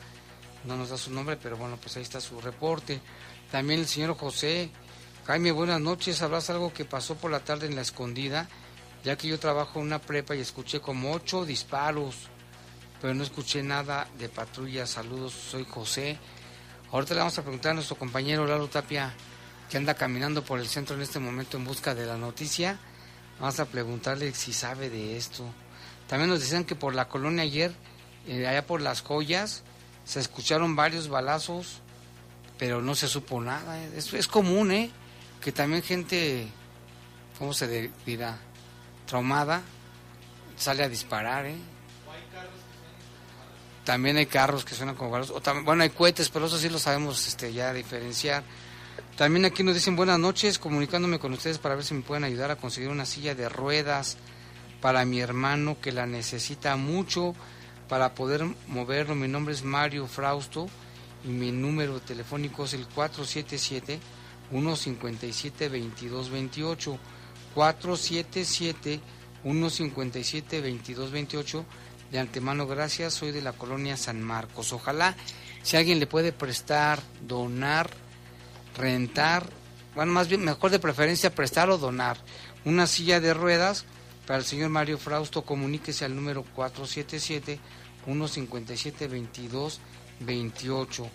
no 0.65 0.77
nos 0.77 0.91
da 0.91 0.99
su 0.99 1.09
nombre, 1.09 1.37
pero 1.41 1.57
bueno, 1.57 1.75
pues 1.81 1.97
ahí 1.97 2.03
está 2.03 2.21
su 2.21 2.39
reporte. 2.39 3.01
También 3.49 3.79
el 3.79 3.87
señor 3.87 4.15
José, 4.15 4.69
Jaime, 5.25 5.51
buenas 5.51 5.81
noches, 5.81 6.17
sabrás 6.17 6.51
algo 6.51 6.71
que 6.71 6.85
pasó 6.85 7.15
por 7.15 7.31
la 7.31 7.39
tarde 7.39 7.65
en 7.65 7.75
la 7.75 7.81
escondida, 7.81 8.47
ya 9.03 9.17
que 9.17 9.27
yo 9.27 9.39
trabajo 9.39 9.79
en 9.79 9.85
una 9.85 9.99
prepa 9.99 10.35
y 10.35 10.39
escuché 10.39 10.79
como 10.79 11.13
ocho 11.13 11.45
disparos, 11.45 12.15
pero 13.01 13.13
no 13.13 13.23
escuché 13.23 13.63
nada 13.63 14.07
de 14.17 14.29
patrulla. 14.29 14.85
Saludos, 14.85 15.33
soy 15.33 15.65
José. 15.65 16.17
Ahorita 16.91 17.13
le 17.13 17.19
vamos 17.19 17.37
a 17.37 17.41
preguntar 17.41 17.71
a 17.71 17.75
nuestro 17.75 17.97
compañero 17.97 18.47
Lalo 18.47 18.67
Tapia, 18.67 19.13
que 19.69 19.77
anda 19.77 19.93
caminando 19.93 20.43
por 20.43 20.59
el 20.59 20.67
centro 20.67 20.95
en 20.95 21.01
este 21.01 21.19
momento 21.19 21.57
en 21.57 21.65
busca 21.65 21.93
de 21.93 22.05
la 22.05 22.17
noticia. 22.17 22.79
Vamos 23.39 23.59
a 23.59 23.65
preguntarle 23.65 24.33
si 24.33 24.53
sabe 24.53 24.89
de 24.89 25.17
esto. 25.17 25.45
También 26.07 26.29
nos 26.29 26.39
decían 26.39 26.63
que 26.63 26.75
por 26.75 26.95
la 26.95 27.07
colonia 27.07 27.43
ayer, 27.43 27.73
eh, 28.25 28.47
allá 28.47 28.65
por 28.65 28.81
las 28.81 29.01
joyas, 29.01 29.63
se 30.05 30.19
escucharon 30.19 30.75
varios 30.75 31.09
balazos, 31.09 31.81
pero 32.57 32.81
no 32.81 32.95
se 32.95 33.07
supo 33.07 33.41
nada. 33.41 33.83
Es, 33.83 34.13
es 34.13 34.27
común, 34.27 34.71
¿eh? 34.71 34.89
Que 35.41 35.51
también 35.51 35.83
gente, 35.83 36.47
¿cómo 37.37 37.53
se 37.53 37.91
dirá? 38.05 38.39
Traumada, 39.07 39.63
sale 40.57 40.83
a 40.83 40.89
disparar, 40.89 41.45
¿eh? 41.47 41.57
También 43.83 44.17
hay 44.17 44.25
carros 44.25 44.65
que 44.65 44.75
suenan 44.75 44.95
como 44.95 45.11
balazos. 45.11 45.41
O 45.47 45.63
bueno, 45.63 45.81
hay 45.81 45.89
cohetes, 45.91 46.29
pero 46.29 46.47
eso 46.47 46.57
sí 46.57 46.67
lo 46.67 46.77
sabemos 46.77 47.25
este, 47.25 47.53
ya 47.53 47.71
diferenciar. 47.71 48.43
También 49.15 49.45
aquí 49.45 49.63
nos 49.63 49.75
dicen 49.75 49.95
buenas 49.95 50.19
noches, 50.19 50.59
comunicándome 50.59 51.19
con 51.19 51.31
ustedes 51.31 51.57
para 51.57 51.75
ver 51.75 51.85
si 51.85 51.93
me 51.93 52.01
pueden 52.01 52.25
ayudar 52.25 52.51
a 52.51 52.57
conseguir 52.57 52.89
una 52.89 53.05
silla 53.05 53.33
de 53.33 53.47
ruedas 53.47 54.17
para 54.81 55.05
mi 55.05 55.21
hermano 55.21 55.77
que 55.81 55.93
la 55.93 56.05
necesita 56.05 56.75
mucho 56.75 57.33
para 57.87 58.13
poder 58.13 58.43
moverlo. 58.67 59.15
Mi 59.15 59.29
nombre 59.29 59.53
es 59.53 59.63
Mario 59.63 60.07
Frausto 60.07 60.67
y 61.23 61.29
mi 61.29 61.51
número 61.53 62.01
telefónico 62.01 62.65
es 62.65 62.73
el 62.73 62.85
477 62.87 63.99
157 64.51 65.69
2228 65.69 66.99
477 67.57 69.01
157 69.41 70.61
2228 70.61 71.65
de 72.11 72.19
antemano 72.19 72.67
gracias 72.67 73.15
soy 73.15 73.31
de 73.31 73.41
la 73.41 73.51
colonia 73.51 73.97
San 73.97 74.21
Marcos. 74.21 74.73
Ojalá 74.73 75.15
si 75.63 75.75
alguien 75.75 75.99
le 75.99 76.05
puede 76.05 76.31
prestar 76.31 76.99
donar 77.27 77.89
rentar 78.77 79.49
bueno 79.95 80.11
más 80.11 80.27
bien 80.27 80.45
mejor 80.45 80.69
de 80.69 80.77
preferencia 80.77 81.33
prestar 81.33 81.71
o 81.71 81.79
donar 81.79 82.17
una 82.63 82.85
silla 82.85 83.19
de 83.19 83.33
ruedas 83.33 83.85
para 84.27 84.37
el 84.37 84.45
señor 84.45 84.69
Mario 84.69 84.99
Frausto 84.99 85.41
comuníquese 85.41 86.05
al 86.05 86.15
número 86.15 86.43
477 86.53 87.59
157 88.05 89.07
2228 89.07 91.09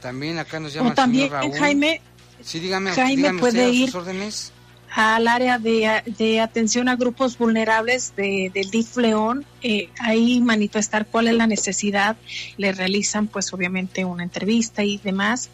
también 0.00 0.38
acá 0.38 0.58
nos 0.58 0.74
llama 0.74 0.90
O 0.90 0.94
también, 0.94 1.26
el 1.26 1.30
señor 1.30 1.44
Raúl. 1.44 1.58
Jaime, 1.60 2.02
Sí, 2.42 2.58
dígame, 2.58 2.90
Jaime 2.90 3.16
dígame 3.16 3.40
puede 3.40 3.60
usted 3.60 3.70
a 3.70 3.72
ir 3.72 3.86
sus 3.86 3.94
órdenes. 3.94 4.53
Al 4.94 5.26
área 5.26 5.58
de, 5.58 6.02
de 6.06 6.40
atención 6.40 6.88
a 6.88 6.94
grupos 6.94 7.36
vulnerables 7.36 8.14
de, 8.14 8.52
del 8.54 8.70
DIF 8.70 8.96
León, 8.96 9.44
eh, 9.60 9.88
ahí 9.98 10.40
manifestar 10.40 11.06
cuál 11.06 11.26
es 11.26 11.34
la 11.34 11.48
necesidad, 11.48 12.16
le 12.58 12.70
realizan 12.70 13.26
pues 13.26 13.52
obviamente 13.52 14.04
una 14.04 14.22
entrevista 14.22 14.84
y 14.84 14.98
demás 14.98 15.50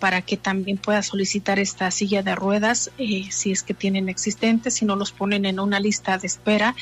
para 0.00 0.22
que 0.22 0.36
también 0.38 0.78
pueda 0.78 1.02
solicitar 1.02 1.58
esta 1.58 1.90
silla 1.90 2.22
de 2.22 2.34
ruedas 2.34 2.90
eh, 2.98 3.26
si 3.30 3.50
es 3.52 3.62
que 3.62 3.74
tienen 3.74 4.08
existentes, 4.08 4.74
si 4.74 4.86
no 4.86 4.96
los 4.96 5.12
ponen 5.12 5.44
en 5.44 5.60
una 5.60 5.80
lista 5.80 6.16
de 6.16 6.26
espera 6.26 6.74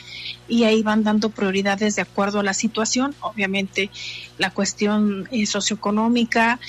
y 0.46 0.62
ahí 0.62 0.82
van 0.82 1.02
dando 1.02 1.30
prioridades 1.30 1.96
de 1.96 2.02
acuerdo 2.02 2.38
a 2.38 2.44
la 2.44 2.54
situación, 2.54 3.16
obviamente 3.20 3.90
la 4.38 4.50
cuestión 4.50 5.26
eh, 5.32 5.44
socioeconómica 5.46 6.60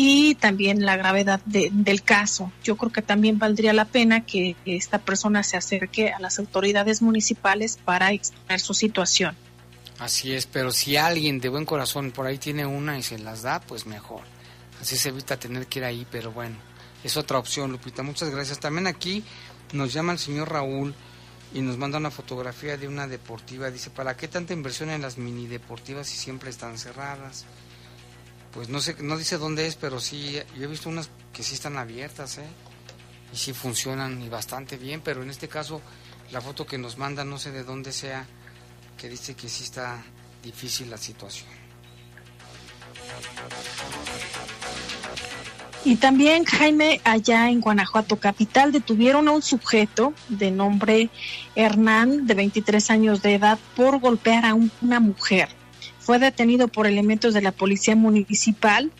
y 0.00 0.36
también 0.36 0.86
la 0.86 0.96
gravedad 0.96 1.40
de- 1.44 1.70
del 1.72 2.04
caso. 2.04 2.52
Yo 2.62 2.76
creo 2.76 2.92
que 2.92 3.02
también 3.02 3.40
valdría 3.40 3.72
la 3.72 3.84
pena 3.84 4.24
que 4.24 4.54
esta 4.64 4.98
persona 5.00 5.42
se 5.42 5.56
acerque 5.56 6.12
a 6.12 6.20
las 6.20 6.38
autoridades 6.38 7.02
municipales 7.02 7.80
para 7.84 8.12
exponer 8.12 8.60
su 8.60 8.74
situación. 8.74 9.34
Así 9.98 10.32
es, 10.32 10.46
pero 10.46 10.70
si 10.70 10.96
alguien 10.96 11.40
de 11.40 11.48
buen 11.48 11.64
corazón 11.64 12.12
por 12.12 12.26
ahí 12.28 12.38
tiene 12.38 12.64
una 12.64 12.96
y 12.96 13.02
se 13.02 13.18
las 13.18 13.42
da, 13.42 13.58
pues 13.60 13.86
mejor. 13.86 14.20
Así 14.80 14.96
se 14.96 15.08
evita 15.08 15.36
tener 15.36 15.66
que 15.66 15.80
ir 15.80 15.84
ahí, 15.84 16.06
pero 16.08 16.30
bueno, 16.30 16.54
es 17.02 17.16
otra 17.16 17.38
opción, 17.38 17.72
Lupita. 17.72 18.04
Muchas 18.04 18.30
gracias. 18.30 18.60
También 18.60 18.86
aquí 18.86 19.24
nos 19.72 19.92
llama 19.92 20.12
el 20.12 20.20
señor 20.20 20.52
Raúl 20.52 20.94
y 21.52 21.60
nos 21.60 21.76
manda 21.76 21.98
una 21.98 22.12
fotografía 22.12 22.76
de 22.76 22.86
una 22.86 23.08
deportiva. 23.08 23.68
Dice, 23.72 23.90
¿para 23.90 24.16
qué 24.16 24.28
tanta 24.28 24.52
inversión 24.52 24.90
en 24.90 25.02
las 25.02 25.18
mini 25.18 25.48
deportivas 25.48 26.06
si 26.06 26.16
siempre 26.16 26.50
están 26.50 26.78
cerradas? 26.78 27.46
Pues 28.52 28.68
no 28.68 28.80
sé, 28.80 28.96
no 29.00 29.16
dice 29.16 29.38
dónde 29.38 29.66
es, 29.66 29.76
pero 29.76 30.00
sí, 30.00 30.38
yo 30.56 30.64
he 30.64 30.66
visto 30.66 30.88
unas 30.88 31.10
que 31.32 31.42
sí 31.42 31.54
están 31.54 31.76
abiertas, 31.76 32.38
¿eh? 32.38 32.46
Y 33.32 33.36
sí 33.36 33.52
funcionan 33.52 34.20
y 34.22 34.28
bastante 34.28 34.76
bien, 34.76 35.00
pero 35.02 35.22
en 35.22 35.30
este 35.30 35.48
caso 35.48 35.80
la 36.32 36.40
foto 36.40 36.66
que 36.66 36.78
nos 36.78 36.96
manda, 36.98 37.24
no 37.24 37.38
sé 37.38 37.50
de 37.52 37.62
dónde 37.64 37.92
sea, 37.92 38.26
que 38.96 39.08
dice 39.08 39.34
que 39.34 39.48
sí 39.48 39.64
está 39.64 40.02
difícil 40.42 40.90
la 40.90 40.96
situación. 40.98 41.48
Y 45.84 45.96
también, 45.96 46.44
Jaime, 46.44 47.00
allá 47.04 47.48
en 47.48 47.60
Guanajuato 47.60 48.16
capital, 48.16 48.72
detuvieron 48.72 49.28
a 49.28 49.30
un 49.30 49.42
sujeto 49.42 50.12
de 50.28 50.50
nombre 50.50 51.08
Hernán, 51.54 52.26
de 52.26 52.34
23 52.34 52.90
años 52.90 53.22
de 53.22 53.34
edad, 53.34 53.58
por 53.76 53.98
golpear 54.00 54.44
a 54.44 54.54
un- 54.54 54.72
una 54.82 55.00
mujer. 55.00 55.48
Fue 56.08 56.18
detenido 56.18 56.68
por 56.68 56.86
elementos 56.86 57.34
de 57.34 57.42
la 57.42 57.52
policía 57.52 57.94
municipal. 57.94 58.90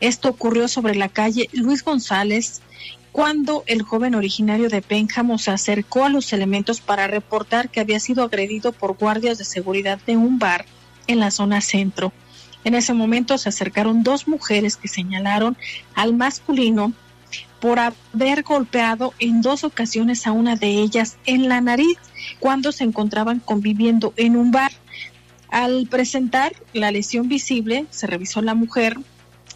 Esto 0.00 0.30
ocurrió 0.30 0.66
sobre 0.66 0.96
la 0.96 1.08
calle 1.08 1.48
Luis 1.52 1.84
González, 1.84 2.60
cuando 3.12 3.62
el 3.68 3.82
joven 3.82 4.16
originario 4.16 4.68
de 4.68 4.82
Pénjamo 4.82 5.38
se 5.38 5.52
acercó 5.52 6.04
a 6.04 6.08
los 6.08 6.32
elementos 6.32 6.80
para 6.80 7.06
reportar 7.06 7.68
que 7.68 7.78
había 7.78 8.00
sido 8.00 8.24
agredido 8.24 8.72
por 8.72 8.96
guardias 8.96 9.38
de 9.38 9.44
seguridad 9.44 10.00
de 10.08 10.16
un 10.16 10.40
bar 10.40 10.66
en 11.06 11.20
la 11.20 11.30
zona 11.30 11.60
centro. 11.60 12.12
En 12.64 12.74
ese 12.74 12.94
momento 12.94 13.38
se 13.38 13.48
acercaron 13.48 14.02
dos 14.02 14.26
mujeres 14.26 14.76
que 14.76 14.88
señalaron 14.88 15.56
al 15.94 16.14
masculino 16.14 16.92
por 17.60 17.78
haber 17.78 18.42
golpeado 18.42 19.14
en 19.20 19.40
dos 19.40 19.62
ocasiones 19.62 20.26
a 20.26 20.32
una 20.32 20.56
de 20.56 20.70
ellas 20.70 21.16
en 21.26 21.48
la 21.48 21.60
nariz 21.60 21.96
cuando 22.40 22.72
se 22.72 22.82
encontraban 22.82 23.38
conviviendo 23.38 24.12
en 24.16 24.36
un 24.36 24.50
bar. 24.50 24.72
Al 25.50 25.86
presentar 25.88 26.54
la 26.72 26.90
lesión 26.90 27.28
visible, 27.28 27.86
se 27.90 28.06
revisó 28.06 28.42
la 28.42 28.54
mujer, 28.54 28.96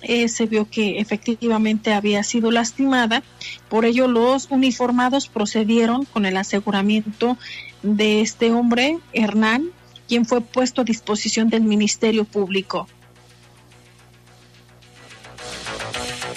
eh, 0.02 0.28
se 0.28 0.46
vio 0.46 0.68
que 0.68 0.98
efectivamente 0.98 1.92
había 1.92 2.22
sido 2.22 2.50
lastimada. 2.50 3.22
Por 3.68 3.84
ello, 3.84 4.08
los 4.08 4.50
uniformados 4.50 5.28
procedieron 5.28 6.04
con 6.06 6.24
el 6.26 6.36
aseguramiento 6.36 7.36
de 7.82 8.20
este 8.20 8.50
hombre, 8.52 8.98
Hernán, 9.12 9.70
quien 10.08 10.24
fue 10.24 10.40
puesto 10.40 10.80
a 10.80 10.84
disposición 10.84 11.50
del 11.50 11.62
Ministerio 11.62 12.24
Público. 12.24 12.88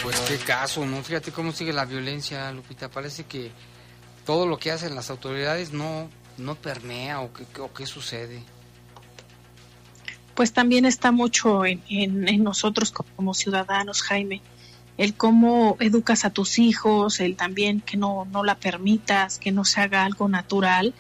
Pues 0.02 0.20
qué 0.22 0.38
caso, 0.38 0.86
¿no? 0.86 1.02
Fíjate 1.02 1.32
cómo 1.32 1.54
sigue 1.54 1.72
la 1.72 1.86
violencia, 1.86 2.52
Lupita. 2.52 2.90
Parece 2.90 3.24
que 3.24 3.52
todo 4.26 4.46
lo 4.46 4.60
que 4.60 4.72
hacen 4.72 4.96
las 4.96 5.10
autoridades 5.10 5.72
no, 5.72 6.10
no 6.38 6.56
permea 6.56 7.22
o 7.22 7.32
qué, 7.32 7.46
o 7.62 7.72
qué 7.72 7.86
sucede. 7.86 8.44
Pues 10.36 10.52
también 10.54 10.86
está 10.86 11.12
mucho 11.12 11.66
en, 11.66 11.82
en- 11.90 12.28
en 12.28 12.44
nosotros 12.44 12.92
como 12.92 13.34
ciudadanos, 13.34 14.02
Jaime. 14.02 14.42
El 14.98 15.14
cómo 15.16 15.76
educas 15.80 16.24
a 16.26 16.30
tus 16.32 16.60
hijos, 16.60 17.20
el 17.20 17.36
también 17.36 17.82
que 17.82 17.98
no, 17.98 18.26
no 18.32 18.44
la 18.44 18.56
permitas, 18.56 19.40
que 19.40 19.52
no 19.52 19.66
se 19.66 19.82
haga 19.82 20.06
algo 20.06 20.28
natural 20.30 20.94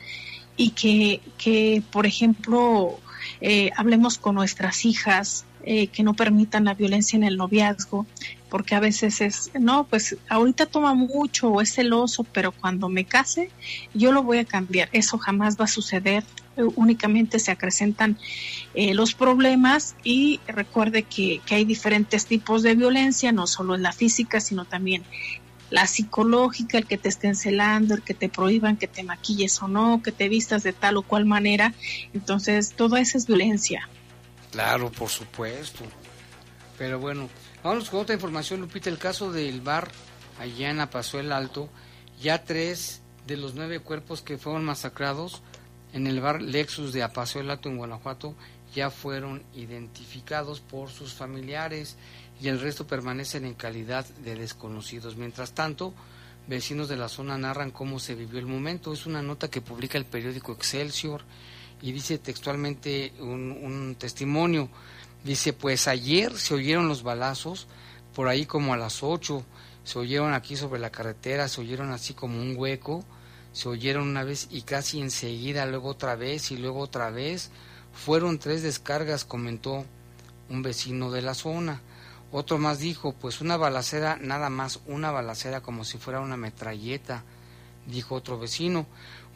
y 0.57 0.71
que, 0.71 1.21
que 1.37 1.83
por 1.91 2.05
ejemplo, 2.05 2.99
eh, 3.41 3.71
hablemos 3.75 4.17
con 4.17 4.35
nuestras 4.35 4.85
hijas, 4.85 5.45
eh, 5.63 5.87
que 5.87 6.03
no 6.03 6.13
permitan 6.15 6.65
la 6.65 6.73
violencia 6.73 7.17
en 7.17 7.23
el 7.23 7.37
noviazgo, 7.37 8.05
porque 8.49 8.75
a 8.75 8.79
veces 8.79 9.21
es, 9.21 9.51
no, 9.59 9.85
pues 9.85 10.17
ahorita 10.27 10.65
toma 10.65 10.93
mucho 10.93 11.49
o 11.49 11.61
es 11.61 11.73
celoso, 11.73 12.23
pero 12.23 12.51
cuando 12.51 12.89
me 12.89 13.05
case, 13.05 13.49
yo 13.93 14.11
lo 14.11 14.23
voy 14.23 14.39
a 14.39 14.45
cambiar. 14.45 14.89
Eso 14.91 15.17
jamás 15.17 15.59
va 15.59 15.65
a 15.65 15.67
suceder. 15.67 16.23
Únicamente 16.75 17.39
se 17.39 17.51
acrecentan 17.51 18.17
eh, 18.73 18.93
los 18.93 19.13
problemas 19.13 19.95
y 20.03 20.39
recuerde 20.47 21.03
que, 21.03 21.41
que 21.45 21.55
hay 21.55 21.65
diferentes 21.65 22.25
tipos 22.25 22.63
de 22.63 22.75
violencia, 22.75 23.31
no 23.31 23.47
solo 23.47 23.75
en 23.75 23.81
la 23.81 23.91
física, 23.91 24.39
sino 24.39 24.65
también 24.65 25.03
la 25.73 25.87
psicológica, 25.87 26.77
el 26.77 26.85
que 26.85 26.99
te 26.99 27.09
estén 27.09 27.35
celando, 27.35 27.95
el 27.95 28.03
que 28.03 28.13
te 28.13 28.29
prohíban 28.29 28.77
que 28.77 28.87
te 28.87 29.01
maquilles 29.01 29.59
o 29.63 29.67
no, 29.67 30.01
que 30.03 30.11
te 30.11 30.29
vistas 30.29 30.61
de 30.61 30.71
tal 30.71 30.97
o 30.97 31.01
cual 31.01 31.25
manera. 31.25 31.73
Entonces, 32.13 32.73
todo 32.75 32.95
eso 32.97 33.17
es 33.17 33.25
violencia. 33.25 33.89
Claro, 34.51 34.91
por 34.91 35.09
supuesto. 35.09 35.83
Pero 36.77 36.99
bueno, 36.99 37.27
vamos 37.63 37.89
con 37.89 38.01
otra 38.01 38.13
información, 38.13 38.61
Lupita. 38.61 38.89
El 38.91 38.99
caso 38.99 39.31
del 39.31 39.61
bar 39.61 39.89
allá 40.39 40.69
en 40.69 40.79
el 40.79 41.31
Alto, 41.31 41.69
ya 42.21 42.43
tres 42.43 43.01
de 43.25 43.37
los 43.37 43.55
nueve 43.55 43.79
cuerpos 43.79 44.21
que 44.21 44.37
fueron 44.37 44.63
masacrados 44.65 45.41
en 45.93 46.07
el 46.07 46.19
bar 46.19 46.41
Lexus 46.41 46.91
de 46.91 47.03
Alto 47.03 47.69
en 47.69 47.77
Guanajuato 47.77 48.35
ya 48.73 48.89
fueron 48.89 49.43
identificados 49.53 50.59
por 50.59 50.89
sus 50.89 51.13
familiares 51.13 51.95
y 52.41 52.47
el 52.47 52.59
resto 52.59 52.87
permanecen 52.87 53.45
en 53.45 53.53
calidad 53.53 54.05
de 54.05 54.35
desconocidos. 54.35 55.15
Mientras 55.15 55.53
tanto, 55.53 55.93
vecinos 56.47 56.89
de 56.89 56.97
la 56.97 57.09
zona 57.09 57.37
narran 57.37 57.69
cómo 57.69 57.99
se 57.99 58.15
vivió 58.15 58.39
el 58.39 58.47
momento. 58.47 58.91
Es 58.91 59.05
una 59.05 59.21
nota 59.21 59.49
que 59.49 59.61
publica 59.61 59.99
el 59.99 60.05
periódico 60.05 60.51
Excelsior 60.51 61.21
y 61.81 61.91
dice 61.91 62.17
textualmente 62.17 63.13
un, 63.19 63.51
un 63.51 63.95
testimonio. 63.95 64.69
Dice, 65.23 65.53
pues 65.53 65.87
ayer 65.87 66.35
se 66.37 66.55
oyeron 66.55 66.87
los 66.87 67.03
balazos, 67.03 67.67
por 68.15 68.27
ahí 68.27 68.45
como 68.45 68.73
a 68.73 68.77
las 68.77 69.03
8, 69.03 69.45
se 69.83 69.99
oyeron 69.99 70.33
aquí 70.33 70.55
sobre 70.55 70.79
la 70.79 70.91
carretera, 70.91 71.47
se 71.47 71.61
oyeron 71.61 71.91
así 71.91 72.13
como 72.13 72.41
un 72.41 72.55
hueco, 72.57 73.05
se 73.53 73.69
oyeron 73.69 74.07
una 74.09 74.23
vez 74.23 74.47
y 74.51 74.63
casi 74.63 74.99
enseguida, 74.99 75.65
luego 75.65 75.89
otra 75.89 76.15
vez 76.15 76.51
y 76.51 76.57
luego 76.57 76.79
otra 76.79 77.09
vez. 77.11 77.51
Fueron 77.93 78.39
tres 78.39 78.63
descargas, 78.63 79.23
comentó 79.25 79.85
un 80.49 80.61
vecino 80.63 81.11
de 81.11 81.21
la 81.21 81.33
zona. 81.35 81.79
Otro 82.31 82.57
más 82.57 82.79
dijo, 82.79 83.13
pues 83.13 83.41
una 83.41 83.55
balacera, 83.57 84.17
nada 84.19 84.49
más 84.49 84.79
una 84.87 85.11
balacera 85.11 85.61
como 85.61 85.85
si 85.85 85.99
fuera 85.99 86.19
una 86.19 86.35
metralleta, 86.35 87.23
dijo 87.85 88.15
otro 88.15 88.39
vecino. 88.39 88.87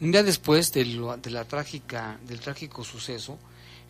Un 0.01 0.11
día 0.11 0.23
después 0.23 0.71
de, 0.73 0.85
lo- 0.85 1.15
de 1.17 1.29
la 1.29 1.45
trágica, 1.45 2.17
del 2.27 2.39
trágico 2.39 2.83
suceso, 2.83 3.37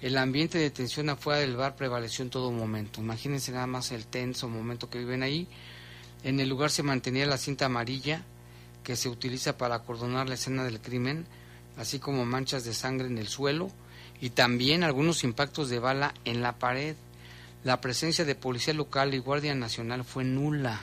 el 0.02 0.18
ambiente 0.18 0.58
de 0.58 0.70
tensión 0.70 1.10
afuera 1.10 1.40
del 1.40 1.56
bar 1.56 1.76
prevaleció 1.78 2.24
en 2.24 2.30
todo 2.30 2.52
momento. 2.52 3.00
Imagínense 3.02 3.52
nada 3.54 3.66
más 3.68 3.92
el 3.92 4.06
tenso 4.06 4.50
momento 4.50 4.90
que 4.90 5.00
viven 5.00 5.24
ahí. 5.24 5.48
En 6.24 6.40
el 6.42 6.50
lugar 6.50 6.70
se 6.70 6.84
mantenía 6.84 7.26
la 7.26 7.38
cinta 7.38 7.66
amarilla 7.68 8.24
que 8.88 8.96
se 8.96 9.10
utiliza 9.10 9.58
para 9.58 9.76
acordonar 9.76 10.30
la 10.30 10.36
escena 10.36 10.64
del 10.64 10.80
crimen, 10.80 11.26
así 11.76 12.00
como 12.00 12.24
manchas 12.24 12.64
de 12.64 12.74
sangre 12.74 13.08
en 13.08 13.18
el 13.18 13.28
suelo 13.28 13.70
y 14.22 14.30
también 14.30 14.86
algunos 14.86 15.26
impactos 15.26 15.68
de 15.68 15.80
bala 15.80 16.14
en 16.24 16.42
la 16.42 16.58
pared. 16.58 16.96
La 17.66 17.82
presencia 17.82 18.24
de 18.24 18.36
policía 18.36 18.74
local 18.74 19.14
y 19.14 19.18
guardia 19.18 19.54
nacional 19.56 20.06
fue 20.06 20.24
nula. 20.24 20.80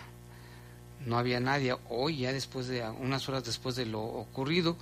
No 1.07 1.17
había 1.17 1.41
nadie. 1.41 1.75
Hoy, 1.89 2.19
ya 2.19 2.33
después 2.35 2.67
de 2.67 2.87
unas 2.87 3.27
horas 3.31 3.43
después 3.43 3.75
de 3.75 3.87
lo 3.87 4.03
ocurrido, 4.03 4.77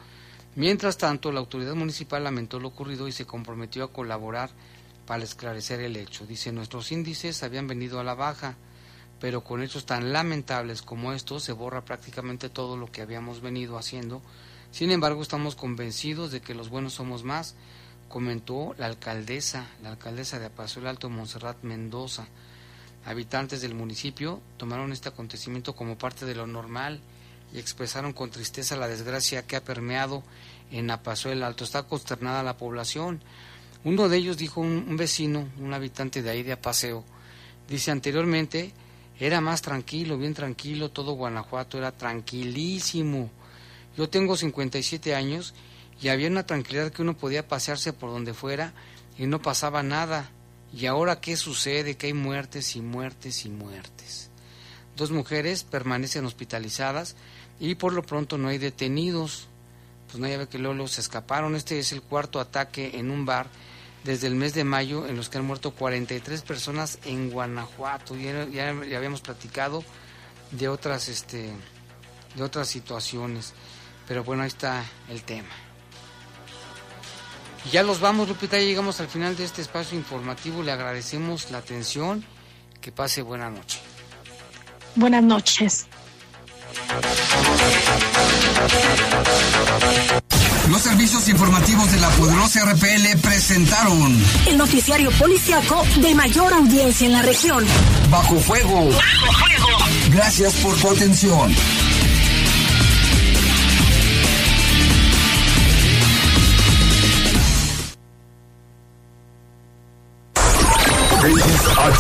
Mientras 0.55 0.99
tanto, 0.99 1.31
la 1.31 1.41
autoridad 1.41 1.75
municipal 1.75 2.25
lamentó 2.25 2.61
lo 2.61 2.68
ocurrido 2.68 3.07
y 3.07 3.12
se 3.12 3.25
comprometió 3.25 3.85
a 3.85 3.93
colaborar 3.93 4.51
para 5.07 5.23
esclarecer 5.23 5.81
el 5.81 5.97
hecho. 5.97 6.27
Dice, 6.27 6.51
nuestros 6.51 6.91
índices 6.91 7.43
habían 7.43 7.68
venido 7.68 8.01
a 8.01 8.05
la 8.05 8.14
baja, 8.14 8.57
pero 9.23 9.45
con 9.45 9.62
hechos 9.62 9.87
tan 9.87 10.12
lamentables 10.12 10.83
como 10.83 11.12
estos 11.12 11.45
se 11.45 11.53
borra 11.53 11.85
prácticamente 11.85 12.49
todo 12.49 12.77
lo 12.77 12.91
que 12.91 13.03
habíamos 13.03 13.41
venido 13.41 13.79
haciendo. 13.79 14.20
Sin 14.73 14.91
embargo, 14.91 15.23
estamos 15.23 15.55
convencidos 15.55 16.33
de 16.33 16.41
que 16.41 16.57
los 16.57 16.70
buenos 16.70 16.95
somos 16.95 17.23
más, 17.23 17.55
comentó 18.09 18.75
la 18.79 18.87
alcaldesa, 18.87 19.68
la 19.81 19.91
alcaldesa 19.91 20.41
de 20.41 20.47
Apaso 20.47 20.81
el 20.81 20.89
Alto, 20.89 21.09
Montserrat 21.09 21.62
Mendoza. 21.62 22.27
Habitantes 23.05 23.61
del 23.62 23.77
municipio 23.77 24.41
tomaron 24.57 24.91
este 24.91 25.11
acontecimiento 25.11 25.77
como 25.77 25.97
parte 25.97 26.27
de 26.27 26.35
lo 26.35 26.49
normal 26.49 26.99
y 27.55 27.61
expresaron 27.61 28.12
con 28.12 28.33
tristeza 28.33 28.75
la 28.75 28.89
desgracia 28.89 29.47
que 29.47 29.55
ha 29.55 29.62
permeado 29.62 30.25
en 30.73 30.91
Apasó 30.91 31.31
el 31.31 31.45
Alto. 31.45 31.62
Está 31.62 31.85
consternada 31.85 32.43
la 32.43 32.57
población. 32.57 33.23
Uno 33.85 34.09
de 34.09 34.16
ellos 34.16 34.37
dijo 34.37 34.61
un, 34.61 34.85
un 34.89 34.97
vecino, 34.97 35.49
un 35.61 35.73
habitante 35.73 36.23
de 36.23 36.31
ahí 36.31 36.43
de 36.43 36.55
Apaseo, 36.55 37.05
dice 37.68 37.93
anteriormente 37.93 38.73
era 39.23 39.41
más 39.41 39.62
tranquilo, 39.62 40.18
bien 40.18 40.35
tranquilo, 40.35 40.91
todo 40.91 41.12
Guanajuato 41.12 41.79
era 41.79 41.93
tranquilísimo. 41.93 43.31
Yo 43.97 44.09
tengo 44.09 44.37
57 44.37 45.14
años 45.14 45.55
y 46.01 46.09
había 46.09 46.27
una 46.27 46.45
tranquilidad 46.45 46.91
que 46.91 47.03
uno 47.03 47.16
podía 47.16 47.47
pasearse 47.47 47.93
por 47.93 48.11
donde 48.11 48.35
fuera 48.35 48.73
y 49.16 49.27
no 49.27 49.41
pasaba 49.41 49.85
nada. 49.85 50.29
¿Y 50.77 50.87
ahora 50.87 51.20
qué 51.20 51.37
sucede? 51.37 51.97
Que 51.97 52.09
hay 52.09 52.14
muertes 52.14 52.75
y 52.75 52.81
muertes 52.81 53.45
y 53.45 53.49
muertes. 53.49 54.29
Dos 54.97 55.12
mujeres 55.12 55.62
permanecen 55.62 56.25
hospitalizadas 56.25 57.14
y 57.61 57.77
por 57.77 57.93
lo 57.93 58.03
pronto 58.03 58.39
no 58.39 58.49
hay 58.49 58.59
detenidos. 58.59 59.47
Pues 60.09 60.18
no, 60.18 60.27
ve 60.27 60.49
que 60.49 60.59
luego 60.59 60.89
se 60.89 61.01
escaparon. 61.01 61.55
Este 61.55 61.79
es 61.79 61.93
el 61.93 62.03
cuarto 62.03 62.41
ataque 62.41 62.91
en 62.95 63.09
un 63.09 63.25
bar 63.25 63.47
desde 64.05 64.27
el 64.27 64.35
mes 64.35 64.55
de 64.55 64.65
mayo 64.65 65.07
en 65.07 65.17
los 65.17 65.29
que 65.29 65.39
han 65.39 65.45
muerto 65.45 65.73
43 65.73 66.43
personas 66.43 66.99
en 67.05 67.31
Guanajuato. 67.31 68.17
Ya, 68.17 68.69
habíamos 68.69 69.21
platicado 69.21 69.85
de 70.51 70.69
otras, 70.69 71.09
este, 71.09 71.53
de 72.35 72.43
otras 72.43 72.69
situaciones. 72.69 73.55
Pero 74.09 74.25
bueno, 74.25 74.43
ahí 74.43 74.49
está 74.49 74.85
el 75.09 75.23
tema. 75.23 75.49
Y 77.65 77.71
ya 77.71 77.83
los 77.83 78.01
vamos, 78.01 78.29
Lupita, 78.29 78.59
ya 78.59 78.65
llegamos 78.65 79.01
al 79.01 79.09
final 79.09 79.37
de 79.37 79.45
este 79.45 79.63
espacio 79.63 79.97
informativo. 79.97 80.63
Le 80.63 80.73
agradecemos 80.73 81.51
la 81.51 81.59
atención. 81.59 82.25
Que 82.81 82.91
pase 82.91 83.23
buena 83.23 83.49
noche. 83.49 83.79
Buenas 84.97 85.23
noches. 85.23 85.87
Los 90.73 90.81
servicios 90.81 91.29
informativos 91.29 91.93
de 91.93 92.01
la 92.01 92.09
poderosa 92.09 92.64
RPL 92.64 93.18
presentaron 93.20 94.18
El 94.47 94.57
noticiario 94.57 95.11
policiaco 95.11 95.85
de 96.01 96.14
mayor 96.14 96.51
audiencia 96.55 97.07
en 97.07 97.12
la 97.12 97.20
región. 97.20 97.62
Bajo 98.09 98.41
Fuego. 98.41 98.89
Gracias 100.11 100.55
por 100.55 100.75
tu 100.77 100.89
atención. 100.89 101.55